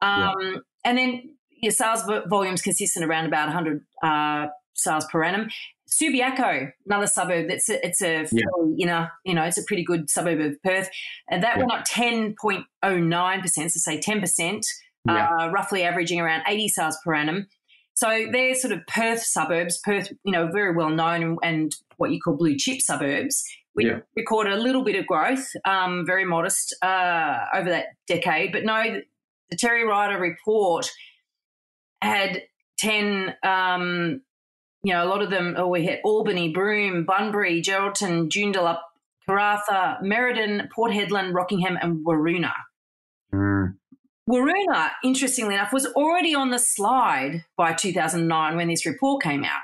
Um, 0.02 0.34
yeah. 0.38 0.56
And 0.84 0.98
then 0.98 1.37
your 1.60 1.72
sales 1.72 2.02
volumes 2.28 2.62
consistent 2.62 3.04
around 3.04 3.26
about 3.26 3.46
100 3.46 3.84
uh, 4.02 4.46
sales 4.74 5.06
per 5.10 5.22
annum. 5.24 5.48
Subiaco, 5.88 6.70
another 6.86 7.06
suburb 7.06 7.48
that's 7.48 7.68
a, 7.70 7.84
it's 7.84 8.02
a 8.02 8.26
yeah. 8.30 8.44
you 8.76 8.86
know 8.86 9.06
you 9.24 9.34
know 9.34 9.44
it's 9.44 9.56
a 9.56 9.64
pretty 9.64 9.82
good 9.82 10.10
suburb 10.10 10.38
of 10.40 10.62
Perth, 10.62 10.90
and 11.30 11.42
that 11.42 11.56
yeah. 11.56 11.64
went 11.64 11.72
up 11.72 11.84
ten 11.86 12.34
point 12.40 12.66
oh 12.82 12.98
nine 12.98 13.40
percent, 13.40 13.72
so 13.72 13.78
say 13.78 13.98
ten 13.98 14.20
percent, 14.20 14.66
yeah. 15.06 15.28
uh, 15.28 15.48
roughly 15.48 15.84
averaging 15.84 16.20
around 16.20 16.42
eighty 16.46 16.68
sales 16.68 16.98
per 17.04 17.14
annum. 17.14 17.46
So 17.94 18.26
they're 18.30 18.54
sort 18.54 18.72
of 18.72 18.86
Perth 18.86 19.22
suburbs, 19.22 19.80
Perth, 19.82 20.12
you 20.24 20.30
know, 20.30 20.48
very 20.52 20.76
well 20.76 20.90
known 20.90 21.22
and, 21.22 21.38
and 21.42 21.76
what 21.96 22.12
you 22.12 22.20
call 22.20 22.36
blue 22.36 22.56
chip 22.56 22.80
suburbs. 22.80 23.42
We 23.74 23.86
yeah. 23.86 24.00
recorded 24.14 24.52
a 24.52 24.60
little 24.60 24.84
bit 24.84 24.94
of 24.94 25.06
growth, 25.06 25.48
um, 25.64 26.04
very 26.06 26.24
modest 26.24 26.76
uh, 26.82 27.46
over 27.54 27.70
that 27.70 27.86
decade, 28.06 28.52
but 28.52 28.64
no, 28.64 29.00
the 29.50 29.56
Terry 29.56 29.84
Ryder 29.84 30.20
report 30.20 30.90
had 32.02 32.42
10, 32.78 33.34
um, 33.42 34.22
you 34.82 34.92
know, 34.92 35.04
a 35.04 35.08
lot 35.08 35.22
of 35.22 35.30
them, 35.30 35.54
oh, 35.56 35.68
we 35.68 35.84
had 35.84 36.00
Albany, 36.04 36.52
Broome, 36.52 37.04
Bunbury, 37.04 37.60
Geraldton, 37.60 38.28
Joondalup, 38.28 38.80
Karratha, 39.28 40.00
Merredin, 40.02 40.70
Port 40.70 40.92
Hedland, 40.92 41.34
Rockingham, 41.34 41.78
and 41.80 42.04
Waroona. 42.06 42.52
Mm. 43.32 43.74
Waroona, 44.28 44.90
interestingly 45.02 45.54
enough, 45.54 45.72
was 45.72 45.86
already 45.86 46.34
on 46.34 46.50
the 46.50 46.58
slide 46.58 47.44
by 47.56 47.72
2009 47.72 48.56
when 48.56 48.68
this 48.68 48.86
report 48.86 49.22
came 49.22 49.44
out. 49.44 49.60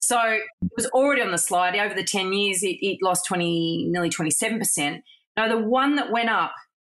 So 0.00 0.18
it 0.20 0.72
was 0.76 0.86
already 0.86 1.22
on 1.22 1.30
the 1.30 1.38
slide. 1.38 1.76
Over 1.76 1.94
the 1.94 2.02
10 2.02 2.32
years, 2.32 2.62
it, 2.62 2.78
it 2.84 2.98
lost 3.02 3.26
20, 3.26 3.86
nearly 3.90 4.10
27%. 4.10 5.02
Now, 5.36 5.48
the 5.48 5.58
one 5.58 5.96
that 5.96 6.10
went 6.10 6.28
up 6.28 6.52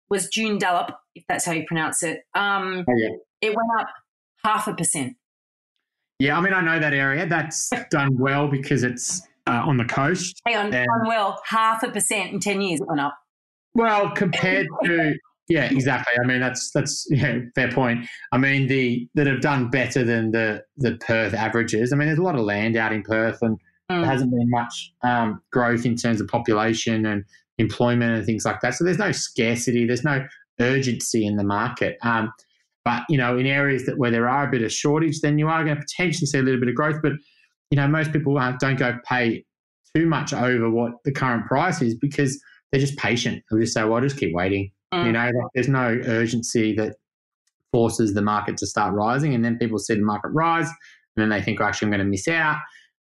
was 0.09 0.29
June 0.29 0.59
Joondalup, 0.59 0.95
if 1.15 1.25
that's 1.29 1.45
how 1.45 1.53
you 1.53 1.65
pronounce 1.67 2.03
it. 2.03 2.21
Um, 2.35 2.85
oh, 2.89 2.95
yeah. 2.97 3.09
It 3.41 3.55
went 3.55 3.69
up 3.79 3.89
half 4.45 4.69
a 4.69 4.75
percent. 4.75 5.17
Yeah, 6.19 6.37
I 6.37 6.41
mean, 6.41 6.53
I 6.53 6.61
know 6.61 6.79
that 6.79 6.93
area. 6.93 7.27
That's 7.27 7.71
done 7.91 8.19
well 8.19 8.49
because 8.49 8.83
it's 8.83 9.23
uh, 9.47 9.63
on 9.65 9.77
the 9.77 9.85
coast. 9.85 10.41
Hang 10.47 10.57
on, 10.57 10.65
and, 10.67 10.87
done 10.87 11.07
well, 11.07 11.41
half 11.47 11.83
a 11.83 11.91
percent 11.91 12.33
in 12.33 12.41
10 12.41 12.61
years 12.61 12.81
it 12.81 12.87
went 12.87 13.01
up. 13.01 13.17
Well, 13.75 14.11
compared 14.11 14.67
to 14.85 15.15
yeah, 15.51 15.65
exactly. 15.65 16.15
I 16.23 16.27
mean, 16.27 16.41
that's 16.41 16.71
that's 16.71 17.09
yeah, 17.11 17.41
fair 17.57 17.73
point. 17.73 18.07
I 18.31 18.39
mean, 18.39 18.69
the 18.69 19.09
that 19.17 19.27
have 19.27 19.41
done 19.41 19.69
better 19.69 20.05
than 20.05 20.31
the 20.31 20.63
the 20.77 20.97
Perth 21.05 21.35
averages. 21.35 21.93
I 21.93 21.97
mean, 21.97 22.07
there's 22.07 22.21
a 22.21 22.23
lot 22.23 22.37
of 22.37 22.43
land 22.43 22.77
out 22.77 22.93
in 22.93 23.03
Perth, 23.03 23.39
and 23.43 23.59
mm. 23.91 24.01
there 24.01 24.05
hasn't 24.05 24.31
been 24.31 24.49
much 24.49 24.93
um, 25.03 25.43
growth 25.51 25.85
in 25.85 25.97
terms 25.97 26.21
of 26.21 26.29
population 26.29 27.05
and 27.05 27.25
employment 27.59 28.15
and 28.15 28.25
things 28.25 28.45
like 28.45 28.61
that. 28.61 28.75
So 28.75 28.85
there's 28.85 28.99
no 28.99 29.11
scarcity, 29.11 29.87
there's 29.87 30.05
no 30.05 30.25
urgency 30.61 31.27
in 31.27 31.37
the 31.37 31.45
market. 31.45 31.99
Um, 32.03 32.33
but 32.85 33.03
you 33.09 33.19
know, 33.19 33.37
in 33.37 33.47
areas 33.47 33.87
that 33.87 33.99
where 33.99 34.11
there 34.11 34.29
are 34.29 34.49
a 34.49 34.51
bit 34.51 34.63
of 34.63 34.73
shortage, 34.73 35.21
then 35.21 35.39
you 35.39 35.49
are 35.49 35.65
going 35.65 35.77
to 35.77 35.83
potentially 35.83 36.27
see 36.27 36.39
a 36.39 36.43
little 36.43 36.61
bit 36.61 36.69
of 36.69 36.75
growth. 36.75 37.01
But 37.03 37.13
you 37.71 37.77
know, 37.77 37.87
most 37.87 38.13
people 38.13 38.35
don't 38.59 38.79
go 38.79 38.99
pay 39.05 39.45
too 39.95 40.07
much 40.07 40.33
over 40.33 40.71
what 40.71 40.93
the 41.05 41.13
current 41.13 41.47
price 41.47 41.83
is 41.83 41.95
because 41.95 42.41
they're 42.71 42.81
just 42.81 42.97
patient. 42.97 43.43
They'll 43.51 43.61
just 43.61 43.75
say, 43.75 43.85
"Well, 43.85 43.95
I'll 43.95 44.01
just 44.01 44.17
keep 44.17 44.35
waiting." 44.35 44.71
Mm. 44.95 45.07
You 45.07 45.13
know, 45.13 45.31
there's 45.55 45.69
no 45.69 46.01
urgency 46.07 46.75
that 46.77 46.97
forces 47.73 48.15
the 48.15 48.23
market 48.23 48.57
to 48.59 48.67
start 48.67 48.95
rising, 48.95 49.35
and 49.35 49.45
then 49.45 49.59
people 49.59 49.79
see 49.79 49.95
the 49.95 50.03
market 50.03 50.31
rise, 50.31 50.69
and 50.69 51.23
then 51.23 51.29
they 51.29 51.43
think, 51.43 51.61
oh, 51.61 51.65
"Actually, 51.65 51.87
I'm 51.87 51.93
going 51.93 52.07
to 52.07 52.11
miss 52.11 52.29
out," 52.29 52.59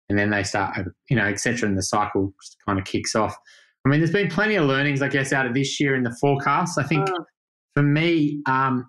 and 0.08 0.18
then 0.18 0.30
they 0.30 0.42
start, 0.42 0.76
you 1.08 1.16
know, 1.16 1.24
etc. 1.24 1.68
And 1.68 1.78
the 1.78 1.82
cycle 1.82 2.34
kind 2.66 2.78
of 2.78 2.84
kicks 2.84 3.14
off. 3.14 3.36
I 3.84 3.88
mean, 3.88 4.00
there's 4.00 4.12
been 4.12 4.28
plenty 4.28 4.56
of 4.56 4.66
learnings, 4.66 5.00
I 5.00 5.08
guess, 5.08 5.32
out 5.32 5.46
of 5.46 5.54
this 5.54 5.80
year 5.80 5.94
in 5.94 6.02
the 6.02 6.14
forecast. 6.20 6.78
I 6.78 6.82
think 6.82 7.08
mm. 7.08 7.24
for 7.74 7.82
me, 7.82 8.42
um, 8.46 8.86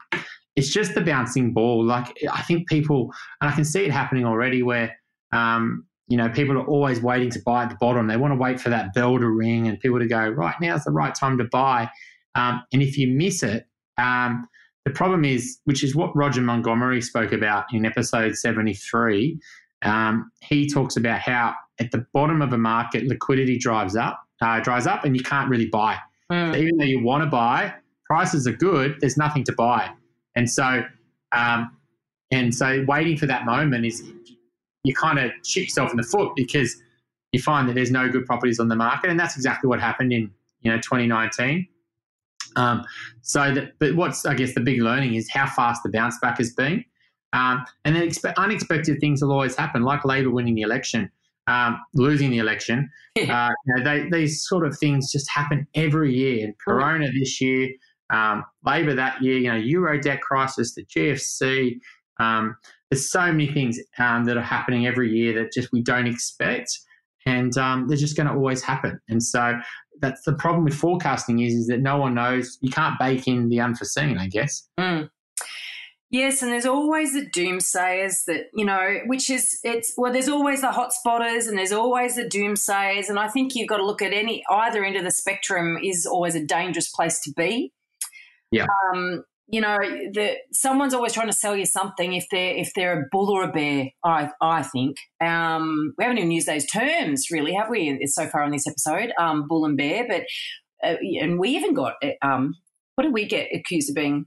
it's 0.56 0.70
just 0.70 0.96
the 0.96 1.02
bouncing 1.02 1.54
ball. 1.54 1.84
Like 1.86 2.18
I 2.32 2.42
think 2.44 2.68
people, 2.68 3.14
and 3.40 3.50
I 3.50 3.54
can 3.54 3.64
see 3.64 3.86
it 3.86 3.92
happening 3.92 4.26
already, 4.26 4.64
where 4.64 4.96
um, 5.32 5.86
you 6.08 6.18
know 6.18 6.30
people 6.30 6.58
are 6.58 6.66
always 6.66 7.02
waiting 7.02 7.30
to 7.32 7.40
buy 7.46 7.64
at 7.64 7.70
the 7.70 7.78
bottom. 7.80 8.08
They 8.08 8.18
want 8.18 8.34
to 8.34 8.38
wait 8.38 8.60
for 8.60 8.70
that 8.70 8.94
bell 8.94 9.18
to 9.18 9.30
ring 9.30 9.68
and 9.68 9.80
people 9.80 10.00
to 10.00 10.08
go 10.08 10.28
right 10.28 10.56
now 10.60 10.72
now's 10.72 10.84
the 10.84 10.92
right 10.92 11.14
time 11.14 11.38
to 11.38 11.46
buy. 11.46 11.90
Um, 12.36 12.64
and 12.72 12.82
if 12.82 12.98
you 12.98 13.08
miss 13.08 13.44
it, 13.44 13.68
um, 13.98 14.48
the 14.86 14.92
problem 14.92 15.26
is, 15.26 15.60
which 15.66 15.84
is 15.84 15.96
what 15.96 16.16
Roger 16.16 16.42
Montgomery 16.42 17.02
spoke 17.02 17.32
about 17.32 17.66
in 17.74 17.86
episode 17.86 18.36
seventy 18.36 18.74
three. 18.74 19.40
Um, 19.84 20.32
he 20.42 20.70
talks 20.70 20.96
about 20.96 21.22
how 21.22 21.56
at 21.80 21.92
the 21.92 22.06
bottom 22.14 22.42
of 22.42 22.54
a 22.54 22.58
market, 22.58 23.06
liquidity 23.06 23.58
drives 23.58 23.96
up, 23.96 24.22
uh, 24.42 24.60
dries 24.60 24.86
up, 24.86 25.06
and 25.06 25.16
you 25.16 25.24
can't 25.24 25.50
really 25.50 25.68
buy. 25.68 25.98
Mm. 26.32 26.54
So 26.54 26.60
even 26.60 26.78
though 26.78 26.86
you 26.86 27.04
want 27.04 27.24
to 27.24 27.30
buy, 27.30 27.74
prices 28.06 28.48
are 28.48 28.54
good. 28.54 28.98
There's 29.00 29.18
nothing 29.18 29.44
to 29.46 29.54
buy. 29.54 29.92
And 30.36 30.50
so, 30.50 30.84
um, 31.32 31.78
and 32.32 32.54
so 32.54 32.84
waiting 32.88 33.18
for 33.18 33.26
that 33.26 33.46
moment 33.46 33.86
is 33.86 34.04
you 34.84 34.94
kind 34.96 35.20
of 35.20 35.32
shoot 35.46 35.62
yourself 35.62 35.92
in 35.92 35.98
the 35.98 36.04
foot 36.04 36.34
because 36.36 36.82
you 37.32 37.42
find 37.42 37.68
that 37.70 37.74
there's 37.74 37.92
no 37.92 38.10
good 38.10 38.26
properties 38.26 38.60
on 38.60 38.68
the 38.68 38.76
market, 38.76 39.10
and 39.10 39.20
that's 39.20 39.36
exactly 39.36 39.68
what 39.68 39.80
happened 39.80 40.12
in 40.12 40.32
you 40.62 40.72
know 40.72 40.78
2019. 40.78 41.68
Um, 42.56 42.84
so, 43.22 43.54
that, 43.54 43.80
but 43.80 43.96
what's 43.96 44.26
I 44.26 44.34
guess 44.34 44.54
the 44.54 44.62
big 44.62 44.82
learning 44.82 45.16
is 45.16 45.30
how 45.30 45.48
fast 45.48 45.84
the 45.84 45.90
bounce 45.90 46.18
back 46.20 46.38
has 46.38 46.54
been, 46.54 46.84
um, 47.34 47.66
and 47.86 47.96
then 47.96 48.08
expe- 48.08 48.36
unexpected 48.36 49.00
things 49.00 49.22
will 49.22 49.32
always 49.32 49.56
happen, 49.56 49.84
like 49.84 50.04
Labor 50.04 50.32
winning 50.32 50.56
the 50.56 50.62
election, 50.62 51.10
um, 51.48 51.80
losing 51.94 52.30
the 52.30 52.40
election. 52.40 52.90
uh, 53.30 53.50
you 53.66 53.76
know, 53.76 53.84
they, 53.84 54.10
these 54.10 54.46
sort 54.46 54.66
of 54.66 54.78
things 54.78 55.12
just 55.12 55.30
happen 55.30 55.68
every 55.76 56.14
year. 56.14 56.46
And 56.46 56.58
Corona 56.60 57.10
this 57.12 57.40
year, 57.40 57.70
um, 58.12 58.44
Labor 58.66 58.94
that 58.96 59.22
year, 59.22 59.38
you 59.38 59.50
know, 59.50 59.58
Euro 59.58 60.00
debt 60.00 60.22
crisis, 60.22 60.76
the 60.76 60.86
GFC. 60.86 61.80
Um, 62.20 62.56
there's 62.90 63.10
so 63.10 63.32
many 63.32 63.48
things 63.48 63.80
um, 63.98 64.26
that 64.26 64.38
are 64.38 64.42
happening 64.42 64.86
every 64.86 65.10
year 65.12 65.34
that 65.42 65.54
just 65.54 65.72
we 65.72 65.82
don't 65.82 66.08
expect, 66.08 66.78
and 67.26 67.58
um, 67.58 67.88
they're 67.88 67.98
just 67.98 68.18
going 68.18 68.28
to 68.28 68.34
always 68.34 68.62
happen. 68.62 69.00
And 69.08 69.24
so 69.24 69.60
that's 70.02 70.24
the 70.24 70.34
problem 70.34 70.66
with 70.66 70.74
forecasting 70.74 71.40
is 71.40 71.54
is 71.54 71.68
that 71.68 71.80
no 71.80 71.98
one 71.98 72.14
knows. 72.14 72.58
You 72.62 72.72
can't 72.72 73.00
bake 73.00 73.28
in 73.28 73.50
the 73.50 73.62
unforeseen, 73.62 74.18
I 74.18 74.28
guess. 74.28 74.68
Mm. 74.80 75.10
Yes, 76.12 76.42
and 76.42 76.52
there's 76.52 76.66
always 76.66 77.14
the 77.14 77.26
doomsayers 77.26 78.26
that, 78.26 78.48
you 78.54 78.66
know, 78.66 79.00
which 79.06 79.30
is, 79.30 79.58
it's, 79.64 79.94
well, 79.96 80.12
there's 80.12 80.28
always 80.28 80.60
the 80.60 80.68
hotspotters 80.68 81.48
and 81.48 81.58
there's 81.58 81.72
always 81.72 82.18
the 82.18 82.26
doomsayers. 82.26 83.08
And 83.08 83.18
I 83.18 83.30
think 83.30 83.56
you've 83.56 83.70
got 83.70 83.78
to 83.78 83.86
look 83.86 84.02
at 84.02 84.12
any, 84.12 84.44
either 84.52 84.84
end 84.84 84.98
of 84.98 85.06
the 85.06 85.12
spectrum 85.12 85.78
is 85.82 86.06
always 86.06 86.36
a 86.36 86.44
dangerous 86.44 86.90
place 86.90 87.22
to 87.22 87.32
be. 87.32 87.72
Yeah. 88.52 88.68
Um, 88.94 89.24
you 89.48 89.60
know, 89.60 89.78
the, 89.78 90.36
someone's 90.54 90.94
always 90.94 91.12
trying 91.12 91.28
to 91.28 91.34
sell 91.34 91.58
you 91.58 91.66
something 91.66 92.14
if 92.14 92.26
they're 92.32 92.56
if 92.56 92.74
they're 92.74 93.02
a 93.02 93.06
bull 93.12 93.30
or 93.30 93.44
a 93.44 93.52
bear. 93.52 93.90
I 94.04 94.30
I 94.40 94.64
think 94.64 94.96
um, 95.20 95.94
we 95.98 96.06
haven't 96.06 96.20
even 96.20 96.32
used 96.32 96.48
those 96.48 96.66
terms 96.66 97.28
really, 97.32 97.54
have 97.54 97.70
we? 97.70 98.00
So 98.08 98.28
far 98.28 98.44
on 98.44 98.52
this 98.52 98.66
episode, 98.66 99.12
um, 99.20 99.48
bull 99.48 99.66
and 99.66 99.78
bear. 99.78 100.08
But 100.08 100.24
uh, 100.84 100.96
and 101.22 101.38
we 101.38 101.50
even 101.50 101.74
got 101.74 101.96
um, 102.22 102.56
what 102.96 103.04
did 103.04 103.14
we 103.14 103.26
get 103.26 103.50
accused 103.54 103.90
of 103.90 103.96
being? 103.96 104.26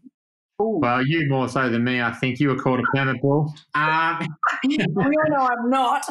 Ooh. 0.61 0.79
Well, 0.81 1.05
you 1.05 1.29
more 1.29 1.49
so 1.49 1.68
than 1.68 1.83
me. 1.83 2.01
I 2.01 2.12
think 2.12 2.39
you 2.39 2.49
were 2.49 2.57
called 2.57 2.79
a 2.79 2.97
perma-bull. 2.97 3.53
Um, 3.75 4.27
no, 4.64 4.87
no, 5.29 5.37
I'm 5.37 5.68
not. 5.68 6.05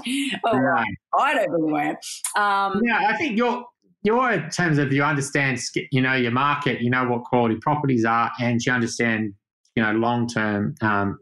Well, 0.44 0.56
right. 0.60 0.86
I 1.18 1.34
don't 1.34 1.52
believe 1.52 1.76
I 1.76 1.96
am. 2.36 2.74
Um, 2.74 2.82
yeah, 2.84 3.08
I 3.08 3.16
think 3.16 3.38
you're 3.38 3.64
you're 4.04 4.32
in 4.32 4.50
terms 4.50 4.78
of 4.78 4.92
you 4.92 5.04
understand, 5.04 5.60
you 5.92 6.02
know, 6.02 6.14
your 6.14 6.32
market, 6.32 6.82
you 6.82 6.90
know 6.90 7.08
what 7.08 7.24
quality 7.24 7.56
properties 7.56 8.06
are, 8.06 8.32
and 8.40 8.60
you 8.64 8.72
understand, 8.72 9.34
you 9.76 9.84
know, 9.84 9.94
long 9.94 10.28
term 10.28 10.76
um, 10.82 11.18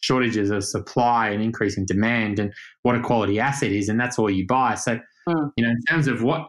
shortages 0.00 0.50
of 0.50 0.64
supply 0.64 1.30
and 1.30 1.42
increasing 1.42 1.84
demand, 1.84 2.38
and 2.38 2.52
what 2.82 2.94
a 2.94 3.00
quality 3.00 3.40
asset 3.40 3.72
is, 3.72 3.88
and 3.88 3.98
that's 3.98 4.18
all 4.18 4.30
you 4.30 4.46
buy. 4.46 4.76
So, 4.76 4.98
mm. 5.28 5.50
you 5.56 5.64
know, 5.64 5.70
in 5.70 5.80
terms 5.90 6.06
of 6.06 6.22
what, 6.22 6.48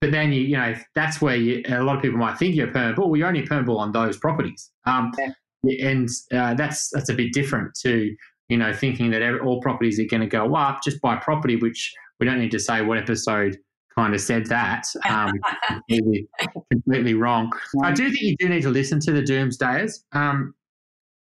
but 0.00 0.10
then 0.10 0.32
you, 0.32 0.42
you 0.42 0.56
know, 0.56 0.74
that's 0.96 1.20
where 1.22 1.36
you, 1.36 1.62
a 1.68 1.82
lot 1.82 1.96
of 1.96 2.02
people 2.02 2.18
might 2.18 2.36
think 2.36 2.56
you're 2.56 2.66
permanent, 2.66 2.98
well, 2.98 3.16
you're 3.16 3.28
only 3.28 3.42
permanent 3.42 3.78
on 3.78 3.92
those 3.92 4.18
properties, 4.18 4.70
um, 4.84 5.12
yeah. 5.16 5.88
and 5.88 6.08
uh, 6.34 6.54
that's 6.54 6.90
that's 6.92 7.08
a 7.08 7.14
bit 7.14 7.32
different 7.32 7.72
to 7.82 8.14
you 8.48 8.56
know 8.56 8.72
thinking 8.72 9.12
that 9.12 9.22
all 9.40 9.60
properties 9.60 10.00
are 10.00 10.06
going 10.10 10.22
to 10.22 10.26
go 10.26 10.56
up 10.56 10.82
just 10.82 11.00
by 11.00 11.14
property, 11.14 11.54
which 11.54 11.94
we 12.18 12.26
don't 12.26 12.40
need 12.40 12.50
to 12.50 12.58
say 12.58 12.82
what 12.82 12.98
episode 12.98 13.56
kind 13.94 14.14
of 14.14 14.20
said 14.20 14.46
that. 14.46 14.86
Um, 15.08 15.32
completely, 15.68 16.28
completely 16.70 17.14
wrong. 17.14 17.52
I 17.82 17.92
do 17.92 18.04
think 18.10 18.22
you 18.22 18.36
do 18.38 18.48
need 18.48 18.62
to 18.62 18.70
listen 18.70 19.00
to 19.00 19.12
the 19.12 19.22
doomsdayers. 19.22 20.00
Um, 20.12 20.54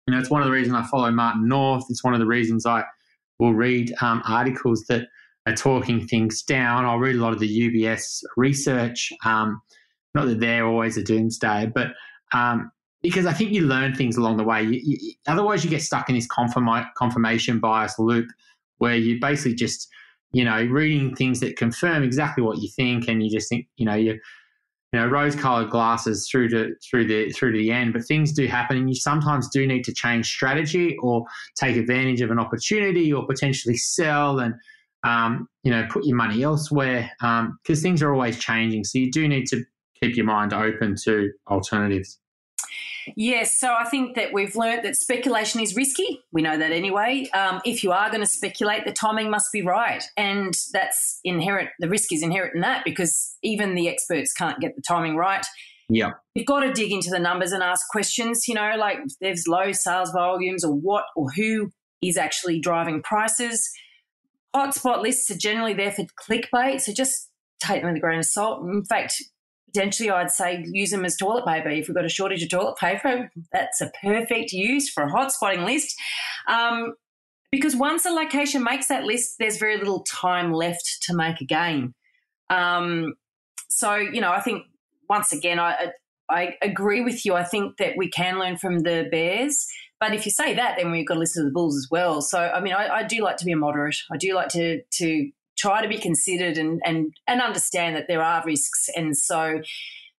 you 0.08 0.14
know, 0.14 0.20
it's 0.20 0.30
one 0.30 0.42
of 0.42 0.48
the 0.48 0.52
reasons 0.52 0.76
I 0.76 0.84
follow 0.88 1.12
Martin 1.12 1.48
North. 1.48 1.86
It's 1.90 2.04
one 2.04 2.14
of 2.14 2.20
the 2.20 2.26
reasons 2.26 2.66
I 2.66 2.84
will 3.40 3.54
read 3.54 3.94
um, 4.02 4.22
articles 4.26 4.86
that 4.90 5.08
are 5.46 5.56
talking 5.56 6.08
things 6.08 6.44
down. 6.44 6.86
I'll 6.86 6.98
read 6.98 7.16
a 7.16 7.20
lot 7.20 7.34
of 7.34 7.40
the 7.40 7.48
UBS 7.48 8.24
research. 8.36 9.12
Um, 9.26 9.62
not 10.16 10.26
that 10.26 10.40
they're 10.40 10.66
always 10.66 10.98
a 10.98 11.04
doomsday, 11.04 11.72
but 11.74 11.90
um, 12.34 12.72
because 13.02 13.26
I 13.26 13.34
think 13.34 13.52
you 13.52 13.62
learn 13.62 13.96
things 13.96 14.18
along 14.18 14.38
the 14.38 14.44
way. 14.44 14.64
You, 14.64 14.82
you, 14.84 15.14
otherwise, 15.28 15.64
you 15.64 15.70
get 15.70 15.82
stuck 15.82 16.10
in 16.10 16.16
this 16.16 16.28
confirma- 16.28 16.90
confirmation 16.98 17.60
bias 17.60 17.98
loop 18.00 18.28
where 18.80 18.96
you 18.96 19.20
basically 19.20 19.56
just, 19.56 19.88
you 20.32 20.44
know, 20.44 20.64
reading 20.66 21.16
things 21.16 21.40
that 21.40 21.58
confirm 21.58 22.04
exactly 22.04 22.44
what 22.44 22.60
you 22.60 22.70
think, 22.76 23.08
and 23.08 23.24
you 23.24 23.30
just 23.30 23.50
think, 23.50 23.68
you 23.78 23.86
know, 23.86 23.96
you 23.96 24.20
you 24.94 25.00
know 25.00 25.08
rose-colored 25.08 25.70
glasses 25.70 26.28
through 26.30 26.50
to 26.50 26.74
through 26.90 27.06
the 27.06 27.30
through 27.32 27.52
to 27.52 27.58
the 27.58 27.72
end 27.72 27.94
but 27.94 28.06
things 28.06 28.32
do 28.32 28.48
happen 28.48 28.78
and 28.78 28.90
you 28.90 28.96
sometimes 28.96 29.50
do 29.50 29.68
need 29.68 29.84
to 29.84 29.94
change 29.94 30.28
strategy 30.28 30.96
or 31.02 31.26
take 31.56 31.76
advantage 31.76 32.22
of 32.22 32.32
an 32.32 32.40
opportunity 32.40 33.12
or 33.12 33.26
potentially 33.26 33.76
sell 33.76 34.40
and 34.40 34.54
um, 35.04 35.48
you 35.64 35.72
know 35.72 35.86
put 35.90 36.06
your 36.06 36.16
money 36.16 36.44
elsewhere 36.44 37.10
because 37.20 37.80
um, 37.80 37.82
things 37.82 38.02
are 38.02 38.14
always 38.14 38.40
changing 38.40 38.84
so 38.84 38.98
you 38.98 39.12
do 39.12 39.28
need 39.28 39.46
to 39.46 39.64
keep 40.02 40.16
your 40.16 40.26
mind 40.26 40.54
open 40.54 40.96
to 41.04 41.32
alternatives 41.50 42.20
Yes, 43.16 43.58
so 43.58 43.74
I 43.74 43.86
think 43.86 44.16
that 44.16 44.34
we've 44.34 44.56
learnt 44.56 44.84
that 44.84 44.96
speculation 44.96 45.62
is 45.62 45.76
risky. 45.76 46.24
We 46.32 46.42
know 46.42 46.58
that 46.58 46.72
anyway. 46.72 47.30
Um, 47.34 47.62
if 47.66 47.84
you 47.84 47.92
are 47.92 48.10
going 48.10 48.22
to 48.22 48.28
speculate, 48.28 48.86
the 48.86 48.92
timing 48.92 49.30
must 49.30 49.52
be 49.52 49.62
right, 49.62 50.04
and 50.18 50.54
that's 50.74 51.20
inherent. 51.24 51.70
The 51.80 51.90
risk 51.90 52.12
is 52.12 52.22
inherent 52.22 52.56
in 52.56 52.62
that 52.62 52.84
because 52.86 53.38
even 53.44 53.76
the 53.76 53.88
experts 53.88 54.34
can't 54.34 54.60
get 54.60 54.76
the 54.76 54.82
timing 54.82 55.16
right. 55.16 55.46
Yeah, 55.90 56.14
you've 56.36 56.46
got 56.46 56.62
to 56.62 56.74
dig 56.74 56.92
into 56.92 57.10
the 57.10 57.20
numbers 57.20 57.52
and 57.52 57.64
ask 57.64 57.88
questions. 57.90 58.48
You 58.48 58.56
know, 58.56 58.76
like 58.78 59.00
there's 59.22 59.48
low 59.48 59.72
sales 59.72 60.12
volumes, 60.12 60.64
or 60.64 60.74
what, 60.74 61.06
or 61.16 61.32
who 61.32 61.72
is 62.02 62.18
actually 62.18 62.60
driving 62.60 63.02
prices. 63.02 63.70
Hotspot 64.56 65.02
lists 65.02 65.30
are 65.32 65.38
generally 65.38 65.74
there 65.74 65.92
for 65.92 66.06
clickbait, 66.28 66.82
so 66.82 66.92
just 66.94 67.30
take 67.60 67.82
them 67.82 67.92
with 67.92 67.98
a 67.98 68.02
grain 68.02 68.20
of 68.20 68.26
salt. 68.26 68.64
In 68.64 68.84
fact, 68.84 69.22
potentially 69.78 70.10
I'd 70.10 70.32
say 70.32 70.66
use 70.72 70.90
them 70.90 71.06
as 71.06 71.16
toilet 71.16 71.46
paper. 71.46 71.70
If 71.70 71.88
we've 71.88 71.96
got 71.96 72.06
a 72.06 72.10
shortage 72.10 72.42
of 72.42 72.50
toilet 72.50 72.78
paper, 72.78 73.30
that's 73.52 73.80
a 73.80 73.92
perfect 74.02 74.52
use 74.52 74.90
for 74.90 75.04
a 75.04 75.12
hotspotting 75.12 75.66
list. 75.66 75.96
Um, 76.48 76.96
because 77.52 77.76
once 77.76 78.06
a 78.06 78.10
location 78.10 78.64
makes 78.64 78.88
that 78.88 79.04
list, 79.04 79.36
there's 79.40 79.58
very 79.58 79.78
little 79.78 80.04
time 80.04 80.52
left 80.52 81.04
to 81.04 81.16
make 81.16 81.42
a 81.42 81.46
gain. 81.46 81.94
Um, 82.50 83.14
so, 83.70 83.96
you 83.96 84.20
know, 84.20 84.32
I 84.32 84.42
think 84.42 84.64
once 85.10 85.32
again, 85.32 85.60
I, 85.60 85.92
I 86.28 86.56
agree 86.62 87.02
with 87.02 87.24
you. 87.26 87.36
I 87.36 87.44
think 87.44 87.78
that 87.78 87.94
we 87.98 88.10
can 88.10 88.40
learn 88.40 88.58
from 88.58 88.80
the 88.80 89.08
Bears. 89.12 89.68
But 90.00 90.14
if 90.14 90.26
you 90.26 90.32
say 90.32 90.56
that, 90.56 90.78
then 90.78 90.92
we've 90.92 91.08
got 91.08 91.16
to 91.16 91.20
listen 91.20 91.44
to 91.44 91.50
the 91.50 91.54
Bulls 91.54 91.78
as 91.78 91.88
well. 91.90 92.22
So, 92.22 92.40
I 92.40 92.60
mean, 92.62 92.74
I, 92.74 92.88
I 92.88 93.04
do 93.04 93.24
like 93.24 93.38
to 93.38 93.46
be 93.46 93.52
a 93.52 93.58
moderate. 93.58 93.98
I 94.12 94.18
do 94.18 94.34
like 94.34 94.50
to 94.50 94.82
to 94.82 95.32
try 95.58 95.82
to 95.82 95.88
be 95.88 95.98
considered 95.98 96.58
and, 96.58 96.82
and, 96.86 97.14
and 97.28 97.42
understand 97.42 97.96
that 97.96 98.08
there 98.08 98.22
are 98.22 98.44
risks. 98.46 98.90
And 98.96 99.18
so 99.18 99.62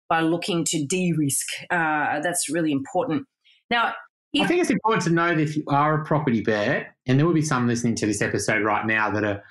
by 0.09 0.21
looking 0.21 0.65
to 0.67 0.85
de 0.85 1.13
risk, 1.13 1.47
uh, 1.71 2.21
that's 2.21 2.49
really 2.51 2.73
important. 2.73 3.27
Now, 3.71 3.95
if- 4.33 4.43
I 4.43 4.47
think 4.47 4.61
it's 4.61 4.71
important 4.71 5.05
to 5.05 5.11
know 5.11 5.29
that 5.29 5.41
if 5.41 5.57
you 5.57 5.65
are 5.69 6.01
a 6.01 6.05
property 6.05 6.43
bear, 6.43 6.95
and 7.07 7.19
there 7.19 7.27
will 7.27 7.35
be 7.35 7.43
some 7.43 7.67
listening 7.67 7.95
to 7.97 8.07
this 8.07 8.21
episode 8.21 8.63
right 8.65 8.87
now 8.87 9.11
that 9.11 9.25
are 9.25 9.43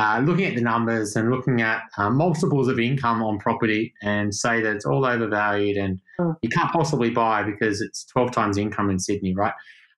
uh, 0.00 0.20
looking 0.24 0.44
at 0.44 0.56
the 0.56 0.60
numbers 0.60 1.14
and 1.14 1.30
looking 1.30 1.60
at 1.60 1.82
uh, 1.98 2.10
multiples 2.10 2.66
of 2.66 2.80
income 2.80 3.22
on 3.22 3.38
property 3.38 3.94
and 4.02 4.34
say 4.34 4.60
that 4.60 4.74
it's 4.74 4.84
all 4.84 5.06
overvalued 5.06 5.76
and 5.76 6.00
mm. 6.18 6.34
you 6.42 6.48
can't 6.48 6.72
possibly 6.72 7.10
buy 7.10 7.44
because 7.44 7.80
it's 7.80 8.04
12 8.06 8.32
times 8.32 8.58
income 8.58 8.90
in 8.90 8.98
Sydney, 8.98 9.34
right? 9.34 9.52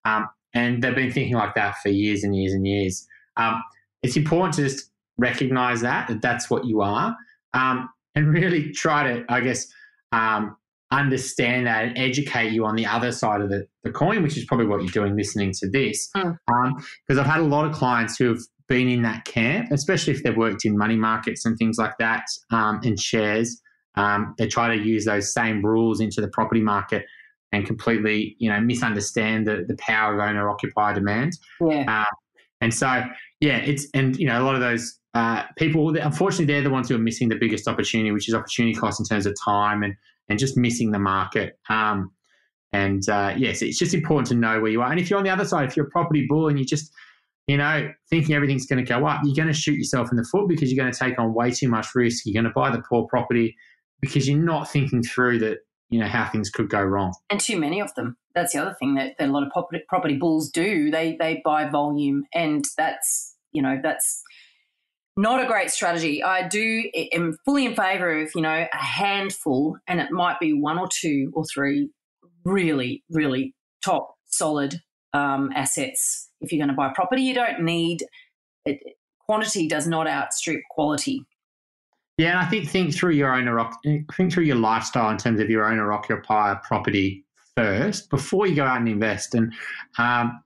Um, 0.05 0.29
and 0.53 0.83
they've 0.83 0.95
been 0.95 1.11
thinking 1.11 1.35
like 1.35 1.55
that 1.55 1.77
for 1.83 1.89
years 1.89 2.25
and 2.25 2.37
years 2.37 2.53
and 2.53 2.67
years. 2.67 3.07
Um, 3.39 3.63
it's 4.03 4.17
important 4.17 4.55
to 4.55 4.65
just 4.65 4.91
recognize 5.19 5.81
that, 5.81 6.09
that 6.09 6.23
that's 6.23 6.51
what 6.51 6.64
you 6.64 6.81
are, 6.81 7.17
um, 7.55 7.89
and 8.14 8.29
really 8.29 8.73
try 8.73 9.12
to, 9.12 9.25
I 9.29 9.41
guess, 9.41 9.67
um, 10.12 10.57
understand 10.93 11.67
that 11.67 11.85
and 11.85 11.99
educate 11.99 12.53
you 12.53 12.64
on 12.64 12.77
the 12.77 12.87
other 12.87 13.11
side 13.11 13.41
of 13.41 13.51
the, 13.51 13.67
the 13.83 13.91
coin, 13.91 14.23
which 14.23 14.37
is 14.37 14.45
probably 14.45 14.67
what 14.67 14.81
you're 14.83 14.91
doing 14.91 15.17
listening 15.17 15.53
to 15.53 15.69
this. 15.69 16.09
Because 16.14 16.37
mm. 16.49 16.67
um, 16.67 17.21
I've 17.21 17.27
had 17.27 17.41
a 17.41 17.45
lot 17.45 17.67
of 17.67 17.73
clients 17.73 18.17
who 18.17 18.29
have 18.29 18.39
been 18.69 18.89
in 18.89 19.03
that 19.03 19.25
camp, 19.25 19.71
especially 19.73 20.12
if 20.12 20.23
they've 20.23 20.37
worked 20.37 20.64
in 20.64 20.79
money 20.79 20.97
markets 20.97 21.45
and 21.45 21.57
things 21.59 21.77
like 21.79 21.99
that 21.99 22.25
um, 22.51 22.81
and 22.85 22.99
shares. 22.99 23.61
Um, 23.97 24.35
they 24.39 24.47
try 24.47 24.77
to 24.77 24.83
use 24.83 25.05
those 25.05 25.33
same 25.33 25.64
rules 25.64 26.01
into 26.01 26.21
the 26.21 26.29
property 26.29 26.61
market 26.61 27.05
and 27.53 27.64
completely, 27.64 28.37
you 28.39 28.51
know, 28.51 28.61
misunderstand 28.61 29.47
the, 29.47 29.64
the 29.67 29.77
power 29.79 30.14
of 30.14 30.21
owner 30.21 30.51
occupier 30.51 30.95
demand. 30.95 31.33
Yeah. 31.61 32.03
Uh, 32.03 32.14
and 32.61 32.75
so, 32.75 33.05
yeah, 33.41 33.59
it's, 33.59 33.87
and, 33.95 34.17
you 34.17 34.27
know, 34.27 34.41
a 34.41 34.45
lot 34.45 34.55
of 34.55 34.61
those 34.61 34.99
uh, 35.17 35.45
people, 35.57 35.97
unfortunately, 35.97 36.45
they're 36.45 36.62
the 36.62 36.69
ones 36.69 36.91
who 36.91 36.95
are 36.95 36.99
missing 36.99 37.31
the 37.31 37.37
biggest 37.37 37.67
opportunity, 37.67 38.11
which 38.11 38.29
is 38.29 38.35
opportunity 38.35 38.75
cost 38.75 39.01
in 39.01 39.07
terms 39.07 39.25
of 39.25 39.35
time 39.43 39.83
and, 39.83 39.95
and 40.29 40.39
just 40.39 40.59
missing 40.59 40.91
the 40.91 40.99
market. 40.99 41.59
Um, 41.71 42.12
and 42.75 43.09
uh, 43.09 43.33
yes, 43.35 43.62
it's 43.62 43.79
just 43.79 43.95
important 43.95 44.27
to 44.27 44.35
know 44.35 44.61
where 44.61 44.71
you 44.71 44.83
are. 44.83 44.91
And 44.91 45.01
if 45.01 45.09
you're 45.09 45.19
on 45.19 45.25
the 45.25 45.31
other 45.31 45.47
side, 45.47 45.71
if 45.71 45.75
you're 45.75 45.87
a 45.87 45.91
property 45.91 46.27
bull 46.29 46.49
and 46.49 46.59
you 46.59 46.67
just, 46.67 46.93
you 47.47 47.57
know, 47.57 47.91
thinking 48.11 48.35
everything's 48.35 48.67
going 48.67 48.85
to 48.85 48.87
go 48.87 49.07
up, 49.07 49.23
you're 49.25 49.35
going 49.35 49.49
to 49.49 49.59
shoot 49.59 49.79
yourself 49.79 50.11
in 50.11 50.19
the 50.19 50.25
foot 50.25 50.49
because 50.49 50.71
you're 50.71 50.85
going 50.85 50.93
to 50.93 50.99
take 50.99 51.19
on 51.19 51.33
way 51.33 51.51
too 51.51 51.69
much 51.69 51.95
risk. 51.95 52.27
You're 52.27 52.43
going 52.43 52.53
to 52.53 52.55
buy 52.55 52.71
the 52.71 52.83
poor 52.87 53.07
property 53.07 53.57
because 54.03 54.29
you're 54.29 54.39
not 54.39 54.71
thinking 54.71 55.03
through 55.03 55.39
that, 55.39 55.61
you 55.89 55.99
know, 55.99 56.09
how 56.09 56.29
things 56.29 56.51
could 56.51 56.69
go 56.69 56.83
wrong. 56.83 57.14
And 57.31 57.41
too 57.41 57.59
many 57.59 57.81
of 57.81 57.95
them. 57.95 58.19
That's 58.35 58.53
the 58.53 58.59
other 58.59 58.77
thing 58.79 58.97
that, 58.97 59.14
that 59.19 59.31
a 59.31 59.33
lot 59.33 59.45
of 59.45 59.51
property, 59.51 59.83
property 59.89 60.19
bulls 60.19 60.51
do. 60.51 60.91
They 60.91 61.17
they 61.19 61.41
buy 61.43 61.71
volume, 61.71 62.25
and 62.35 62.67
that's 62.77 63.35
you 63.53 63.62
know 63.62 63.81
that's 63.83 64.23
not 65.17 65.43
a 65.43 65.47
great 65.47 65.71
strategy. 65.71 66.23
I 66.23 66.47
do 66.47 66.91
am 67.12 67.37
fully 67.45 67.64
in 67.64 67.75
favor 67.75 68.23
of, 68.23 68.31
you 68.35 68.43
know, 68.43 68.67
a 68.71 68.77
handful, 68.77 69.79
and 69.87 70.01
it 70.01 70.11
might 70.11 70.39
be 70.41 70.53
one 70.53 70.79
or 70.79 70.89
two 70.89 71.31
or 71.35 71.45
three 71.53 71.89
really, 72.45 73.03
really 73.11 73.55
top 73.85 74.14
solid 74.27 74.81
um, 75.12 75.51
assets. 75.55 76.29
If 76.41 76.53
you're 76.53 76.59
going 76.59 76.69
to 76.69 76.75
buy 76.75 76.93
property, 76.95 77.23
you 77.23 77.35
don't 77.35 77.62
need 77.62 78.05
it, 78.67 78.79
quantity 79.27 79.69
does 79.69 79.87
not 79.87 80.07
outstrip 80.07 80.61
quality. 80.71 81.25
Yeah, 82.19 82.31
and 82.31 82.39
I 82.39 82.47
think 82.47 82.69
think 82.69 82.95
through 82.95 83.12
your 83.12 83.35
owner 83.35 83.71
think 84.14 84.33
through 84.33 84.45
your 84.45 84.57
lifestyle 84.57 85.11
in 85.11 85.19
terms 85.19 85.41
of 85.41 85.51
your 85.51 85.64
owner 85.64 85.93
occupier 85.93 86.61
property 86.64 87.25
first 87.55 88.09
before 88.09 88.47
you 88.47 88.55
go 88.55 88.64
out 88.64 88.79
and 88.79 88.89
invest. 88.89 89.35
And 89.35 89.53
um, 89.99 90.43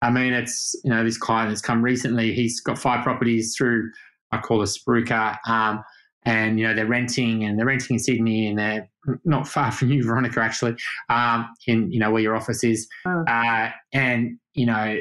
I 0.00 0.10
mean, 0.10 0.32
it's 0.32 0.74
you 0.82 0.90
know 0.90 1.04
this 1.04 1.18
client 1.18 1.50
that's 1.50 1.60
come 1.60 1.82
recently. 1.82 2.32
He's 2.34 2.60
got 2.60 2.78
five 2.78 3.04
properties 3.04 3.54
through 3.56 3.90
I 4.32 4.38
call 4.38 4.62
a 4.62 4.66
spruiker. 4.66 5.36
Um, 5.46 5.84
and 6.24 6.58
you 6.58 6.66
know 6.66 6.74
they're 6.74 6.86
renting 6.86 7.44
and 7.44 7.58
they're 7.58 7.66
renting 7.66 7.96
in 7.96 7.98
Sydney 7.98 8.46
and 8.46 8.58
they're 8.58 8.88
not 9.24 9.48
far 9.48 9.72
from 9.72 9.90
you, 9.90 10.04
Veronica, 10.06 10.40
actually, 10.40 10.76
um, 11.08 11.48
in 11.66 11.90
you 11.90 11.98
know 11.98 12.10
where 12.10 12.22
your 12.22 12.36
office 12.36 12.64
is. 12.64 12.88
Oh. 13.06 13.24
Uh, 13.28 13.70
and 13.92 14.38
you 14.54 14.66
know 14.66 14.98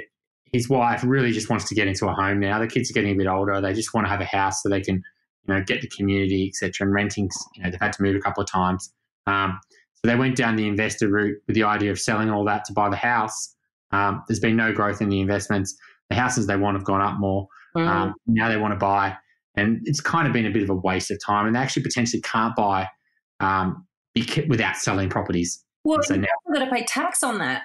his 0.51 0.67
wife 0.67 1.03
really 1.05 1.31
just 1.31 1.49
wants 1.49 1.67
to 1.69 1.75
get 1.75 1.87
into 1.87 2.07
a 2.07 2.13
home 2.13 2.39
now. 2.39 2.59
The 2.59 2.67
kids 2.67 2.89
are 2.89 2.93
getting 2.93 3.11
a 3.11 3.17
bit 3.17 3.27
older; 3.27 3.61
they 3.61 3.73
just 3.73 3.93
want 3.93 4.05
to 4.05 4.09
have 4.09 4.21
a 4.21 4.25
house 4.25 4.63
so 4.63 4.69
they 4.69 4.81
can 4.81 4.95
you 5.47 5.53
know 5.53 5.61
get 5.63 5.81
the 5.81 5.89
community, 5.89 6.47
etc. 6.47 6.87
And 6.87 6.93
renting, 6.93 7.29
you 7.55 7.63
know, 7.63 7.69
they've 7.69 7.79
had 7.79 7.93
to 7.93 8.03
move 8.03 8.15
a 8.15 8.19
couple 8.19 8.41
of 8.41 8.49
times. 8.49 8.91
Um, 9.27 9.59
so 9.93 10.09
they 10.09 10.15
went 10.15 10.35
down 10.35 10.55
the 10.55 10.67
investor 10.67 11.07
route 11.07 11.37
with 11.45 11.55
the 11.55 11.63
idea 11.63 11.91
of 11.91 11.99
selling 11.99 12.31
all 12.31 12.43
that 12.45 12.65
to 12.65 12.73
buy 12.73 12.89
the 12.89 12.95
house. 12.95 13.55
Um, 13.91 14.23
there's 14.27 14.39
been 14.39 14.55
no 14.55 14.73
growth 14.73 15.01
in 15.01 15.09
the 15.09 15.21
investments. 15.21 15.77
The 16.09 16.15
houses 16.15 16.47
they 16.47 16.57
want 16.57 16.75
have 16.75 16.83
gone 16.83 17.01
up 17.01 17.19
more. 17.19 17.47
Um, 17.75 18.15
now 18.25 18.49
they 18.49 18.57
want 18.57 18.73
to 18.73 18.77
buy, 18.77 19.15
and 19.55 19.81
it's 19.85 19.99
kind 19.99 20.27
of 20.27 20.33
been 20.33 20.45
a 20.45 20.51
bit 20.51 20.63
of 20.63 20.69
a 20.69 20.75
waste 20.75 21.11
of 21.11 21.19
time. 21.25 21.45
And 21.45 21.55
they 21.55 21.59
actually 21.59 21.83
potentially 21.83 22.21
can't 22.21 22.55
buy 22.55 22.87
um, 23.39 23.85
without 24.47 24.77
selling 24.77 25.09
properties. 25.09 25.63
Well, 25.83 26.01
so 26.03 26.15
now 26.15 26.27
you've 26.47 26.59
got 26.59 26.65
to 26.65 26.71
pay 26.71 26.83
tax 26.83 27.23
on 27.23 27.39
that. 27.39 27.63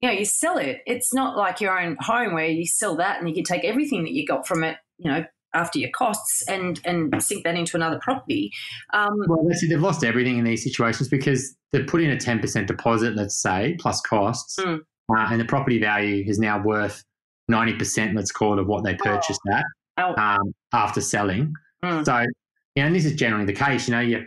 You 0.00 0.10
know, 0.10 0.14
you 0.14 0.24
sell 0.24 0.58
it. 0.58 0.80
It's 0.86 1.12
not 1.12 1.36
like 1.36 1.60
your 1.60 1.78
own 1.78 1.96
home 2.00 2.34
where 2.34 2.46
you 2.46 2.66
sell 2.66 2.96
that 2.96 3.18
and 3.18 3.28
you 3.28 3.34
can 3.34 3.44
take 3.44 3.64
everything 3.64 4.04
that 4.04 4.12
you 4.12 4.26
got 4.26 4.46
from 4.46 4.62
it. 4.62 4.76
You 4.98 5.10
know, 5.10 5.24
after 5.54 5.78
your 5.78 5.90
costs 5.90 6.46
and 6.48 6.80
and 6.84 7.22
sink 7.22 7.44
that 7.44 7.56
into 7.56 7.76
another 7.76 7.98
property. 8.02 8.52
Um, 8.92 9.14
well, 9.26 9.44
that's 9.48 9.62
it. 9.62 9.68
They've 9.68 9.80
lost 9.80 10.04
everything 10.04 10.38
in 10.38 10.44
these 10.44 10.62
situations 10.62 11.08
because 11.08 11.56
they 11.72 11.82
put 11.82 12.02
in 12.02 12.10
a 12.10 12.18
ten 12.18 12.38
percent 12.38 12.68
deposit, 12.68 13.16
let's 13.16 13.40
say, 13.40 13.76
plus 13.80 14.00
costs, 14.02 14.58
mm. 14.58 14.78
uh, 14.78 15.28
and 15.30 15.40
the 15.40 15.44
property 15.46 15.80
value 15.80 16.24
is 16.26 16.38
now 16.38 16.62
worth 16.62 17.02
90%, 17.50 18.14
let's 18.16 18.32
call 18.32 18.54
it, 18.54 18.58
of 18.58 18.66
what 18.66 18.84
they 18.84 18.94
purchased 18.94 19.40
oh. 19.48 19.54
at 19.54 19.64
um, 19.98 20.54
after 20.72 21.00
selling. 21.00 21.52
Mm. 21.84 22.04
So, 22.04 22.20
you 22.74 22.82
know, 22.82 22.86
and 22.86 22.94
this 22.94 23.04
is 23.04 23.14
generally 23.14 23.46
the 23.46 23.52
case. 23.52 23.88
You 23.88 23.94
know, 23.94 24.00
you, 24.00 24.26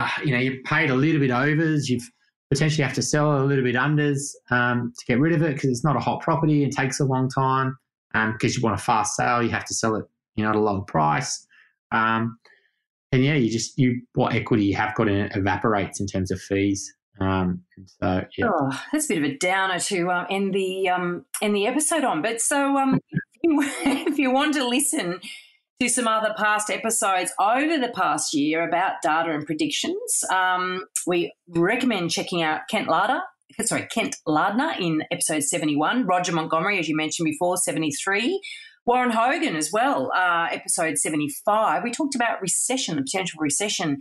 uh, 0.00 0.08
you 0.24 0.32
know, 0.32 0.38
you 0.38 0.60
paid 0.64 0.90
a 0.90 0.94
little 0.94 1.20
bit 1.20 1.30
overs. 1.30 1.88
You've 1.88 2.08
potentially 2.50 2.84
have 2.84 2.94
to 2.94 3.02
sell 3.02 3.42
a 3.42 3.44
little 3.44 3.64
bit 3.64 3.74
unders 3.74 4.20
um, 4.50 4.92
to 4.98 5.04
get 5.06 5.18
rid 5.18 5.34
of 5.34 5.42
it 5.42 5.54
because 5.54 5.70
it's 5.70 5.84
not 5.84 5.96
a 5.96 6.00
hot 6.00 6.20
property 6.20 6.62
and 6.62 6.72
takes 6.72 7.00
a 7.00 7.04
long 7.04 7.28
time. 7.28 7.76
Because 8.12 8.56
um, 8.56 8.60
you 8.60 8.62
want 8.62 8.80
a 8.80 8.82
fast 8.82 9.16
sale, 9.16 9.42
you 9.42 9.50
have 9.50 9.64
to 9.66 9.74
sell 9.74 9.94
it, 9.96 10.04
you 10.36 10.44
know, 10.44 10.50
at 10.50 10.56
a 10.56 10.60
low 10.60 10.82
price. 10.82 11.46
Um, 11.92 12.38
and 13.12 13.24
yeah, 13.24 13.34
you 13.34 13.50
just 13.50 13.78
you 13.78 14.00
what 14.14 14.34
equity 14.34 14.64
you 14.64 14.76
have 14.76 14.94
got 14.94 15.08
in 15.08 15.16
it 15.16 15.36
evaporates 15.36 16.00
in 16.00 16.06
terms 16.06 16.30
of 16.30 16.40
fees. 16.40 16.92
Um, 17.20 17.62
so 17.86 18.24
yeah. 18.36 18.46
Oh, 18.52 18.82
that's 18.92 19.06
a 19.06 19.08
bit 19.08 19.18
of 19.18 19.24
a 19.24 19.36
downer 19.36 19.78
to 19.78 20.10
uh, 20.10 20.26
end 20.28 20.54
the 20.54 20.88
um, 20.88 21.24
end 21.40 21.54
the 21.54 21.66
episode 21.66 22.04
on. 22.04 22.22
But 22.22 22.40
so 22.40 22.76
um, 22.76 23.00
if, 24.08 24.18
you, 24.18 24.30
want 24.30 24.54
to 24.54 24.66
listen 24.66 25.20
to 25.80 25.88
some 25.88 26.08
other 26.08 26.34
past 26.36 26.70
episodes 26.70 27.32
over 27.38 27.78
the 27.78 27.92
past 27.94 28.34
year 28.34 28.66
about 28.66 29.02
data 29.02 29.30
and 29.30 29.46
predictions, 29.46 30.24
um, 30.32 30.84
we 31.06 31.32
recommend 31.48 32.10
checking 32.10 32.42
out 32.42 32.62
Kent 32.70 32.88
Larder, 32.88 33.20
sorry, 33.62 33.86
Kent 33.86 34.16
Lardner 34.26 34.74
in 34.78 35.02
episode 35.10 35.42
71, 35.42 36.06
Roger 36.06 36.32
Montgomery, 36.32 36.78
as 36.78 36.88
you 36.88 36.96
mentioned 36.96 37.26
before, 37.26 37.56
73. 37.56 38.40
Warren 38.84 39.10
Hogan 39.10 39.56
as 39.56 39.70
well, 39.72 40.12
uh, 40.14 40.46
episode 40.52 40.96
75. 40.96 41.82
We 41.82 41.90
talked 41.90 42.14
about 42.14 42.40
recession, 42.40 42.96
the 42.96 43.02
potential 43.02 43.38
recession 43.40 43.98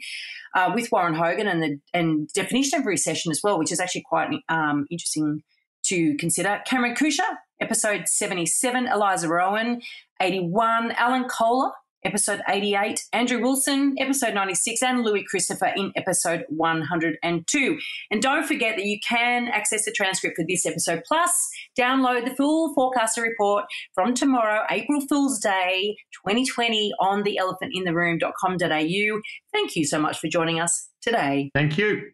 uh, 0.56 0.72
with 0.74 0.92
Warren 0.92 1.16
Hogan 1.16 1.48
and 1.48 1.62
the 1.62 1.80
and 1.94 2.30
definition 2.34 2.80
of 2.80 2.86
recession 2.86 3.32
as 3.32 3.42
well, 3.44 3.58
which 3.58 3.72
is 3.72 3.80
actually 3.80 4.04
quite 4.08 4.30
um, 4.48 4.86
interesting 4.92 5.42
to 5.86 6.16
consider. 6.18 6.62
Cameron 6.66 6.96
Kusher, 6.96 7.38
episode 7.60 8.08
77. 8.08 8.88
Eliza 8.88 9.28
Owen, 9.28 9.82
81. 10.22 10.92
Alan 10.92 11.26
Kohler, 11.26 11.72
episode 12.06 12.42
88, 12.48 13.04
Andrew 13.12 13.42
Wilson, 13.42 13.96
episode 14.00 14.34
96, 14.34 14.82
and 14.84 15.04
Louis 15.04 15.24
Christopher 15.24 15.72
in 15.76 15.92
episode 15.96 16.46
102. 16.50 17.78
And 18.12 18.22
don't 18.22 18.46
forget 18.46 18.78
that 18.78 18.86
you 18.86 19.00
can 19.06 19.48
access 19.48 19.86
the 19.86 19.92
transcript 19.92 20.38
for 20.38 20.46
this 20.48 20.66
episode, 20.66 21.04
plus 21.08 21.50
download 21.78 22.26
the 22.30 22.36
full 22.36 22.74
forecaster 22.74 23.22
report 23.22 23.66
from 23.94 24.14
tomorrow, 24.14 24.64
April 24.70 25.02
Fool's 25.10 25.40
Day 25.40 25.98
2020, 26.26 26.94
on 27.00 27.24
the 27.24 27.40
elephantintheroom.com.au. 27.42 29.22
Thank 29.52 29.76
you 29.76 29.86
so 29.86 30.00
much 30.00 30.20
for 30.20 30.28
joining 30.28 30.60
us 30.60 30.90
today. 31.02 31.50
Thank 31.54 31.78
you. 31.78 32.12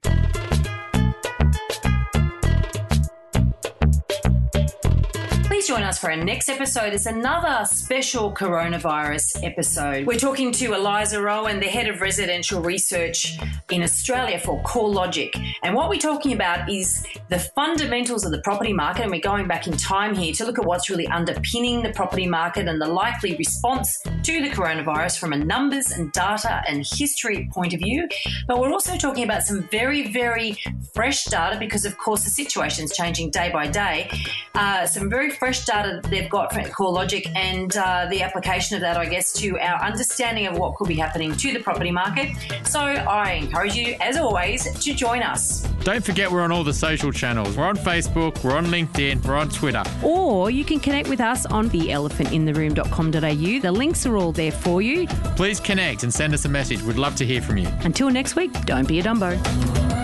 Join 5.71 5.83
us 5.83 5.99
for 5.99 6.11
our 6.11 6.17
next 6.17 6.49
episode. 6.49 6.91
It's 6.91 7.05
another 7.05 7.65
special 7.65 8.33
coronavirus 8.33 9.41
episode. 9.41 10.05
We're 10.05 10.19
talking 10.19 10.51
to 10.51 10.73
Eliza 10.73 11.25
Owen, 11.25 11.61
the 11.61 11.67
head 11.67 11.87
of 11.87 12.01
residential 12.01 12.61
research 12.61 13.39
in 13.69 13.81
Australia 13.81 14.37
for 14.37 14.61
CoreLogic. 14.63 15.31
And 15.63 15.73
what 15.73 15.87
we're 15.87 15.97
talking 15.97 16.33
about 16.33 16.69
is 16.69 17.05
the 17.29 17.39
fundamentals 17.39 18.25
of 18.25 18.33
the 18.33 18.41
property 18.41 18.73
market. 18.73 19.03
And 19.03 19.11
we're 19.11 19.21
going 19.21 19.47
back 19.47 19.65
in 19.65 19.77
time 19.77 20.13
here 20.13 20.33
to 20.33 20.45
look 20.45 20.59
at 20.59 20.65
what's 20.65 20.89
really 20.89 21.07
underpinning 21.07 21.83
the 21.83 21.91
property 21.93 22.27
market 22.27 22.67
and 22.67 22.81
the 22.81 22.87
likely 22.87 23.37
response 23.37 23.97
to 24.23 24.41
the 24.41 24.49
coronavirus 24.49 25.19
from 25.19 25.31
a 25.31 25.37
numbers 25.37 25.91
and 25.91 26.11
data 26.11 26.63
and 26.67 26.85
history 26.85 27.49
point 27.53 27.73
of 27.73 27.79
view. 27.79 28.09
But 28.45 28.59
we're 28.59 28.73
also 28.73 28.97
talking 28.97 29.23
about 29.23 29.43
some 29.43 29.63
very, 29.69 30.11
very 30.11 30.57
fresh 30.93 31.23
data 31.23 31.57
because, 31.57 31.85
of 31.85 31.97
course, 31.97 32.25
the 32.25 32.29
situation 32.29 32.83
is 32.83 32.91
changing 32.91 33.31
day 33.31 33.51
by 33.53 33.67
day. 33.67 34.11
Uh, 34.53 34.85
some 34.85 35.09
very 35.09 35.29
fresh 35.29 35.60
fresh 35.61 35.83
data 35.83 35.99
that 36.01 36.09
they've 36.09 36.29
got 36.29 36.53
from 36.53 36.63
CoreLogic 36.65 37.31
and 37.35 37.75
uh, 37.77 38.07
the 38.09 38.21
application 38.21 38.75
of 38.75 38.81
that, 38.81 38.97
I 38.97 39.05
guess, 39.05 39.31
to 39.33 39.57
our 39.59 39.81
understanding 39.81 40.47
of 40.47 40.57
what 40.57 40.75
could 40.75 40.87
be 40.87 40.95
happening 40.95 41.35
to 41.35 41.53
the 41.53 41.59
property 41.59 41.91
market. 41.91 42.31
So 42.65 42.79
I 42.79 43.33
encourage 43.33 43.75
you, 43.75 43.95
as 43.99 44.17
always, 44.17 44.71
to 44.71 44.93
join 44.93 45.21
us. 45.21 45.61
Don't 45.83 46.03
forget 46.03 46.31
we're 46.31 46.41
on 46.41 46.51
all 46.51 46.63
the 46.63 46.73
social 46.73 47.11
channels. 47.11 47.57
We're 47.57 47.67
on 47.67 47.77
Facebook, 47.77 48.43
we're 48.43 48.55
on 48.55 48.67
LinkedIn, 48.67 49.25
we're 49.25 49.35
on 49.35 49.49
Twitter. 49.49 49.83
Or 50.03 50.51
you 50.51 50.63
can 50.63 50.79
connect 50.79 51.09
with 51.09 51.21
us 51.21 51.45
on 51.47 51.69
theelephantintheroom.com.au. 51.69 53.59
The 53.61 53.71
links 53.71 54.05
are 54.05 54.17
all 54.17 54.31
there 54.31 54.51
for 54.51 54.81
you. 54.81 55.07
Please 55.35 55.59
connect 55.59 56.03
and 56.03 56.13
send 56.13 56.33
us 56.33 56.45
a 56.45 56.49
message. 56.49 56.81
We'd 56.83 56.97
love 56.97 57.15
to 57.15 57.25
hear 57.25 57.41
from 57.41 57.57
you. 57.57 57.67
Until 57.81 58.09
next 58.09 58.35
week, 58.35 58.51
don't 58.65 58.87
be 58.87 58.99
a 58.99 59.03
Dumbo. 59.03 60.00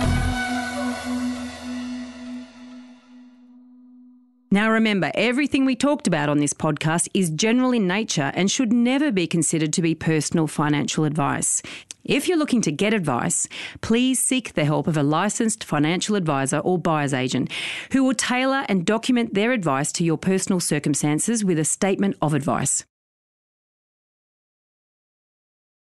Now, 4.50 4.72
remember, 4.72 5.12
everything 5.14 5.66
we 5.66 5.76
talked 5.76 6.08
about 6.08 6.30
on 6.30 6.38
this 6.38 6.54
podcast 6.54 7.10
is 7.14 7.30
general 7.30 7.74
in 7.74 7.86
nature 7.86 8.32
and 8.34 8.50
should 8.50 8.72
never 8.72 9.12
be 9.12 9.28
considered 9.28 9.74
to 9.74 9.82
be 9.82 9.93
personal 9.93 10.48
financial 10.48 11.04
advice. 11.04 11.62
If 12.06 12.30
you're 12.30 12.38
looking 12.38 12.62
to 12.62 12.72
get 12.72 12.93
advice, 12.93 13.50
please 13.82 14.24
seek 14.24 14.54
the 14.54 14.64
help 14.64 14.88
of 14.88 14.95
a 14.95 15.04
licensed 15.04 15.66
financial 15.66 16.16
advisor 16.16 16.60
or 16.60 16.80
buyer's 16.80 17.14
agent 17.14 17.52
who 17.91 18.06
will 18.06 18.14
tailor 18.14 18.66
and 18.70 18.86
document 18.86 19.34
their 19.34 19.52
advice 19.52 19.91
to 19.91 20.06
your 20.06 20.18
personal 20.18 20.62
circumstances 20.62 21.43
with 21.43 21.60
a 21.60 21.66
statement 21.66 22.16
of 22.22 22.34
advice. 22.34 22.86